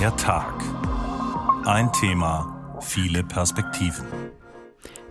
Der 0.00 0.16
Tag. 0.16 0.54
Ein 1.66 1.92
Thema, 1.92 2.78
viele 2.80 3.22
Perspektiven. 3.22 4.06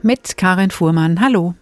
Mit 0.01 0.35
Karin 0.35 0.71
Fuhrmann. 0.71 1.21
Hallo. 1.21 1.53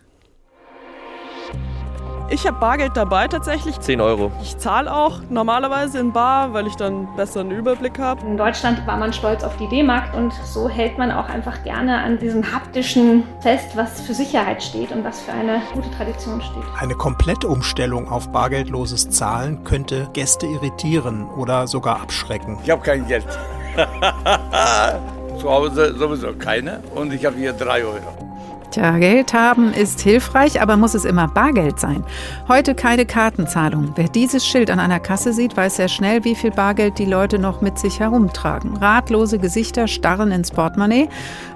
Ich 2.29 2.45
habe 2.45 2.59
Bargeld 2.59 2.97
dabei 2.97 3.29
tatsächlich. 3.29 3.79
10 3.79 4.01
Euro. 4.01 4.31
Ich 4.41 4.57
zahle 4.57 4.93
auch 4.93 5.21
normalerweise 5.29 5.99
in 5.99 6.11
Bar, 6.11 6.53
weil 6.53 6.67
ich 6.67 6.75
dann 6.75 7.07
besser 7.15 7.39
einen 7.39 7.51
Überblick 7.51 7.99
habe. 7.99 8.25
In 8.25 8.35
Deutschland 8.35 8.85
war 8.85 8.97
man 8.97 9.13
stolz 9.13 9.45
auf 9.45 9.55
die 9.55 9.67
D-Mark 9.69 10.13
und 10.13 10.33
so 10.43 10.67
hält 10.67 10.97
man 10.97 11.09
auch 11.11 11.29
einfach 11.29 11.63
gerne 11.63 11.97
an 11.99 12.19
diesem 12.19 12.51
haptischen 12.51 13.23
fest, 13.39 13.77
was 13.77 14.01
für 14.01 14.13
Sicherheit 14.13 14.61
steht 14.61 14.91
und 14.91 15.05
was 15.05 15.21
für 15.21 15.31
eine 15.31 15.61
gute 15.73 15.89
Tradition 15.91 16.41
steht. 16.41 16.63
Eine 16.77 16.95
Komplettumstellung 16.95 18.09
auf 18.09 18.29
bargeldloses 18.29 19.09
Zahlen 19.09 19.63
könnte 19.63 20.09
Gäste 20.11 20.47
irritieren 20.47 21.29
oder 21.37 21.65
sogar 21.67 22.01
abschrecken. 22.01 22.57
Ich 22.61 22.69
habe 22.69 22.81
kein 22.81 23.07
Geld. 23.07 23.25
Zu 25.39 25.49
Hause 25.49 25.95
sowieso 25.97 26.33
keine 26.33 26.81
und 26.93 27.13
ich 27.13 27.25
habe 27.25 27.37
hier 27.37 27.53
3 27.53 27.85
Euro. 27.85 28.26
Tja, 28.71 28.97
Geld 28.97 29.33
haben 29.33 29.71
ist 29.71 30.01
hilfreich, 30.01 30.61
aber 30.61 30.75
muss 30.75 30.93
es 30.93 31.05
immer 31.05 31.29
Bargeld 31.29 31.79
sein? 31.79 32.03
Heute 32.49 32.75
keine 32.75 33.05
Kartenzahlung. 33.05 33.93
Wer 33.95 34.09
dieses 34.09 34.45
Schild 34.45 34.69
an 34.69 34.79
einer 34.79 34.99
Kasse 34.99 35.31
sieht, 35.31 35.55
weiß 35.55 35.77
sehr 35.77 35.87
schnell, 35.87 36.25
wie 36.25 36.35
viel 36.35 36.51
Bargeld 36.51 36.99
die 36.99 37.05
Leute 37.05 37.39
noch 37.39 37.61
mit 37.61 37.79
sich 37.79 38.01
herumtragen. 38.01 38.75
Ratlose 38.75 39.39
Gesichter 39.39 39.87
starren 39.87 40.31
ins 40.31 40.51
Portemonnaie 40.51 41.07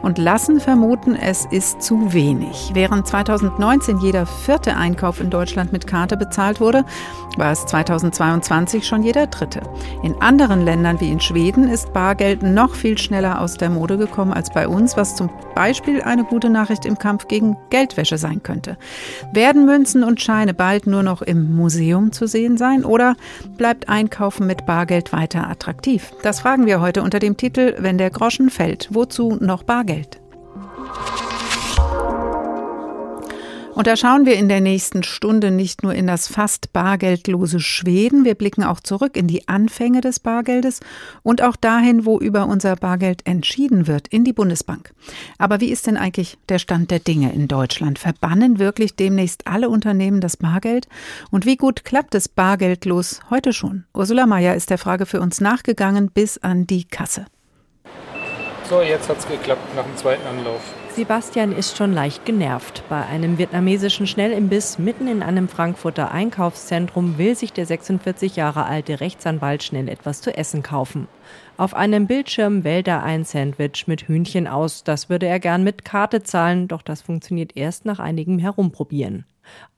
und 0.02 0.20
lassen 0.20 0.62
vermuten, 0.62 1.16
es 1.16 1.46
ist 1.52 1.82
zu 1.82 2.14
wenig. 2.14 2.72
Während 2.74 3.06
2019 3.06 4.00
jeder 4.00 4.26
vierte 4.26 4.78
Einkauf 4.78 5.20
in 5.20 5.30
Deutschland 5.30 5.74
mit 5.74 5.88
Karte 5.88 6.16
bezahlt 6.16 6.62
wurde, 6.62 6.86
war 7.38 7.52
es 7.52 7.66
2022 7.66 8.88
schon 8.88 9.04
jeder 9.04 9.28
dritte. 9.28 9.62
In 10.02 10.22
anderen 10.22 10.64
Ländern 10.64 11.02
wie 11.02 11.12
in 11.12 11.20
Schweden 11.20 11.68
ist 11.68 11.92
Bargeld 11.92 12.42
noch 12.42 12.74
viel 12.74 12.98
schneller 12.98 13.42
aus 13.42 13.56
der 13.56 13.70
Mode 13.70 13.98
gekommen 13.98 14.32
als 14.32 14.50
bei 14.50 14.68
uns, 14.68 14.96
was 14.96 15.16
zum 15.18 15.30
Beispiel 15.56 16.02
eine 16.02 16.24
gute 16.24 16.50
Nachricht 16.50 16.86
im 16.86 16.98
Kampf 17.02 17.28
gegen 17.28 17.58
Geldwäsche 17.70 18.18
sein 18.18 18.42
könnte. 18.44 18.78
Werden 19.34 19.66
Münzen 19.66 20.06
und 20.06 20.22
Scheine 20.22 20.54
bald 20.54 20.88
nur 20.88 21.04
noch 21.04 21.22
im 21.22 21.54
Museum 21.54 22.14
zu 22.14 22.28
sehen 22.28 22.58
sein 22.58 22.86
oder 22.86 23.16
bleibt 23.58 23.90
Einkaufen 23.90 24.48
mit 24.48 24.66
Bargeld 24.66 25.12
weiter 25.12 25.50
attraktiv? 25.50 26.14
Das 26.24 26.40
fragen 26.40 26.66
wir 26.66 26.80
heute 26.80 27.02
unter 27.02 27.20
dem 27.20 27.36
Titel 27.36 27.76
Wenn 27.80 27.98
der 27.98 28.12
Groschen 28.12 28.50
fällt, 28.50 28.88
wozu 28.92 29.38
noch 29.42 29.64
Bargeld? 29.64 30.22
Und 33.82 33.88
da 33.88 33.98
schauen 33.98 34.28
wir 34.28 34.36
in 34.36 34.48
der 34.48 34.62
nächsten 34.62 35.02
Stunde 35.02 35.50
nicht 35.50 35.82
nur 35.82 35.96
in 35.96 36.06
das 36.06 36.28
fast 36.28 36.72
bargeldlose 36.72 37.60
Schweden, 37.60 38.26
wir 38.26 38.36
blicken 38.36 38.64
auch 38.64 38.80
zurück 38.80 39.18
in 39.18 39.26
die 39.26 39.48
Anfänge 39.48 40.02
des 40.02 40.20
Bargeldes 40.20 40.82
und 41.24 41.42
auch 41.42 41.56
dahin, 41.56 42.06
wo 42.06 42.20
über 42.20 42.46
unser 42.46 42.76
Bargeld 42.76 43.26
entschieden 43.26 43.88
wird, 43.88 44.08
in 44.10 44.24
die 44.24 44.34
Bundesbank. 44.34 44.94
Aber 45.40 45.62
wie 45.62 45.72
ist 45.72 45.88
denn 45.88 45.98
eigentlich 45.98 46.38
der 46.48 46.60
Stand 46.60 46.92
der 46.92 47.00
Dinge 47.00 47.34
in 47.34 47.48
Deutschland? 47.48 47.98
Verbannen 47.98 48.60
wirklich 48.60 48.96
demnächst 48.96 49.48
alle 49.48 49.68
Unternehmen 49.68 50.22
das 50.22 50.38
Bargeld? 50.38 50.88
Und 51.32 51.48
wie 51.48 51.58
gut 51.58 51.84
klappt 51.84 52.14
es 52.14 52.30
bargeldlos 52.30 53.22
heute 53.32 53.52
schon? 53.52 53.86
Ursula 53.96 54.28
Mayer 54.28 54.54
ist 54.54 54.70
der 54.70 54.78
Frage 54.78 55.08
für 55.08 55.22
uns 55.22 55.42
nachgegangen 55.42 56.12
bis 56.12 56.38
an 56.38 56.68
die 56.68 56.84
Kasse. 56.84 57.26
So, 58.70 58.84
jetzt 58.84 59.10
hat 59.10 59.18
es 59.18 59.28
geklappt 59.28 59.76
nach 59.76 59.86
dem 59.86 59.98
zweiten 59.98 60.28
Anlauf. 60.28 60.62
Sebastian 60.96 61.54
ist 61.54 61.78
schon 61.78 61.94
leicht 61.94 62.26
genervt. 62.26 62.84
Bei 62.90 63.06
einem 63.06 63.38
vietnamesischen 63.38 64.08
Schnellimbiss 64.08 64.78
mitten 64.78 65.08
in 65.08 65.24
einem 65.24 65.48
Frankfurter 65.48 66.12
Einkaufszentrum 66.12 67.18
will 67.18 67.36
sich 67.36 67.54
der 67.54 67.66
46 67.66 68.36
Jahre 68.36 68.66
alte 68.66 69.00
Rechtsanwalt 69.00 69.64
schnell 69.64 69.88
etwas 69.88 70.22
zu 70.22 70.36
essen 70.36 70.64
kaufen. 70.64 71.08
Auf 71.56 71.74
einem 71.74 72.08
Bildschirm 72.08 72.66
wählt 72.66 72.90
er 72.90 73.04
ein 73.04 73.24
Sandwich 73.24 73.88
mit 73.88 74.10
Hühnchen 74.10 74.48
aus. 74.48 74.84
Das 74.84 75.10
würde 75.10 75.28
er 75.28 75.40
gern 75.40 75.64
mit 75.64 75.86
Karte 75.86 76.24
zahlen, 76.24 76.68
doch 76.68 76.82
das 76.82 77.02
funktioniert 77.02 77.56
erst 77.56 77.86
nach 77.86 78.00
einigem 78.00 78.38
Herumprobieren. 78.38 79.26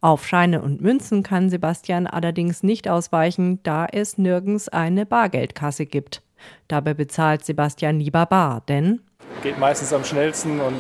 Auf 0.02 0.28
Scheine 0.28 0.62
und 0.62 0.82
Münzen 0.82 1.22
kann 1.22 1.50
Sebastian 1.50 2.08
allerdings 2.08 2.64
nicht 2.64 2.90
ausweichen, 2.90 3.60
da 3.62 3.86
es 3.86 4.18
nirgends 4.18 4.68
eine 4.68 5.06
Bargeldkasse 5.06 5.86
gibt. 5.86 6.24
Dabei 6.68 6.94
bezahlt 6.94 7.46
Sebastian 7.46 8.00
lieber 8.00 8.26
bar, 8.26 8.64
denn 8.68 9.00
Geht 9.42 9.60
meistens 9.60 9.92
am 9.92 10.04
schnellsten 10.04 10.60
und 10.60 10.80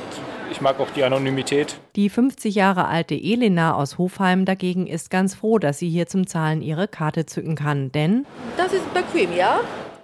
ich 0.52 0.62
mag 0.62 0.80
auch 0.80 0.90
die 0.91 1.03
Anonymität. 1.03 1.78
Die 1.96 2.09
50 2.09 2.56
Jahre 2.56 2.88
alte 2.88 3.16
Elena 3.16 3.74
aus 3.75 3.97
Hofheim 3.97 4.46
dagegen 4.46 4.88
ist 4.88 5.09
ganz 5.09 5.36
froh, 5.36 5.59
dass 5.59 5.80
sie 5.80 5.90
hier 5.90 6.08
zum 6.08 6.28
Zahlen 6.28 6.62
ihre 6.62 6.88
Karte 6.88 7.25
zücken 7.25 7.56
kann, 7.56 7.91
denn 7.91 8.25
das 8.56 8.72
ist 8.74 8.94
bequem, 8.94 9.36
ja? 9.36 9.59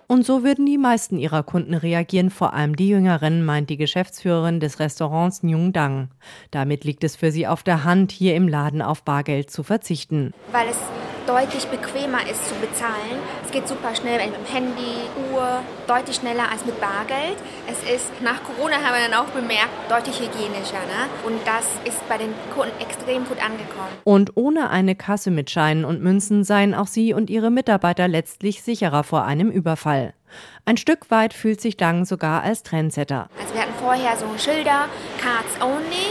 Und 0.07 0.25
so 0.25 0.43
würden 0.43 0.65
die 0.65 0.79
meisten 0.79 1.19
ihrer 1.19 1.43
Kunden 1.43 1.75
reagieren, 1.75 2.31
vor 2.31 2.53
allem 2.53 2.75
die 2.75 2.89
Jüngeren, 2.89 3.45
meint 3.45 3.69
die 3.69 3.77
Geschäftsführerin 3.77 4.59
des 4.59 4.79
Restaurants 4.79 5.43
Nyung 5.43 5.71
Dang. 5.71 6.09
Damit 6.49 6.83
liegt 6.83 7.03
es 7.03 7.15
für 7.15 7.31
sie 7.31 7.45
auf 7.45 7.61
der 7.61 7.83
Hand, 7.83 8.11
hier 8.11 8.33
im 8.35 8.47
Laden 8.47 8.81
auf 8.81 9.03
Bargeld 9.03 9.51
zu 9.51 9.61
verzichten. 9.61 10.33
Weil 10.51 10.67
es 10.67 10.77
deutlich 11.29 11.67
bequemer 11.67 12.27
ist 12.27 12.49
zu 12.49 12.55
bezahlen. 12.55 13.21
Es 13.45 13.51
geht 13.51 13.67
super 13.67 13.93
schnell 13.93 14.17
mit 14.25 14.35
dem 14.35 14.45
Handy, 14.51 14.95
Uhr, 15.31 15.61
deutlich 15.85 16.15
schneller 16.15 16.49
als 16.51 16.65
mit 16.65 16.81
Bargeld. 16.81 17.37
Es 17.67 17.77
ist, 17.87 18.09
nach 18.23 18.43
Corona 18.43 18.77
haben 18.77 18.95
wir 18.95 19.07
dann 19.07 19.13
auch 19.13 19.29
bemerkt, 19.29 19.69
deutlich 19.89 20.19
hygienischer. 20.19 20.79
Ne? 20.89 21.27
Und 21.27 21.39
das 21.45 21.65
ist 21.85 22.07
bei 22.09 22.17
den 22.17 22.33
Kunden 22.55 22.73
extrem 22.81 23.25
gut 23.25 23.37
angekommen. 23.37 23.93
Und 24.05 24.37
ohne 24.37 24.71
eine 24.71 24.95
Kasse 24.95 25.29
mit 25.29 25.51
Scheinen 25.51 25.85
und 25.85 26.01
Münzen 26.01 26.43
seien 26.43 26.73
auch 26.73 26.87
sie 26.87 27.13
und 27.13 27.29
ihre 27.29 27.51
Mitarbeiter 27.51 28.07
letztlich 28.07 28.63
sicherer 28.63 29.03
vor 29.03 29.23
einem 29.23 29.51
Überfall. 29.51 30.15
Ein 30.65 30.77
Stück 30.77 31.11
weit 31.11 31.35
fühlt 31.35 31.61
sich 31.61 31.77
Dang 31.77 32.05
sogar 32.05 32.41
als 32.41 32.63
Trendsetter. 32.63 33.29
Also 33.39 33.53
wir 33.53 33.61
hatten 33.61 33.73
vorher 33.79 34.17
so 34.17 34.25
Schilder, 34.37 34.85
Cards 35.21 35.61
Only. 35.61 36.07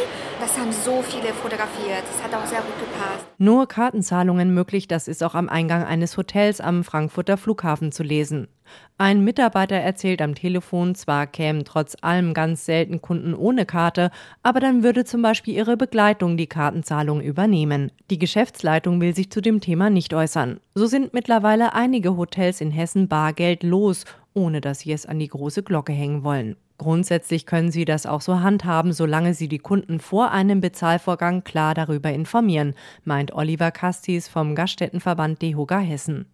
Das 0.48 0.59
haben 0.59 0.72
so 0.72 1.03
viele 1.03 1.34
fotografiert. 1.34 2.04
Das 2.10 2.22
hat 2.22 2.34
auch 2.34 2.47
sehr 2.47 2.60
gut 2.60 2.78
gepasst. 2.81 3.26
Nur 3.36 3.69
Kartenzahlungen 3.69 4.54
möglich, 4.54 4.88
das 4.88 5.06
ist 5.06 5.22
auch 5.22 5.34
am 5.34 5.50
Eingang 5.50 5.84
eines 5.84 6.16
Hotels 6.16 6.62
am 6.62 6.84
Frankfurter 6.84 7.36
Flughafen 7.36 7.92
zu 7.92 8.03
lesen. 8.03 8.48
Ein 8.97 9.22
Mitarbeiter 9.25 9.76
erzählt 9.76 10.22
am 10.22 10.34
Telefon, 10.34 10.94
zwar 10.94 11.26
kämen 11.26 11.66
trotz 11.66 11.98
allem 12.00 12.32
ganz 12.32 12.64
selten 12.64 13.03
Kunden 13.03 13.34
ohne 13.34 13.66
Karte, 13.66 14.10
aber 14.42 14.58
dann 14.58 14.82
würde 14.82 15.04
zum 15.04 15.20
Beispiel 15.20 15.54
ihre 15.54 15.76
Begleitung 15.76 16.38
die 16.38 16.47
Kartenzahlung 16.47 17.20
übernehmen. 17.20 17.92
Die 18.08 18.19
Geschäftsleitung 18.19 19.03
will 19.03 19.14
sich 19.14 19.31
zu 19.31 19.42
dem 19.42 19.60
Thema 19.60 19.91
nicht 19.91 20.14
äußern. 20.14 20.60
So 20.75 20.87
sind 20.87 21.12
mittlerweile 21.12 21.75
einige 21.75 22.16
Hotels 22.16 22.62
in 22.62 22.70
Hessen 22.70 23.06
Bargeld 23.06 23.62
los, 23.62 24.06
ohne 24.32 24.62
dass 24.62 24.81
sie 24.81 24.92
es 24.92 25.04
an 25.04 25.19
die 25.19 25.28
große 25.28 25.62
Glocke 25.62 25.92
hängen 25.92 26.25
wollen. 26.25 26.56
Grundsätzlich 26.78 27.44
können 27.44 27.72
Sie 27.72 27.84
das 27.84 28.06
auch 28.06 28.20
so 28.20 28.40
handhaben, 28.40 28.92
solange 28.92 29.34
Sie 29.34 29.48
die 29.48 29.58
Kunden 29.58 29.98
vor 29.98 30.30
einem 30.30 30.60
Bezahlvorgang 30.60 31.42
klar 31.42 31.74
darüber 31.74 32.10
informieren, 32.10 32.74
meint 33.04 33.32
Oliver 33.32 33.72
Kastis 33.72 34.28
vom 34.28 34.54
Gaststättenverband 34.54 35.42
DEHOGA 35.42 35.80
Hessen. 35.80 36.26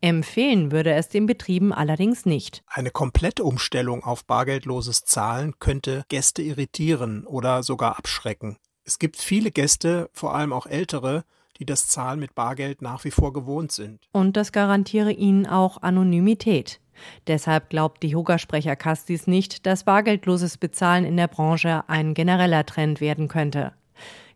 Empfehlen 0.00 0.72
würde 0.72 0.92
es 0.92 1.08
den 1.08 1.26
Betrieben 1.26 1.72
allerdings 1.72 2.26
nicht. 2.26 2.62
Eine 2.66 2.90
Komplettumstellung 2.90 4.04
auf 4.04 4.24
bargeldloses 4.26 5.04
Zahlen 5.04 5.54
könnte 5.60 6.04
Gäste 6.08 6.42
irritieren 6.42 7.24
oder 7.24 7.62
sogar 7.62 7.96
abschrecken. 7.96 8.58
Es 8.84 8.98
gibt 8.98 9.16
viele 9.16 9.50
Gäste, 9.50 10.10
vor 10.12 10.34
allem 10.34 10.52
auch 10.52 10.66
ältere, 10.66 11.24
die 11.58 11.64
das 11.64 11.86
Zahlen 11.86 12.20
mit 12.20 12.34
Bargeld 12.34 12.82
nach 12.82 13.04
wie 13.04 13.10
vor 13.10 13.32
gewohnt 13.32 13.72
sind. 13.72 14.00
Und 14.12 14.36
das 14.36 14.52
garantiere 14.52 15.12
ihnen 15.12 15.46
auch 15.46 15.80
Anonymität. 15.80 16.80
Deshalb 17.26 17.70
glaubt 17.70 18.02
die 18.02 18.08
Yoga-Sprecher 18.08 18.76
Kastis 18.76 19.26
nicht, 19.26 19.66
dass 19.66 19.84
bargeldloses 19.84 20.58
Bezahlen 20.58 21.04
in 21.04 21.16
der 21.16 21.28
Branche 21.28 21.84
ein 21.88 22.14
genereller 22.14 22.66
Trend 22.66 23.00
werden 23.00 23.28
könnte. 23.28 23.72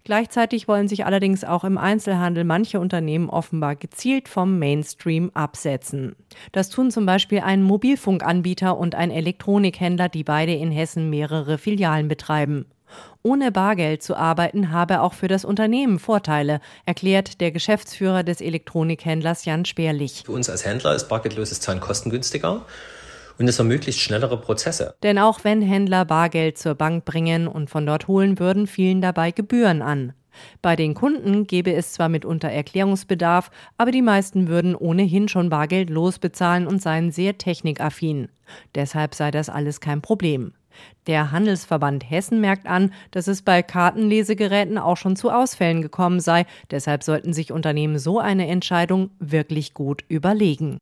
Gleichzeitig 0.09 0.69
wollen 0.69 0.89
sich 0.89 1.05
allerdings 1.05 1.45
auch 1.45 1.65
im 1.65 1.77
Einzelhandel 1.77 2.45
manche 2.45 2.81
Unternehmen 2.81 3.29
offenbar 3.29 3.77
gezielt 3.77 4.29
vom 4.29 4.59
Mainstream 4.59 5.31
absetzen. 5.35 6.17
Das 6.53 6.71
tun 6.71 6.91
zum 6.91 7.05
Beispiel 7.05 7.41
ein 7.41 7.63
Mobilfunkanbieter 7.63 8.79
und 8.79 8.95
ein 8.95 9.11
Elektronikhändler, 9.11 10.09
die 10.09 10.25
beide 10.25 10.55
in 10.55 10.71
Hessen 10.71 11.11
mehrere 11.11 11.59
Filialen 11.59 12.09
betreiben. 12.09 12.65
Ohne 13.23 13.53
Bargeld 13.53 14.03
zu 14.03 14.17
arbeiten 14.17 14.71
habe 14.71 15.01
auch 15.01 15.13
für 15.13 15.29
das 15.29 15.45
Unternehmen 15.45 15.99
Vorteile, 15.99 16.61
erklärt 16.87 17.41
der 17.41 17.51
Geschäftsführer 17.51 18.23
des 18.23 18.41
Elektronikhändlers 18.41 19.45
Jan 19.45 19.65
Speerlich. 19.65 20.23
Für 20.27 20.33
uns 20.33 20.49
als 20.49 20.65
Händler 20.65 20.95
ist 20.95 21.09
bargeldloses 21.09 21.61
Zahlen 21.61 21.81
kostengünstiger 21.81 22.65
und 23.39 23.49
es 23.49 23.59
ermöglicht 23.59 24.01
schnellere 24.01 24.41
Prozesse. 24.41 24.95
Denn 25.03 25.19
auch 25.19 25.45
wenn 25.45 25.63
Händler 25.63 26.05
Bargeld 26.05 26.59
zur 26.59 26.75
Bank 26.75 27.05
bringen 27.05 27.49
und 27.49 27.71
von 27.71 27.87
dort 27.87 28.09
holen 28.09 28.39
würden, 28.39 28.67
fielen 28.67 29.01
dabei 29.01 29.31
Gebühren 29.31 29.83
an. 29.83 30.13
Bei 30.63 30.77
den 30.77 30.95
Kunden 30.95 31.47
gäbe 31.47 31.73
es 31.73 31.93
zwar 31.93 32.09
mitunter 32.09 32.49
Erklärungsbedarf, 32.49 33.51
aber 33.77 33.91
die 33.91 34.03
meisten 34.03 34.49
würden 34.49 34.75
ohnehin 34.77 35.29
schon 35.29 35.49
Bargeld 35.49 35.91
losbezahlen 35.91 36.67
und 36.67 36.83
seien 36.83 37.11
sehr 37.11 37.39
technikaffin. 37.39 38.29
Deshalb 38.75 39.15
sei 39.15 39.31
das 39.31 39.49
alles 39.49 39.81
kein 39.81 40.01
Problem. 40.01 40.53
Der 41.07 41.33
Handelsverband 41.33 42.09
Hessen 42.11 42.41
merkt 42.41 42.67
an, 42.67 42.93
dass 43.11 43.29
es 43.29 43.43
bei 43.43 43.63
Kartenlesegeräten 43.63 44.79
auch 44.79 44.97
schon 44.97 45.17
zu 45.17 45.31
Ausfällen 45.31 45.83
gekommen 45.83 46.21
sei. 46.21 46.47
Deshalb 46.71 47.03
sollten 47.03 47.33
sich 47.33 47.53
Unternehmen 47.53 47.99
so 47.99 48.19
eine 48.19 48.47
Entscheidung 48.49 49.11
wirklich 49.19 49.75
gut 49.75 50.05
überlegen. 50.09 50.79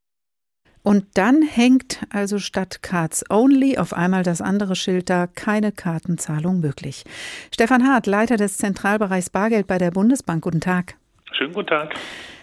Und 0.83 1.05
dann 1.15 1.43
hängt 1.43 2.07
also 2.11 2.39
statt 2.39 2.81
Cards 2.81 3.25
Only 3.29 3.77
auf 3.77 3.93
einmal 3.93 4.23
das 4.23 4.41
andere 4.41 4.77
Schild 4.77 5.11
da, 5.11 5.27
keine 5.27 5.73
Kartenzahlung 5.73 6.61
möglich. 6.61 7.03
Stefan 7.53 7.89
Hart, 7.89 8.07
Leiter 8.07 8.37
des 8.37 8.57
Zentralbereichs 8.59 9.31
Bargeld 9.31 9.67
bei 9.67 9.79
der 9.79 9.91
Bundesbank. 9.91 10.45
Guten 10.45 10.61
Tag. 10.61 10.95
Schönen 11.33 11.53
guten 11.53 11.67
Tag. 11.67 11.95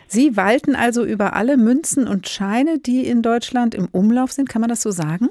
Sie 0.07 0.35
walten 0.35 0.75
also 0.75 1.05
über 1.05 1.37
alle 1.37 1.55
Münzen 1.55 2.05
und 2.05 2.27
Scheine, 2.27 2.79
die 2.79 3.07
in 3.07 3.21
Deutschland 3.21 3.73
im 3.73 3.87
Umlauf 3.87 4.33
sind. 4.33 4.49
Kann 4.49 4.59
man 4.59 4.69
das 4.69 4.81
so 4.81 4.91
sagen? 4.91 5.29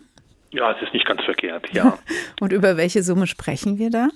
Ja, 0.53 0.73
es 0.73 0.83
ist 0.83 0.93
nicht 0.93 1.07
ganz 1.07 1.23
verkehrt, 1.25 1.67
ja. 1.73 1.99
und 2.41 2.53
über 2.53 2.77
welche 2.77 3.03
Summe 3.03 3.27
sprechen 3.27 3.79
wir 3.79 3.91
da? 3.91 4.09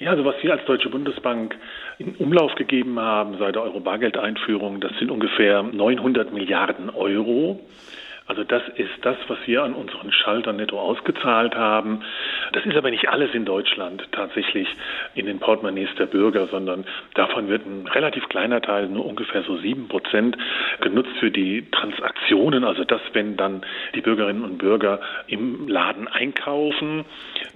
Ja, 0.00 0.10
also 0.10 0.24
was 0.24 0.34
wir 0.42 0.52
als 0.52 0.64
Deutsche 0.64 0.88
Bundesbank 0.88 1.54
in 1.98 2.16
Umlauf 2.16 2.54
gegeben 2.56 2.98
haben 2.98 3.38
seit 3.38 3.54
der 3.54 3.62
Euro-Bargeld-Einführung, 3.62 4.80
das 4.80 4.92
sind 4.98 5.10
ungefähr 5.10 5.62
900 5.62 6.32
Milliarden 6.32 6.90
Euro. 6.90 7.60
Also 8.26 8.42
das 8.42 8.62
ist 8.76 8.90
das, 9.02 9.16
was 9.28 9.36
wir 9.44 9.64
an 9.64 9.74
unseren 9.74 10.10
Schaltern 10.10 10.56
netto 10.56 10.80
ausgezahlt 10.80 11.54
haben. 11.54 12.02
Das 12.52 12.64
ist 12.64 12.74
aber 12.74 12.90
nicht 12.90 13.08
alles 13.10 13.34
in 13.34 13.44
Deutschland 13.44 14.08
tatsächlich 14.12 14.66
in 15.14 15.26
den 15.26 15.40
Portemonnaies 15.40 15.94
der 15.98 16.06
Bürger, 16.06 16.46
sondern 16.46 16.86
davon 17.14 17.48
wird 17.48 17.66
ein 17.66 17.86
relativ 17.86 18.26
kleiner 18.30 18.62
Teil, 18.62 18.88
nur 18.88 19.04
ungefähr 19.04 19.42
so 19.42 19.58
sieben 19.58 19.88
Prozent, 19.88 20.38
genutzt 20.80 21.12
für 21.20 21.30
die 21.30 21.70
Transaktionen. 21.70 22.64
Also 22.64 22.84
das, 22.84 23.02
wenn 23.12 23.36
dann 23.36 23.62
die 23.94 24.00
Bürgerinnen 24.00 24.42
und 24.42 24.56
Bürger 24.56 25.00
im 25.26 25.68
Laden 25.68 26.08
einkaufen. 26.08 27.04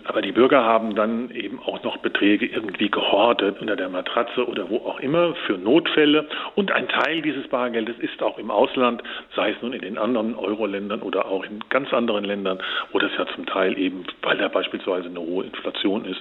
Aber 0.09 0.23
die 0.23 0.33
Bürger 0.33 0.65
haben 0.65 0.95
dann 0.95 1.31
eben 1.31 1.61
auch 1.61 1.83
noch 1.83 1.99
Beträge 1.99 2.47
irgendwie 2.47 2.91
gehortet 2.91 3.61
unter 3.61 3.77
der 3.77 3.89
Matratze 3.89 4.47
oder 4.47 4.69
wo 4.69 4.79
auch 4.79 5.01
immer 5.01 5.35
für 5.47 5.57
Notfälle. 5.57 6.27
Und 6.57 6.73
ein 6.73 6.89
Teil 6.89 7.23
dieses 7.23 7.47
Bargeldes 7.49 7.97
ist 8.01 8.23
auch 8.23 8.39
im 8.39 8.51
Ausland, 8.51 9.03
sei 9.37 9.51
es 9.51 9.63
nun 9.63 9.73
in 9.73 9.83
den 9.83 9.99
anderen 9.99 10.35
Euro 10.35 10.59
Euro-Ländern 10.59 11.03
oder 11.03 11.27
auch 11.27 11.45
in 11.45 11.61
ganz 11.69 11.93
anderen 11.93 12.25
Ländern, 12.25 12.59
wo 12.93 12.99
das 12.99 13.11
ja 13.19 13.27
zum 13.35 13.47
Teil 13.47 13.79
eben, 13.79 14.05
weil 14.23 14.37
da 14.39 14.49
beispielsweise 14.49 15.09
eine 15.09 15.21
hohe 15.21 15.45
Inflation 15.45 16.05
ist, 16.05 16.21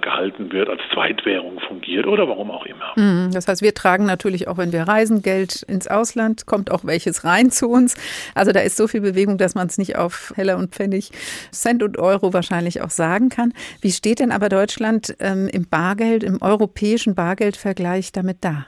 gehalten 0.00 0.52
wird, 0.52 0.68
als 0.68 0.80
Zweitwährung 0.92 1.60
fungiert 1.60 2.06
oder 2.06 2.28
warum 2.28 2.50
auch 2.50 2.66
immer. 2.66 2.92
Mhm. 2.96 3.30
Das 3.32 3.48
heißt, 3.48 3.62
wir 3.62 3.74
tragen 3.74 4.06
natürlich 4.06 4.48
auch, 4.48 4.58
wenn 4.58 4.72
wir 4.72 4.82
reisen, 4.82 5.22
Geld 5.22 5.62
ins 5.62 5.88
Ausland, 5.88 6.46
kommt 6.46 6.70
auch 6.70 6.84
welches 6.84 7.24
rein 7.24 7.50
zu 7.50 7.68
uns. 7.68 7.96
Also 8.34 8.52
da 8.52 8.60
ist 8.60 8.76
so 8.76 8.88
viel 8.88 9.00
Bewegung, 9.00 9.38
dass 9.38 9.54
man 9.54 9.66
es 9.68 9.78
nicht 9.78 9.96
auf 9.96 10.32
Heller 10.36 10.56
und 10.56 10.74
Pfennig, 10.74 11.10
Cent 11.52 11.82
und 11.82 11.98
Euro 11.98 12.32
wahrscheinlich 12.32 12.82
auch 12.82 12.90
sagen 12.90 13.27
kann. 13.28 13.52
Wie 13.80 13.90
steht 13.90 14.20
denn 14.20 14.32
aber 14.32 14.48
Deutschland 14.48 15.14
ähm, 15.20 15.48
im 15.52 15.68
Bargeld, 15.68 16.22
im 16.22 16.40
europäischen 16.42 17.14
Bargeldvergleich 17.14 18.12
damit 18.12 18.38
da? 18.42 18.66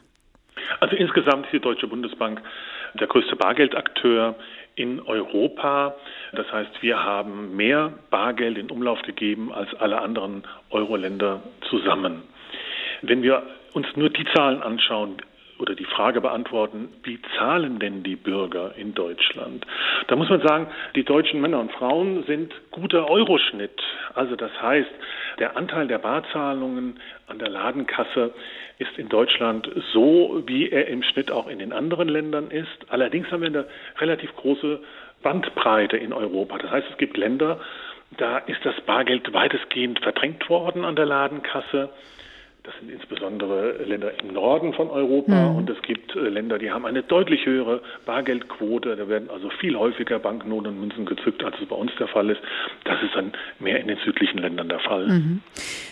Also 0.80 0.96
insgesamt 0.96 1.46
ist 1.46 1.52
die 1.52 1.60
Deutsche 1.60 1.86
Bundesbank 1.86 2.40
der 2.94 3.06
größte 3.06 3.36
Bargeldakteur 3.36 4.36
in 4.74 5.00
Europa. 5.00 5.94
Das 6.32 6.50
heißt, 6.52 6.70
wir 6.80 7.02
haben 7.02 7.56
mehr 7.56 7.92
Bargeld 8.10 8.56
in 8.56 8.70
Umlauf 8.70 9.02
gegeben 9.02 9.52
als 9.52 9.72
alle 9.74 10.00
anderen 10.00 10.44
Euro-Länder 10.70 11.42
zusammen. 11.68 12.22
Wenn 13.02 13.22
wir 13.22 13.42
uns 13.72 13.86
nur 13.96 14.10
die 14.10 14.24
Zahlen 14.34 14.62
anschauen, 14.62 15.16
oder 15.60 15.74
die 15.74 15.84
Frage 15.84 16.20
beantworten, 16.20 16.88
wie 17.02 17.18
zahlen 17.38 17.78
denn 17.78 18.02
die 18.02 18.16
Bürger 18.16 18.74
in 18.76 18.94
Deutschland? 18.94 19.66
Da 20.08 20.16
muss 20.16 20.28
man 20.28 20.40
sagen, 20.40 20.66
die 20.94 21.04
deutschen 21.04 21.40
Männer 21.40 21.60
und 21.60 21.72
Frauen 21.72 22.24
sind 22.24 22.52
guter 22.70 23.08
Euroschnitt. 23.08 23.80
Also 24.14 24.36
das 24.36 24.50
heißt, 24.60 24.90
der 25.38 25.56
Anteil 25.56 25.86
der 25.86 25.98
Barzahlungen 25.98 26.98
an 27.26 27.38
der 27.38 27.48
Ladenkasse 27.48 28.32
ist 28.78 28.96
in 28.96 29.08
Deutschland 29.08 29.70
so, 29.92 30.42
wie 30.46 30.70
er 30.70 30.88
im 30.88 31.02
Schnitt 31.02 31.30
auch 31.30 31.48
in 31.48 31.58
den 31.58 31.72
anderen 31.72 32.08
Ländern 32.08 32.50
ist. 32.50 32.68
Allerdings 32.88 33.30
haben 33.30 33.42
wir 33.42 33.48
eine 33.48 33.66
relativ 33.98 34.34
große 34.36 34.80
Bandbreite 35.22 35.96
in 35.96 36.12
Europa. 36.12 36.58
Das 36.58 36.70
heißt, 36.70 36.86
es 36.90 36.96
gibt 36.96 37.16
Länder, 37.16 37.60
da 38.16 38.38
ist 38.38 38.64
das 38.64 38.80
Bargeld 38.86 39.32
weitestgehend 39.32 40.00
verdrängt 40.00 40.48
worden 40.48 40.84
an 40.84 40.96
der 40.96 41.06
Ladenkasse. 41.06 41.90
Das 42.70 42.78
sind 42.78 42.90
insbesondere 42.90 43.82
Länder 43.82 44.12
im 44.22 44.32
Norden 44.32 44.72
von 44.75 44.90
Europa 44.90 45.50
mhm. 45.50 45.56
und 45.56 45.70
es 45.70 45.82
gibt 45.82 46.14
äh, 46.14 46.20
Länder, 46.20 46.56
die 46.56 46.70
haben 46.70 46.87
eine 46.87 47.02
deutlich 47.02 47.44
höhere 47.44 47.82
Bargeldquote. 48.06 48.94
Da 48.94 49.08
werden 49.08 49.28
also 49.28 49.50
viel 49.58 49.76
häufiger 49.76 50.20
Banknoten 50.20 50.69
und 50.69 50.81
Münzen 50.81 51.05
gezückt, 51.05 51.43
als 51.43 51.56
es 51.61 51.67
bei 51.67 51.75
uns 51.75 51.90
der 51.99 52.06
Fall 52.06 52.31
ist. 52.31 52.40
Das 52.84 53.02
ist 53.02 53.12
dann 53.17 53.32
mehr 53.58 53.81
in 53.81 53.88
den 53.88 53.99
südlichen 54.05 54.38
Ländern 54.38 54.69
der 54.69 54.78
Fall. 54.78 55.08
Mhm. 55.08 55.43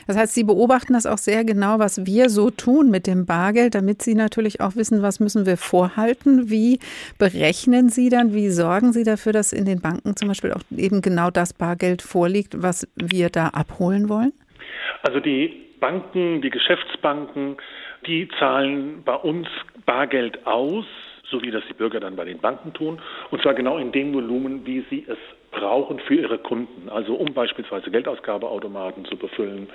Das 0.07 0.17
heißt, 0.17 0.35
Sie 0.35 0.45
beobachten 0.45 0.93
das 0.93 1.05
auch 1.05 1.19
sehr 1.19 1.45
genau, 1.45 1.81
was 1.81 2.07
wir 2.07 2.31
so 2.31 2.51
tun 2.51 2.91
mit 2.91 3.09
dem 3.09 3.27
Bargeld, 3.27 3.75
damit 3.75 4.03
Sie 4.03 4.15
natürlich 4.15 4.61
auch 4.61 4.77
wissen, 4.77 5.03
was 5.03 5.19
müssen 5.19 5.47
wir 5.47 5.57
vorhalten. 5.57 6.49
Wie 6.49 6.79
berechnen 7.19 7.89
Sie 7.89 8.09
dann, 8.09 8.35
wie 8.35 8.51
sorgen 8.51 8.93
Sie 8.93 9.03
dafür, 9.03 9.33
dass 9.33 9.53
in 9.53 9.65
den 9.65 9.81
Banken 9.81 10.15
zum 10.15 10.29
Beispiel 10.29 10.53
auch 10.53 10.63
eben 10.77 11.03
genau 11.03 11.31
das 11.31 11.55
Bargeld 11.55 12.03
vorliegt, 12.03 12.63
was 12.63 12.87
wir 12.95 13.31
da 13.31 13.49
abholen 13.49 14.09
wollen? 14.09 14.33
Also 15.03 15.19
die 15.19 15.68
Banken, 15.79 16.41
die 16.43 16.51
Geschäftsbanken, 16.51 17.57
die 18.07 18.29
zahlen 18.39 19.03
bei 19.05 19.15
uns 19.15 19.49
Bargeld 19.87 20.47
aus, 20.47 20.85
so 21.31 21.43
wie 21.43 21.51
das 21.51 21.63
die 21.69 21.75
Bürger 21.75 22.01
dann 22.01 22.17
bei 22.17 22.25
den 22.25 22.39
Banken 22.39 22.73
tun, 22.73 23.01
und 23.31 23.43
zwar 23.43 23.55
genau 23.55 23.79
in 23.79 23.93
dem 23.93 24.15
Volumen, 24.15 24.65
wie 24.67 24.85
sie 24.91 25.05
es 25.09 25.19
brauchen 25.51 25.99
für 26.01 26.15
ihre 26.15 26.39
Kunden, 26.39 26.89
also 26.89 27.15
um 27.15 27.33
beispielsweise 27.33 27.91
Geldausgabeautomaten 27.91 29.05
zu 29.07 29.17
befüllen 29.17 29.69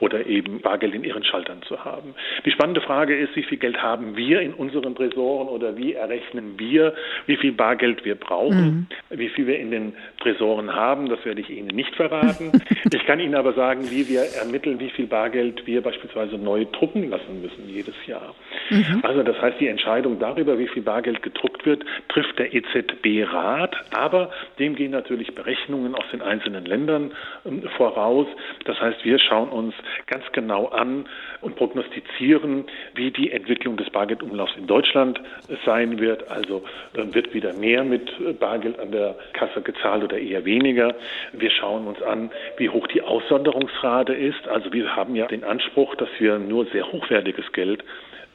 oder 0.00 0.26
eben 0.26 0.60
Bargeld 0.60 0.94
in 0.94 1.04
ihren 1.04 1.24
Schaltern 1.24 1.62
zu 1.62 1.84
haben. 1.84 2.14
Die 2.44 2.50
spannende 2.50 2.80
Frage 2.80 3.16
ist, 3.16 3.36
wie 3.36 3.44
viel 3.44 3.58
Geld 3.58 3.80
haben 3.80 4.16
wir 4.16 4.40
in 4.40 4.54
unseren 4.54 4.94
Tresoren 4.94 5.48
oder 5.48 5.76
wie 5.76 5.94
errechnen 5.94 6.58
wir, 6.58 6.94
wie 7.26 7.36
viel 7.36 7.52
Bargeld 7.52 8.04
wir 8.04 8.16
brauchen, 8.16 8.88
mhm. 9.10 9.18
wie 9.18 9.28
viel 9.28 9.46
wir 9.46 9.58
in 9.58 9.70
den 9.70 9.94
Tresoren 10.20 10.74
haben, 10.74 11.08
das 11.08 11.24
werde 11.24 11.40
ich 11.40 11.50
Ihnen 11.50 11.68
nicht 11.68 11.94
verraten. 11.94 12.52
ich 12.92 13.06
kann 13.06 13.20
Ihnen 13.20 13.34
aber 13.34 13.52
sagen, 13.52 13.90
wie 13.90 14.08
wir 14.08 14.22
ermitteln, 14.40 14.80
wie 14.80 14.90
viel 14.90 15.06
Bargeld 15.06 15.66
wir 15.66 15.80
beispielsweise 15.80 16.36
neu 16.36 16.64
drucken 16.64 17.08
lassen 17.08 17.40
müssen 17.40 17.68
jedes 17.68 17.94
Jahr. 18.06 18.34
Mhm. 18.70 19.00
Also 19.02 19.22
das 19.22 19.40
heißt, 19.40 19.60
die 19.60 19.68
Entscheidung 19.68 20.18
darüber, 20.18 20.58
wie 20.58 20.68
viel 20.68 20.82
Bargeld 20.82 21.22
gedruckt 21.22 21.66
wird, 21.66 21.84
trifft 22.08 22.38
der 22.38 22.54
EZB-Rat, 22.54 23.76
aber 23.92 24.30
dem 24.58 24.76
gehen 24.76 24.92
natürlich 24.92 25.34
Berechnungen 25.34 25.94
aus 25.94 26.04
den 26.12 26.22
einzelnen 26.22 26.64
Ländern 26.64 27.12
ähm, 27.44 27.62
voraus. 27.76 28.26
Das 28.64 28.80
heißt, 28.80 29.04
wir 29.04 29.18
schauen 29.18 29.48
uns 29.48 29.74
ganz 30.06 30.24
genau 30.32 30.68
an 30.68 31.06
und 31.40 31.56
prognostizieren, 31.56 32.64
wie 32.94 33.10
die 33.10 33.32
Entwicklung 33.32 33.76
des 33.76 33.90
Bargeldumlaufs 33.90 34.56
in 34.56 34.66
Deutschland 34.66 35.20
sein 35.64 35.98
wird. 35.98 36.30
Also 36.30 36.62
dann 36.94 37.14
wird 37.14 37.34
wieder 37.34 37.52
mehr 37.54 37.84
mit 37.84 38.38
Bargeld 38.38 38.78
an 38.78 38.92
der 38.92 39.16
Kasse 39.32 39.62
gezahlt 39.62 40.04
oder 40.04 40.18
eher 40.18 40.44
weniger. 40.44 40.94
Wir 41.32 41.50
schauen 41.50 41.86
uns 41.86 42.00
an, 42.02 42.30
wie 42.56 42.68
hoch 42.68 42.86
die 42.86 43.02
Aussonderungsrate 43.02 44.12
ist. 44.12 44.46
Also 44.48 44.72
wir 44.72 44.94
haben 44.94 45.16
ja 45.16 45.26
den 45.26 45.44
Anspruch, 45.44 45.94
dass 45.96 46.08
wir 46.18 46.38
nur 46.38 46.66
sehr 46.66 46.90
hochwertiges 46.90 47.50
Geld 47.52 47.84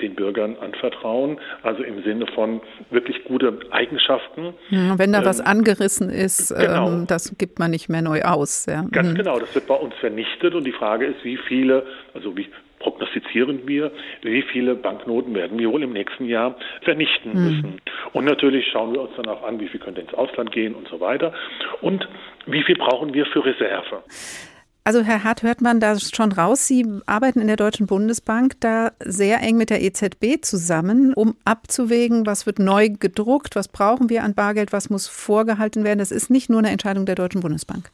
den 0.02 0.16
Bürgern 0.16 0.58
anvertrauen. 0.60 1.40
Also 1.64 1.84
im 1.84 2.04
Sinne 2.04 2.28
von 2.28 2.62
wirklich 2.90 3.24
gute 3.26 3.60
Eigenschaften. 3.72 4.54
wenn 4.70 5.12
da 5.12 5.20
ähm, 5.20 5.26
was 5.26 5.42
angerissen 5.42 6.10
ist, 6.10 6.54
genau. 6.56 6.90
ähm, 6.90 7.08
das 7.08 7.38
gibt 7.38 7.60
man 7.60 7.72
nicht 7.72 7.90
mehr 7.90 8.02
neu 8.02 8.22
aus. 8.22 8.66
Ja. 8.66 8.86
Ganz 8.92 9.10
mhm. 9.10 9.16
genau, 9.16 9.40
das 9.40 9.54
wird 9.56 9.68
bei 9.68 9.76
uns 9.76 9.94
vernichtet 9.96 10.54
und 10.54 10.66
die 10.66 10.72
Frage 10.72 11.06
ist, 11.06 11.24
wie 11.24 11.38
viele, 11.38 11.86
also 12.14 12.36
wie 12.36 12.48
prognostizieren 12.80 13.68
wir, 13.68 13.92
wie 14.22 14.44
viele 14.44 14.76
Banknoten 14.76 15.34
werden 15.34 15.58
wir 15.58 15.72
wohl 15.72 15.82
im 15.82 15.94
nächsten 15.94 16.26
Jahr 16.26 16.56
vernichten 16.84 17.34
mhm. 17.34 17.44
müssen. 17.44 17.82
Und 18.14 18.26
natürlich 18.26 18.68
schauen 18.72 18.94
wir 18.94 19.02
uns 19.02 19.12
dann 19.18 19.28
auch 19.28 19.44
an, 19.44 19.60
wie 19.60 19.68
viel 19.68 19.80
könnte 19.80 20.02
ins 20.02 20.14
Ausland 20.14 20.52
gehen 20.52 20.76
und 20.76 20.88
so 20.88 21.00
weiter. 21.00 21.34
Und 21.82 22.08
wie 22.46 22.64
viel 22.64 22.76
brauchen 22.76 23.14
wir 23.14 23.26
für 23.26 23.44
Reserve? 23.44 24.04
Also 24.88 25.02
Herr 25.02 25.24
Hart, 25.24 25.42
hört 25.42 25.62
man 25.62 25.80
da 25.80 25.98
schon 26.00 26.32
raus, 26.32 26.68
Sie 26.68 26.86
arbeiten 27.08 27.42
in 27.42 27.48
der 27.48 27.56
Deutschen 27.56 27.88
Bundesbank 27.88 28.54
da 28.60 28.92
sehr 29.00 29.42
eng 29.42 29.58
mit 29.58 29.72
der 29.72 29.82
EZB 29.82 30.44
zusammen, 30.44 31.16
um 31.16 31.36
abzuwägen, 31.44 32.28
was 32.28 32.46
wird 32.46 32.60
neu 32.60 32.90
gedruckt, 32.90 33.56
was 33.56 33.68
brauchen 33.68 34.12
wir 34.12 34.24
an 34.24 34.36
Bargeld, 34.36 34.72
was 34.74 34.92
muss 34.92 35.08
vorgehalten 35.08 35.84
werden. 35.84 35.98
Das 35.98 36.12
ist 36.12 36.30
nicht 36.30 36.52
nur 36.52 36.60
eine 36.60 36.70
Entscheidung 36.70 37.08
der 37.08 37.16
Deutschen 37.16 37.42
Bundesbank. 37.42 37.90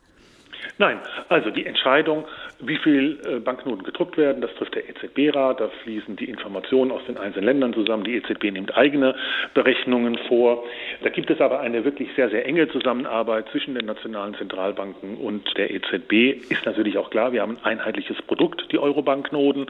Nein, 0.79 0.99
also 1.29 1.49
die 1.49 1.65
Entscheidung, 1.65 2.25
wie 2.63 2.77
viel 2.77 3.19
äh, 3.25 3.39
Banknoten 3.39 3.83
gedruckt 3.83 4.17
werden, 4.17 4.41
das 4.41 4.53
trifft 4.55 4.75
der 4.75 4.87
EZB-Rat. 4.89 5.59
Da 5.59 5.69
fließen 5.83 6.15
die 6.15 6.25
Informationen 6.25 6.91
aus 6.91 7.01
den 7.07 7.17
einzelnen 7.17 7.45
Ländern 7.45 7.73
zusammen. 7.73 8.03
Die 8.03 8.15
EZB 8.15 8.51
nimmt 8.51 8.75
eigene 8.75 9.15
Berechnungen 9.53 10.17
vor. 10.27 10.63
Da 11.03 11.09
gibt 11.09 11.29
es 11.29 11.41
aber 11.41 11.59
eine 11.59 11.83
wirklich 11.83 12.09
sehr, 12.15 12.29
sehr 12.29 12.45
enge 12.45 12.67
Zusammenarbeit 12.69 13.47
zwischen 13.51 13.75
den 13.75 13.85
nationalen 13.85 14.35
Zentralbanken 14.35 15.17
und 15.17 15.57
der 15.57 15.71
EZB. 15.71 16.51
Ist 16.51 16.65
natürlich 16.65 16.97
auch 16.97 17.09
klar, 17.09 17.33
wir 17.33 17.41
haben 17.41 17.57
ein 17.63 17.79
einheitliches 17.79 18.21
Produkt, 18.23 18.71
die 18.71 18.79
Euro-Banknoten. 18.79 19.67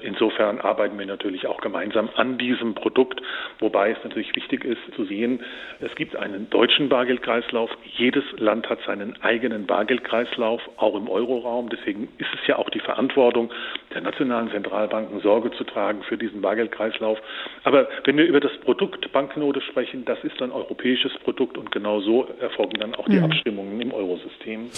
Insofern 0.00 0.60
arbeiten 0.60 0.98
wir 0.98 1.06
natürlich 1.06 1.46
auch 1.46 1.60
gemeinsam 1.60 2.08
an 2.16 2.38
diesem 2.38 2.74
Produkt, 2.74 3.20
wobei 3.58 3.90
es 3.90 3.98
natürlich 4.04 4.34
wichtig 4.34 4.64
ist 4.64 4.80
zu 4.96 5.04
sehen, 5.04 5.40
es 5.80 5.94
gibt 5.94 6.16
einen 6.16 6.48
deutschen 6.50 6.88
Bargeldkreislauf. 6.88 7.70
Jedes 7.96 8.24
Land 8.36 8.68
hat 8.70 8.78
seinen 8.86 9.20
eigenen 9.22 9.66
Bargeldkreislauf. 9.66 10.12
Kreislauf, 10.12 10.60
auch 10.76 10.94
im 10.94 11.08
Euroraum. 11.08 11.68
Deswegen 11.68 12.08
ist 12.22 12.40
es 12.40 12.46
ja 12.46 12.56
auch 12.56 12.70
die 12.70 12.80
Verantwortung 12.80 13.50
der 13.92 14.00
nationalen 14.00 14.50
Zentralbanken, 14.50 15.20
Sorge 15.20 15.50
zu 15.52 15.64
tragen 15.64 16.02
für 16.04 16.16
diesen 16.16 16.40
Bargeldkreislauf. 16.40 17.18
Aber 17.64 17.88
wenn 18.04 18.16
wir 18.16 18.24
über 18.24 18.40
das 18.40 18.52
Produkt 18.64 19.10
Banknote 19.12 19.60
sprechen, 19.60 20.04
das 20.04 20.18
ist 20.22 20.40
ein 20.40 20.52
europäisches 20.52 21.12
Produkt 21.24 21.58
und 21.58 21.72
genau 21.72 22.00
so 22.00 22.28
erfolgen 22.40 22.78
dann 22.78 22.94
auch 22.94 23.08
die 23.08 23.18
mhm. 23.18 23.24
Abstimmungen 23.24 23.80
im 23.80 23.92
Eurosystem. 23.92 24.70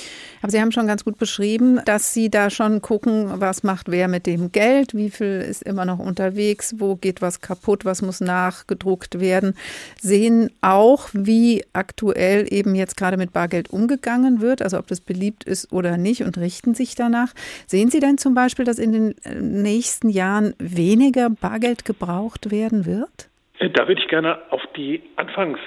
Aber 0.43 0.51
Sie 0.51 0.61
haben 0.61 0.73
schon 0.73 0.87
ganz 0.87 1.05
gut 1.05 1.19
beschrieben, 1.19 1.81
dass 1.85 2.15
Sie 2.15 2.31
da 2.31 2.49
schon 2.49 2.81
gucken, 2.81 3.41
was 3.41 3.63
macht 3.63 3.91
wer 3.91 4.09
mit 4.09 4.27
dem 4.27 4.51
Geld, 4.51 4.95
wie 4.95 5.11
viel 5.11 5.45
ist 5.49 5.63
immer 5.63 5.85
noch 5.85 5.99
unterwegs, 5.99 6.77
wo 6.79 6.97
geht 6.97 7.21
was 7.21 7.41
kaputt, 7.41 7.85
was 7.85 8.01
muss 8.01 8.21
nachgedruckt 8.21 9.21
werden. 9.21 9.55
Sehen 10.01 10.51
auch, 10.63 11.09
wie 11.13 11.63
aktuell 11.75 12.47
eben 12.51 12.75
jetzt 12.75 12.97
gerade 12.97 13.17
mit 13.19 13.33
Bargeld 13.33 13.71
umgegangen 13.71 14.41
wird, 14.41 14.63
also 14.63 14.79
ob 14.79 14.87
das 14.87 15.01
beliebt 15.01 15.45
ist 15.45 15.73
oder 15.73 15.99
nicht 15.99 16.23
und 16.23 16.39
richten 16.39 16.75
sich 16.75 16.95
danach. 16.95 17.34
Sehen 17.67 17.91
Sie 17.91 18.01
denn 18.01 18.19
zum 18.19 18.35
Beispiel, 18.35 18.65
dass 18.65 18.79
in 18.79 18.93
den 18.93 19.15
äh, 19.25 19.35
nächsten 19.41 20.09
Jahren 20.09 20.55
weniger 20.59 21.31
Bargeld 21.31 21.85
gebraucht 21.85 22.51
werden 22.51 22.87
wird? 22.87 23.31
Da 23.61 23.89
würde 23.89 24.01
ich 24.01 24.09
gerne 24.09 24.39
auf 24.51 24.63
die 24.77 25.03
Anfangs 25.17 25.59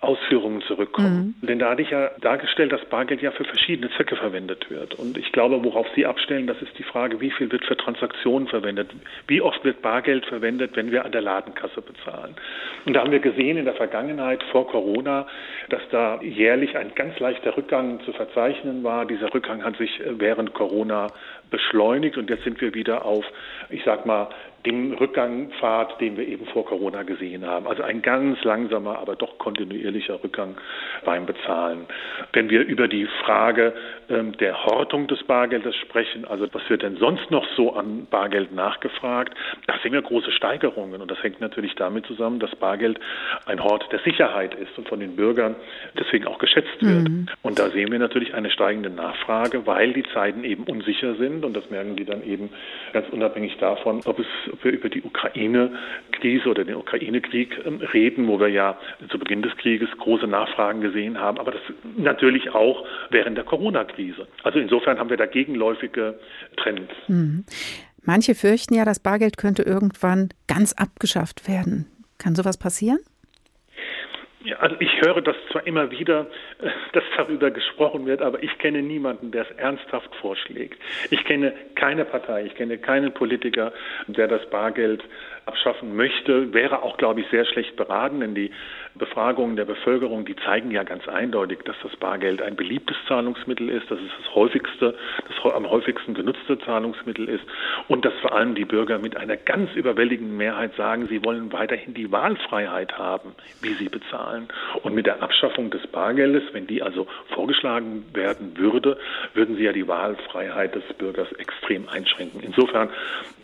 Ausführungen 0.00 0.62
zurückkommen. 0.62 1.36
Mhm. 1.40 1.46
Denn 1.46 1.58
da 1.58 1.70
hatte 1.70 1.82
ich 1.82 1.90
ja 1.90 2.10
dargestellt, 2.20 2.72
dass 2.72 2.82
Bargeld 2.86 3.20
ja 3.20 3.32
für 3.32 3.44
verschiedene 3.44 3.90
Zwecke 3.96 4.16
verwendet 4.16 4.70
wird. 4.70 4.94
Und 4.94 5.18
ich 5.18 5.30
glaube, 5.30 5.62
worauf 5.62 5.86
Sie 5.94 6.06
abstellen, 6.06 6.46
das 6.46 6.60
ist 6.62 6.78
die 6.78 6.84
Frage, 6.84 7.20
wie 7.20 7.30
viel 7.30 7.52
wird 7.52 7.66
für 7.66 7.76
Transaktionen 7.76 8.48
verwendet? 8.48 8.90
Wie 9.26 9.42
oft 9.42 9.62
wird 9.62 9.82
Bargeld 9.82 10.24
verwendet, 10.24 10.74
wenn 10.74 10.90
wir 10.90 11.04
an 11.04 11.12
der 11.12 11.20
Ladenkasse 11.20 11.82
bezahlen? 11.82 12.34
Und 12.86 12.94
da 12.94 13.00
haben 13.00 13.12
wir 13.12 13.18
gesehen 13.18 13.58
in 13.58 13.66
der 13.66 13.74
Vergangenheit 13.74 14.42
vor 14.44 14.66
Corona, 14.68 15.26
dass 15.68 15.82
da 15.90 16.18
jährlich 16.22 16.78
ein 16.78 16.94
ganz 16.94 17.18
leichter 17.18 17.54
Rückgang 17.54 18.00
zu 18.06 18.12
verzeichnen 18.12 18.82
war. 18.82 19.04
Dieser 19.04 19.34
Rückgang 19.34 19.62
hat 19.62 19.76
sich 19.76 20.00
während 20.06 20.54
Corona 20.54 21.08
beschleunigt 21.50 22.16
und 22.16 22.30
jetzt 22.30 22.44
sind 22.44 22.60
wir 22.62 22.72
wieder 22.72 23.04
auf, 23.04 23.24
ich 23.68 23.82
sag 23.84 24.06
mal, 24.06 24.28
dem 24.66 24.92
Rückgangpfad, 24.92 26.00
den 26.00 26.16
wir 26.16 26.28
eben 26.28 26.46
vor 26.46 26.66
Corona 26.66 27.02
gesehen 27.02 27.46
haben. 27.46 27.66
Also 27.66 27.82
ein 27.82 28.02
ganz 28.02 28.42
langsamer, 28.44 28.98
aber 28.98 29.16
doch 29.16 29.38
kontinuierlicher 29.38 30.22
Rückgang 30.22 30.56
beim 31.04 31.24
Bezahlen. 31.24 31.86
Wenn 32.32 32.50
wir 32.50 32.60
über 32.66 32.86
die 32.86 33.06
Frage 33.24 33.72
ähm, 34.10 34.36
der 34.36 34.64
Hortung 34.64 35.06
des 35.06 35.22
Bargeldes 35.24 35.74
sprechen, 35.76 36.26
also 36.26 36.46
was 36.52 36.68
wird 36.68 36.82
denn 36.82 36.96
sonst 36.96 37.30
noch 37.30 37.46
so 37.56 37.72
an 37.72 38.06
Bargeld 38.10 38.52
nachgefragt, 38.52 39.34
da 39.66 39.74
sehen 39.82 39.92
wir 39.92 40.02
große 40.02 40.32
Steigerungen. 40.32 41.00
Und 41.00 41.10
das 41.10 41.22
hängt 41.22 41.40
natürlich 41.40 41.74
damit 41.76 42.04
zusammen, 42.06 42.38
dass 42.38 42.54
Bargeld 42.56 43.00
ein 43.46 43.62
Hort 43.62 43.90
der 43.92 44.00
Sicherheit 44.00 44.54
ist 44.54 44.76
und 44.76 44.88
von 44.88 45.00
den 45.00 45.16
Bürgern 45.16 45.56
deswegen 45.98 46.26
auch 46.26 46.38
geschätzt 46.38 46.80
wird. 46.80 47.08
Mhm. 47.08 47.26
Und 47.42 47.58
da 47.58 47.70
sehen 47.70 47.90
wir 47.90 47.98
natürlich 47.98 48.34
eine 48.34 48.50
steigende 48.50 48.90
Nachfrage, 48.90 49.66
weil 49.66 49.94
die 49.94 50.04
Zeiten 50.12 50.44
eben 50.44 50.64
unsicher 50.64 51.14
sind. 51.14 51.44
Und 51.46 51.56
das 51.56 51.70
merken 51.70 51.96
Sie 51.96 52.04
dann 52.04 52.22
eben 52.24 52.50
ganz 52.92 53.08
unabhängig 53.08 53.56
davon, 53.58 54.02
ob 54.04 54.18
es 54.18 54.26
ob 54.52 54.64
wir 54.64 54.72
über 54.72 54.88
die 54.88 55.02
Ukraine-Krise 55.02 56.48
oder 56.48 56.64
den 56.64 56.76
Ukraine-Krieg 56.76 57.60
ähm, 57.64 57.80
reden, 57.92 58.28
wo 58.28 58.40
wir 58.40 58.48
ja 58.48 58.78
zu 59.08 59.18
Beginn 59.18 59.42
des 59.42 59.56
Krieges 59.56 59.88
große 59.98 60.26
Nachfragen 60.26 60.80
gesehen 60.80 61.18
haben, 61.18 61.38
aber 61.38 61.52
das 61.52 61.62
natürlich 61.96 62.50
auch 62.50 62.84
während 63.10 63.36
der 63.36 63.44
Corona-Krise. 63.44 64.26
Also 64.42 64.58
insofern 64.58 64.98
haben 64.98 65.10
wir 65.10 65.16
da 65.16 65.26
gegenläufige 65.26 66.18
Trends. 66.56 66.92
Mhm. 67.08 67.44
Manche 68.02 68.34
fürchten 68.34 68.74
ja, 68.74 68.84
das 68.84 69.00
Bargeld 69.00 69.36
könnte 69.36 69.62
irgendwann 69.62 70.30
ganz 70.48 70.72
abgeschafft 70.72 71.46
werden. 71.48 71.86
Kann 72.18 72.34
sowas 72.34 72.58
passieren? 72.58 72.98
Ja, 74.42 74.56
also 74.56 74.74
ich 74.80 75.00
höre 75.02 75.20
das 75.20 75.36
zwar 75.50 75.66
immer 75.66 75.90
wieder, 75.90 76.26
äh, 76.62 76.70
dass 76.92 77.04
darüber 77.16 77.50
gesprochen 77.50 78.06
wird, 78.06 78.22
aber 78.22 78.42
ich 78.42 78.56
kenne 78.58 78.80
niemanden, 78.80 79.30
der 79.32 79.42
es 79.42 79.56
ernsthaft 79.58 80.14
vorschlägt. 80.16 80.80
Ich 81.10 81.24
kenne 81.24 81.52
keine 81.74 82.06
Partei, 82.06 82.46
ich 82.46 82.54
kenne 82.54 82.78
keinen 82.78 83.12
Politiker, 83.12 83.72
der 84.06 84.28
das 84.28 84.48
Bargeld 84.48 85.04
abschaffen 85.50 85.96
möchte, 85.96 86.54
wäre 86.54 86.84
auch, 86.84 86.96
glaube 86.96 87.22
ich, 87.22 87.26
sehr 87.30 87.44
schlecht 87.44 87.74
beraten, 87.74 88.20
denn 88.20 88.36
die 88.36 88.52
Befragungen 88.94 89.56
der 89.56 89.64
Bevölkerung, 89.64 90.24
die 90.24 90.36
zeigen 90.36 90.70
ja 90.70 90.84
ganz 90.84 91.08
eindeutig, 91.08 91.60
dass 91.64 91.74
das 91.82 91.96
Bargeld 91.96 92.40
ein 92.40 92.54
beliebtes 92.54 92.96
Zahlungsmittel 93.08 93.68
ist, 93.68 93.90
dass 93.90 93.98
es 93.98 94.10
das 94.22 94.34
häufigste, 94.34 94.94
das 95.26 95.52
am 95.52 95.68
häufigsten 95.68 96.14
genutzte 96.14 96.58
Zahlungsmittel 96.60 97.28
ist 97.28 97.44
und 97.88 98.04
dass 98.04 98.12
vor 98.20 98.32
allem 98.32 98.54
die 98.54 98.64
Bürger 98.64 98.98
mit 98.98 99.16
einer 99.16 99.36
ganz 99.36 99.72
überwältigenden 99.74 100.36
Mehrheit 100.36 100.74
sagen, 100.76 101.08
sie 101.08 101.24
wollen 101.24 101.52
weiterhin 101.52 101.94
die 101.94 102.12
Wahlfreiheit 102.12 102.96
haben, 102.98 103.34
wie 103.60 103.74
sie 103.74 103.88
bezahlen. 103.88 104.48
Und 104.82 104.94
mit 104.94 105.06
der 105.06 105.22
Abschaffung 105.22 105.70
des 105.70 105.86
Bargeldes, 105.88 106.42
wenn 106.52 106.66
die 106.66 106.82
also 106.82 107.06
vorgeschlagen 107.34 108.04
werden 108.12 108.56
würde, 108.56 108.98
würden 109.34 109.56
sie 109.56 109.64
ja 109.64 109.72
die 109.72 109.88
Wahlfreiheit 109.88 110.74
des 110.74 110.84
Bürgers 110.98 111.30
extrem 111.32 111.88
einschränken. 111.88 112.40
Insofern 112.42 112.90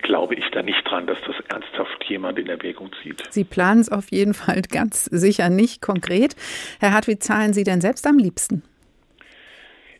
glaube 0.02 0.34
ich 0.34 0.48
da 0.50 0.62
nicht 0.62 0.88
dran, 0.88 1.06
dass 1.06 1.18
das 1.26 1.36
ernsthaft 1.48 1.95
jemand 2.08 2.38
in 2.38 2.48
Erwägung 2.48 2.90
zieht. 3.02 3.22
Sie 3.30 3.44
planen 3.44 3.80
es 3.80 3.88
auf 3.90 4.10
jeden 4.10 4.34
Fall 4.34 4.62
ganz 4.62 5.04
sicher 5.04 5.48
nicht 5.50 5.82
konkret. 5.82 6.36
Herr 6.80 6.92
Hart, 6.92 7.06
wie 7.08 7.18
zahlen 7.18 7.52
Sie 7.52 7.64
denn 7.64 7.80
selbst 7.80 8.06
am 8.06 8.18
liebsten? 8.18 8.62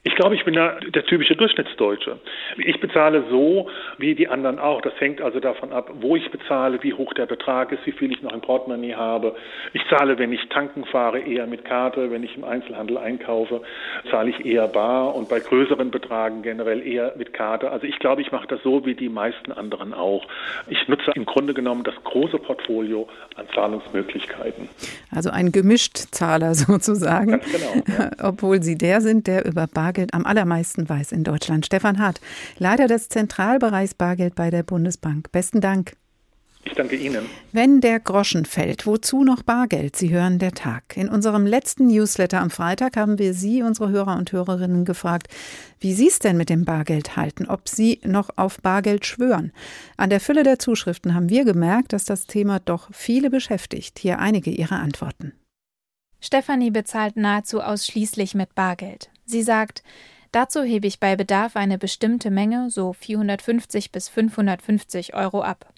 Ich 0.06 0.14
glaube, 0.14 0.36
ich 0.36 0.44
bin 0.44 0.54
da 0.54 0.78
der 0.94 1.04
typische 1.04 1.34
Durchschnittsdeutsche. 1.34 2.20
Ich 2.58 2.78
bezahle 2.78 3.25
so 3.28 3.68
wie 3.98 4.14
die 4.14 4.28
anderen 4.28 4.60
auch. 4.60 4.80
Das 4.80 4.92
hängt 5.00 5.20
also 5.20 5.40
davon 5.40 5.72
ab, 5.72 5.90
wo 6.00 6.14
ich 6.14 6.30
bezahle, 6.30 6.80
wie 6.84 6.94
hoch 6.94 7.12
der 7.14 7.26
Betrag 7.26 7.72
ist, 7.72 7.84
wie 7.86 7.90
viel 7.90 8.12
ich 8.12 8.22
noch 8.22 8.32
im 8.32 8.40
Portemonnaie 8.40 8.94
habe. 8.94 9.34
Ich 9.72 9.82
zahle, 9.90 10.16
wenn 10.16 10.32
ich 10.32 10.48
tanken 10.48 10.84
fahre, 10.84 11.18
eher 11.18 11.48
mit 11.48 11.64
Karte. 11.64 12.12
Wenn 12.12 12.22
ich 12.22 12.36
im 12.36 12.44
Einzelhandel 12.44 12.98
einkaufe, 12.98 13.62
zahle 14.08 14.30
ich 14.30 14.46
eher 14.46 14.68
bar 14.68 15.12
und 15.16 15.28
bei 15.28 15.40
größeren 15.40 15.90
Betragen 15.90 16.42
generell 16.42 16.86
eher 16.86 17.12
mit 17.16 17.32
Karte. 17.32 17.72
Also 17.72 17.88
ich 17.88 17.98
glaube, 17.98 18.22
ich 18.22 18.30
mache 18.30 18.46
das 18.46 18.62
so 18.62 18.86
wie 18.86 18.94
die 18.94 19.08
meisten 19.08 19.50
anderen 19.50 19.92
auch. 19.92 20.25
Ich 20.68 20.86
nutze 20.86 21.10
im 21.16 21.26
Grunde 21.26 21.52
genommen 21.52 21.82
das 21.82 21.96
große 22.04 22.38
Portfolio 22.38 23.08
an 23.34 23.46
Zahlungsmöglichkeiten. 23.52 24.68
Also 25.10 25.30
ein 25.30 25.50
Gemischt-Zahler 25.50 26.54
sozusagen. 26.54 27.32
Ganz 27.32 27.52
genau. 27.52 27.98
Ja. 27.98 28.28
Obwohl 28.28 28.62
Sie 28.62 28.78
der 28.78 29.00
sind, 29.00 29.26
der 29.26 29.44
über 29.44 29.66
Bar 29.66 29.95
Bargeld 29.96 30.12
am 30.12 30.26
allermeisten 30.26 30.86
weiß 30.86 31.12
in 31.12 31.24
Deutschland. 31.24 31.64
Stefan 31.64 31.98
Hart, 31.98 32.20
Leiter 32.58 32.86
des 32.86 33.08
Zentralbereichs 33.08 33.94
Bargeld 33.94 34.34
bei 34.34 34.50
der 34.50 34.62
Bundesbank. 34.62 35.32
Besten 35.32 35.62
Dank. 35.62 35.96
Ich 36.64 36.74
danke 36.74 36.96
Ihnen. 36.96 37.24
Wenn 37.52 37.80
der 37.80 37.98
Groschen 37.98 38.44
fällt, 38.44 38.86
wozu 38.86 39.24
noch 39.24 39.42
Bargeld? 39.42 39.96
Sie 39.96 40.10
hören 40.10 40.38
der 40.38 40.52
Tag. 40.52 40.98
In 40.98 41.08
unserem 41.08 41.46
letzten 41.46 41.86
Newsletter 41.86 42.42
am 42.42 42.50
Freitag 42.50 42.98
haben 42.98 43.18
wir 43.18 43.32
Sie, 43.32 43.62
unsere 43.62 43.88
Hörer 43.88 44.18
und 44.18 44.32
Hörerinnen, 44.32 44.84
gefragt, 44.84 45.28
wie 45.80 45.94
Sie 45.94 46.08
es 46.08 46.18
denn 46.18 46.36
mit 46.36 46.50
dem 46.50 46.66
Bargeld 46.66 47.16
halten, 47.16 47.46
ob 47.46 47.66
Sie 47.66 48.00
noch 48.04 48.28
auf 48.36 48.60
Bargeld 48.60 49.06
schwören. 49.06 49.50
An 49.96 50.10
der 50.10 50.20
Fülle 50.20 50.42
der 50.42 50.58
Zuschriften 50.58 51.14
haben 51.14 51.30
wir 51.30 51.46
gemerkt, 51.46 51.94
dass 51.94 52.04
das 52.04 52.26
Thema 52.26 52.60
doch 52.60 52.88
viele 52.92 53.30
beschäftigt. 53.30 53.98
Hier 53.98 54.18
einige 54.18 54.50
Ihrer 54.50 54.78
Antworten. 54.78 55.32
Stefanie 56.20 56.70
bezahlt 56.70 57.16
nahezu 57.16 57.62
ausschließlich 57.62 58.34
mit 58.34 58.54
Bargeld. 58.54 59.10
Sie 59.26 59.42
sagt, 59.42 59.83
dazu 60.33 60.62
hebe 60.62 60.87
ich 60.87 61.00
bei 61.00 61.16
Bedarf 61.16 61.56
eine 61.56 61.78
bestimmte 61.78 62.30
Menge, 62.30 62.71
so 62.71 62.92
450 62.92 63.92
bis 63.92 64.09
550 64.09 65.14
Euro 65.14 65.42
ab. 65.42 65.73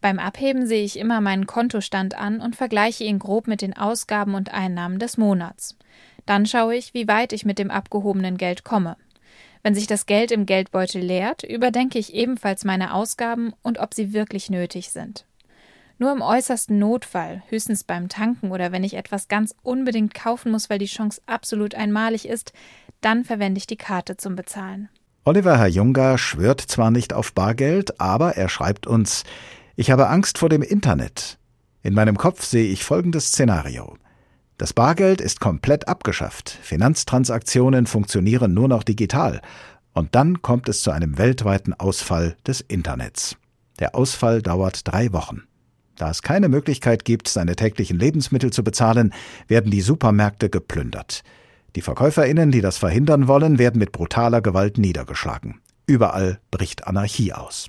Beim 0.00 0.18
Abheben 0.18 0.66
sehe 0.66 0.84
ich 0.84 0.98
immer 0.98 1.20
meinen 1.20 1.46
Kontostand 1.46 2.14
an 2.14 2.40
und 2.40 2.56
vergleiche 2.56 3.04
ihn 3.04 3.18
grob 3.18 3.46
mit 3.46 3.62
den 3.62 3.76
Ausgaben 3.76 4.34
und 4.34 4.52
Einnahmen 4.52 4.98
des 4.98 5.18
Monats. 5.18 5.76
Dann 6.26 6.46
schaue 6.46 6.74
ich, 6.74 6.94
wie 6.94 7.06
weit 7.06 7.32
ich 7.32 7.44
mit 7.44 7.58
dem 7.58 7.70
abgehobenen 7.70 8.36
Geld 8.36 8.64
komme. 8.64 8.96
Wenn 9.62 9.74
sich 9.74 9.86
das 9.86 10.06
Geld 10.06 10.32
im 10.32 10.46
Geldbeutel 10.46 11.02
leert, 11.02 11.42
überdenke 11.42 11.98
ich 11.98 12.14
ebenfalls 12.14 12.64
meine 12.64 12.94
Ausgaben 12.94 13.52
und 13.62 13.78
ob 13.78 13.94
sie 13.94 14.12
wirklich 14.14 14.48
nötig 14.48 14.90
sind. 14.90 15.26
Nur 15.98 16.12
im 16.12 16.22
äußersten 16.22 16.78
Notfall, 16.78 17.42
höchstens 17.48 17.84
beim 17.84 18.08
Tanken 18.08 18.52
oder 18.52 18.72
wenn 18.72 18.84
ich 18.84 18.94
etwas 18.94 19.28
ganz 19.28 19.54
unbedingt 19.62 20.14
kaufen 20.14 20.50
muss, 20.50 20.70
weil 20.70 20.78
die 20.78 20.86
Chance 20.86 21.20
absolut 21.26 21.74
einmalig 21.74 22.26
ist, 22.26 22.54
dann 23.00 23.24
verwende 23.24 23.58
ich 23.58 23.66
die 23.66 23.76
Karte 23.76 24.16
zum 24.16 24.36
Bezahlen. 24.36 24.88
Oliver 25.24 25.58
Herr 25.58 25.68
Junger 25.68 26.18
schwört 26.18 26.60
zwar 26.60 26.90
nicht 26.90 27.12
auf 27.12 27.34
Bargeld, 27.34 28.00
aber 28.00 28.36
er 28.36 28.48
schreibt 28.48 28.86
uns, 28.86 29.24
ich 29.76 29.90
habe 29.90 30.08
Angst 30.08 30.38
vor 30.38 30.48
dem 30.48 30.62
Internet. 30.62 31.38
In 31.82 31.94
meinem 31.94 32.16
Kopf 32.16 32.44
sehe 32.44 32.70
ich 32.70 32.84
folgendes 32.84 33.28
Szenario. 33.28 33.96
Das 34.58 34.72
Bargeld 34.72 35.20
ist 35.20 35.40
komplett 35.40 35.88
abgeschafft, 35.88 36.50
Finanztransaktionen 36.50 37.86
funktionieren 37.86 38.52
nur 38.52 38.68
noch 38.68 38.82
digital, 38.82 39.40
und 39.92 40.14
dann 40.14 40.42
kommt 40.42 40.68
es 40.68 40.82
zu 40.82 40.90
einem 40.90 41.18
weltweiten 41.18 41.74
Ausfall 41.74 42.36
des 42.46 42.60
Internets. 42.60 43.36
Der 43.78 43.94
Ausfall 43.94 44.42
dauert 44.42 44.86
drei 44.86 45.12
Wochen. 45.12 45.42
Da 45.96 46.10
es 46.10 46.22
keine 46.22 46.48
Möglichkeit 46.48 47.04
gibt, 47.04 47.28
seine 47.28 47.56
täglichen 47.56 47.98
Lebensmittel 47.98 48.52
zu 48.52 48.62
bezahlen, 48.62 49.12
werden 49.48 49.70
die 49.70 49.80
Supermärkte 49.80 50.48
geplündert. 50.48 51.22
Die 51.76 51.82
Verkäuferinnen, 51.82 52.50
die 52.50 52.60
das 52.60 52.78
verhindern 52.78 53.28
wollen, 53.28 53.58
werden 53.58 53.78
mit 53.78 53.92
brutaler 53.92 54.40
Gewalt 54.40 54.78
niedergeschlagen. 54.78 55.60
Überall 55.86 56.40
bricht 56.50 56.86
Anarchie 56.86 57.32
aus. 57.32 57.68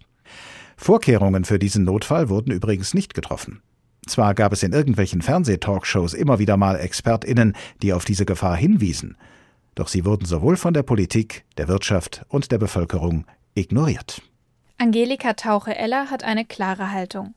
Vorkehrungen 0.78 1.46
für 1.46 1.60
diesen 1.60 1.84
Notfall 1.84 2.30
wurden 2.30 2.52
übrigens 2.52 2.94
nicht 2.94 3.14
getroffen. 3.14 3.62
Zwar 4.08 4.34
gab 4.34 4.52
es 4.52 4.64
in 4.64 4.74
irgendwelchen 4.74 5.22
Fernsehtalkshows 5.22 6.16
immer 6.16 6.40
wieder 6.40 6.58
mal 6.58 6.80
Expertinnen, 6.80 7.54
die 7.84 7.94
auf 7.94 8.04
diese 8.04 8.26
Gefahr 8.26 8.56
hinwiesen, 8.56 9.16
doch 9.76 9.88
sie 9.88 10.06
wurden 10.06 10.26
sowohl 10.26 10.58
von 10.58 10.74
der 10.74 10.84
Politik, 10.84 11.46
der 11.58 11.68
Wirtschaft 11.68 12.26
und 12.28 12.52
der 12.52 12.58
Bevölkerung 12.58 13.26
ignoriert. 13.54 14.22
Angelika 14.78 15.34
Tauche-Eller 15.34 16.10
hat 16.10 16.24
eine 16.24 16.46
klare 16.46 16.92
Haltung. 16.92 17.36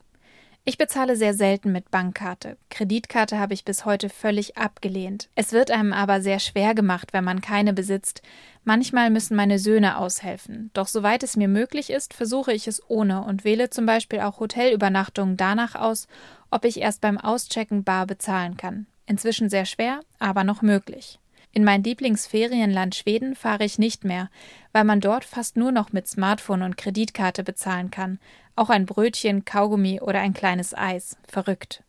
Ich 0.66 0.78
bezahle 0.78 1.14
sehr 1.14 1.34
selten 1.34 1.72
mit 1.72 1.90
Bankkarte. 1.90 2.56
Kreditkarte 2.70 3.38
habe 3.38 3.52
ich 3.52 3.66
bis 3.66 3.84
heute 3.84 4.08
völlig 4.08 4.56
abgelehnt. 4.56 5.28
Es 5.34 5.52
wird 5.52 5.70
einem 5.70 5.92
aber 5.92 6.22
sehr 6.22 6.38
schwer 6.38 6.74
gemacht, 6.74 7.12
wenn 7.12 7.22
man 7.22 7.42
keine 7.42 7.74
besitzt. 7.74 8.22
Manchmal 8.64 9.10
müssen 9.10 9.36
meine 9.36 9.58
Söhne 9.58 9.98
aushelfen. 9.98 10.70
Doch 10.72 10.88
soweit 10.88 11.22
es 11.22 11.36
mir 11.36 11.48
möglich 11.48 11.90
ist, 11.90 12.14
versuche 12.14 12.54
ich 12.54 12.66
es 12.66 12.82
ohne 12.88 13.24
und 13.24 13.44
wähle 13.44 13.68
zum 13.68 13.84
Beispiel 13.84 14.20
auch 14.20 14.40
Hotelübernachtungen 14.40 15.36
danach 15.36 15.74
aus, 15.74 16.08
ob 16.50 16.64
ich 16.64 16.80
erst 16.80 17.02
beim 17.02 17.18
Auschecken 17.18 17.84
bar 17.84 18.06
bezahlen 18.06 18.56
kann. 18.56 18.86
Inzwischen 19.04 19.50
sehr 19.50 19.66
schwer, 19.66 20.00
aber 20.18 20.44
noch 20.44 20.62
möglich. 20.62 21.18
In 21.52 21.62
mein 21.62 21.84
Lieblingsferienland 21.84 22.96
Schweden 22.96 23.36
fahre 23.36 23.64
ich 23.64 23.78
nicht 23.78 24.02
mehr, 24.02 24.28
weil 24.72 24.82
man 24.82 25.00
dort 25.00 25.24
fast 25.24 25.56
nur 25.56 25.70
noch 25.70 25.92
mit 25.92 26.08
Smartphone 26.08 26.62
und 26.62 26.76
Kreditkarte 26.76 27.44
bezahlen 27.44 27.92
kann. 27.92 28.18
Auch 28.56 28.70
ein 28.70 28.86
Brötchen, 28.86 29.44
Kaugummi 29.44 30.00
oder 30.00 30.20
ein 30.20 30.32
kleines 30.32 30.74
Eis. 30.74 31.16
Verrückt. 31.26 31.82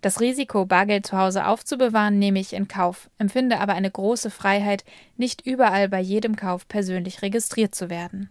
Das 0.00 0.20
Risiko, 0.20 0.66
Bargeld 0.66 1.06
zu 1.06 1.18
Hause 1.18 1.46
aufzubewahren, 1.46 2.18
nehme 2.18 2.38
ich 2.38 2.52
in 2.52 2.68
Kauf, 2.68 3.10
empfinde 3.18 3.58
aber 3.58 3.74
eine 3.74 3.90
große 3.90 4.30
Freiheit, 4.30 4.84
nicht 5.16 5.44
überall 5.44 5.88
bei 5.88 6.00
jedem 6.00 6.36
Kauf 6.36 6.68
persönlich 6.68 7.22
registriert 7.22 7.74
zu 7.74 7.90
werden. 7.90 8.30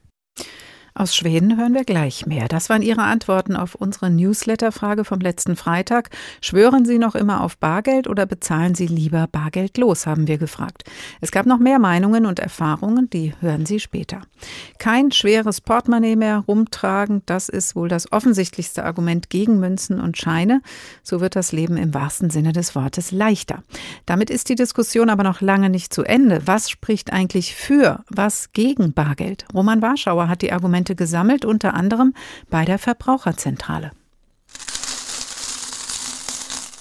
Aus 0.97 1.13
Schweden 1.13 1.57
hören 1.57 1.73
wir 1.73 1.83
gleich 1.83 2.25
mehr. 2.25 2.47
Das 2.47 2.69
waren 2.69 2.81
Ihre 2.81 3.01
Antworten 3.01 3.57
auf 3.57 3.75
unsere 3.75 4.09
Newsletter-Frage 4.09 5.03
vom 5.03 5.19
letzten 5.19 5.57
Freitag. 5.57 6.09
Schwören 6.39 6.85
Sie 6.85 6.99
noch 6.99 7.15
immer 7.15 7.41
auf 7.41 7.57
Bargeld 7.57 8.07
oder 8.07 8.25
bezahlen 8.25 8.75
Sie 8.75 8.87
lieber 8.87 9.27
bargeldlos, 9.29 10.07
haben 10.07 10.29
wir 10.29 10.37
gefragt. 10.37 10.85
Es 11.19 11.31
gab 11.31 11.47
noch 11.47 11.59
mehr 11.59 11.79
Meinungen 11.79 12.25
und 12.25 12.39
Erfahrungen, 12.39 13.09
die 13.09 13.33
hören 13.41 13.65
Sie 13.65 13.81
später. 13.81 14.21
Kein 14.77 15.11
schweres 15.11 15.59
Portemonnaie 15.59 16.15
mehr 16.15 16.45
rumtragen, 16.47 17.23
das 17.25 17.49
ist 17.49 17.75
wohl 17.75 17.89
das 17.89 18.13
offensichtlichste 18.13 18.85
Argument 18.85 19.29
gegen 19.29 19.59
Münzen 19.59 19.99
und 19.99 20.15
Scheine. 20.15 20.61
So 21.03 21.19
wird 21.19 21.35
das 21.35 21.51
Leben 21.51 21.75
im 21.75 21.93
wahrsten 21.93 22.29
Sinne 22.29 22.53
des 22.53 22.73
Wortes 22.73 23.11
leichter. 23.11 23.63
Damit 24.05 24.29
ist 24.29 24.47
die 24.47 24.55
Diskussion 24.55 25.09
aber 25.09 25.23
noch 25.23 25.41
lange 25.41 25.69
nicht 25.69 25.93
zu 25.93 26.03
Ende. 26.03 26.43
Was 26.45 26.69
spricht 26.69 27.11
eigentlich 27.11 27.53
für, 27.53 28.05
was 28.09 28.53
gegen 28.53 28.93
Bargeld? 28.93 29.43
Roman 29.53 29.81
Warschauer 29.81 30.29
hat 30.29 30.41
die 30.41 30.53
Argumente 30.53 30.84
Argumente 30.85 30.95
gesammelt, 30.95 31.45
unter 31.45 31.73
anderem 31.73 32.13
bei 32.49 32.63
der 32.63 32.77
Verbraucherzentrale. 32.77 33.91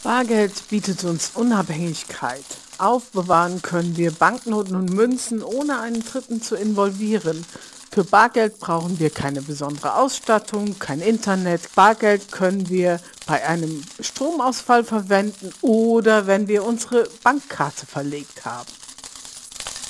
Bargeld 0.02 0.68
bietet 0.68 1.04
uns 1.04 1.30
Unabhängigkeit. 1.34 2.44
Aufbewahren 2.76 3.62
können 3.62 3.96
wir 3.96 4.10
Banknoten 4.10 4.76
und 4.76 4.92
Münzen, 4.92 5.42
ohne 5.42 5.80
einen 5.80 6.04
Dritten 6.04 6.42
zu 6.42 6.56
involvieren. 6.56 7.46
Für 7.90 8.04
Bargeld 8.04 8.58
brauchen 8.58 8.98
wir 8.98 9.08
keine 9.08 9.40
besondere 9.40 9.94
Ausstattung, 9.94 10.78
kein 10.78 11.00
Internet. 11.00 11.74
Bargeld 11.74 12.30
können 12.30 12.68
wir 12.68 13.00
bei 13.26 13.46
einem 13.46 13.82
Stromausfall 14.00 14.84
verwenden 14.84 15.52
oder 15.62 16.26
wenn 16.26 16.48
wir 16.48 16.64
unsere 16.64 17.08
Bankkarte 17.22 17.86
verlegt 17.86 18.44
haben. 18.44 18.83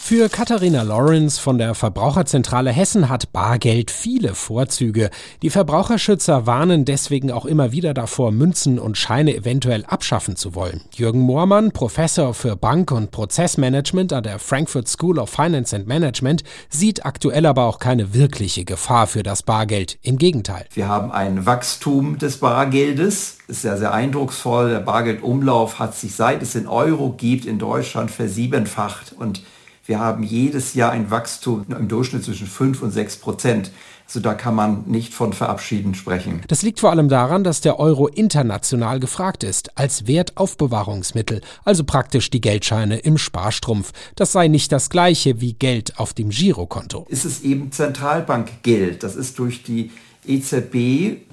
Für 0.06 0.28
Katharina 0.28 0.82
Lawrence 0.82 1.40
von 1.40 1.56
der 1.56 1.74
Verbraucherzentrale 1.74 2.70
Hessen 2.70 3.08
hat 3.08 3.32
Bargeld 3.32 3.90
viele 3.90 4.34
Vorzüge. 4.34 5.08
Die 5.40 5.48
Verbraucherschützer 5.48 6.44
warnen 6.46 6.84
deswegen 6.84 7.32
auch 7.32 7.46
immer 7.46 7.72
wieder 7.72 7.94
davor, 7.94 8.30
Münzen 8.30 8.78
und 8.78 8.98
Scheine 8.98 9.34
eventuell 9.34 9.86
abschaffen 9.86 10.36
zu 10.36 10.54
wollen. 10.54 10.82
Jürgen 10.94 11.20
Moormann, 11.20 11.72
Professor 11.72 12.34
für 12.34 12.54
Bank- 12.54 12.90
und 12.90 13.12
Prozessmanagement 13.12 14.12
an 14.12 14.24
der 14.24 14.38
Frankfurt 14.38 14.88
School 14.88 15.18
of 15.18 15.30
Finance 15.30 15.74
and 15.74 15.86
Management, 15.86 16.44
sieht 16.68 17.06
aktuell 17.06 17.46
aber 17.46 17.64
auch 17.64 17.78
keine 17.78 18.12
wirkliche 18.12 18.66
Gefahr 18.66 19.06
für 19.06 19.22
das 19.22 19.42
Bargeld. 19.42 19.96
Im 20.02 20.18
Gegenteil. 20.18 20.66
Wir 20.74 20.86
haben 20.86 21.12
ein 21.12 21.46
Wachstum 21.46 22.18
des 22.18 22.36
Bargeldes. 22.36 23.38
Ist 23.48 23.62
sehr, 23.62 23.78
sehr 23.78 23.94
eindrucksvoll. 23.94 24.68
Der 24.68 24.80
Bargeldumlauf 24.80 25.78
hat 25.78 25.94
sich 25.94 26.14
seit 26.14 26.42
es 26.42 26.54
in 26.56 26.66
Euro 26.66 27.14
gibt 27.16 27.46
in 27.46 27.58
Deutschland 27.58 28.10
versiebenfacht 28.10 29.14
und 29.18 29.40
wir 29.86 30.00
haben 30.00 30.22
jedes 30.22 30.74
Jahr 30.74 30.92
ein 30.92 31.10
Wachstum 31.10 31.66
im 31.68 31.88
Durchschnitt 31.88 32.24
zwischen 32.24 32.46
5 32.46 32.82
und 32.82 32.90
6 32.90 33.16
Prozent. 33.18 33.70
Also 34.06 34.20
da 34.20 34.34
kann 34.34 34.54
man 34.54 34.84
nicht 34.86 35.14
von 35.14 35.32
Verabschieden 35.32 35.94
sprechen. 35.94 36.42
Das 36.48 36.62
liegt 36.62 36.80
vor 36.80 36.90
allem 36.90 37.08
daran, 37.08 37.42
dass 37.42 37.62
der 37.62 37.78
Euro 37.78 38.06
international 38.06 39.00
gefragt 39.00 39.44
ist, 39.44 39.78
als 39.78 40.06
Wertaufbewahrungsmittel, 40.06 41.40
also 41.64 41.84
praktisch 41.84 42.28
die 42.30 42.40
Geldscheine 42.40 42.98
im 42.98 43.16
Sparstrumpf. 43.16 43.92
Das 44.14 44.32
sei 44.32 44.48
nicht 44.48 44.72
das 44.72 44.90
gleiche 44.90 45.40
wie 45.40 45.54
Geld 45.54 45.98
auf 45.98 46.12
dem 46.12 46.28
Girokonto. 46.28 47.06
Ist 47.08 47.24
es 47.24 47.42
eben 47.42 47.72
Zentralbankgeld, 47.72 49.02
das 49.02 49.16
ist 49.16 49.38
durch 49.38 49.62
die 49.62 49.90
EZB 50.26 50.74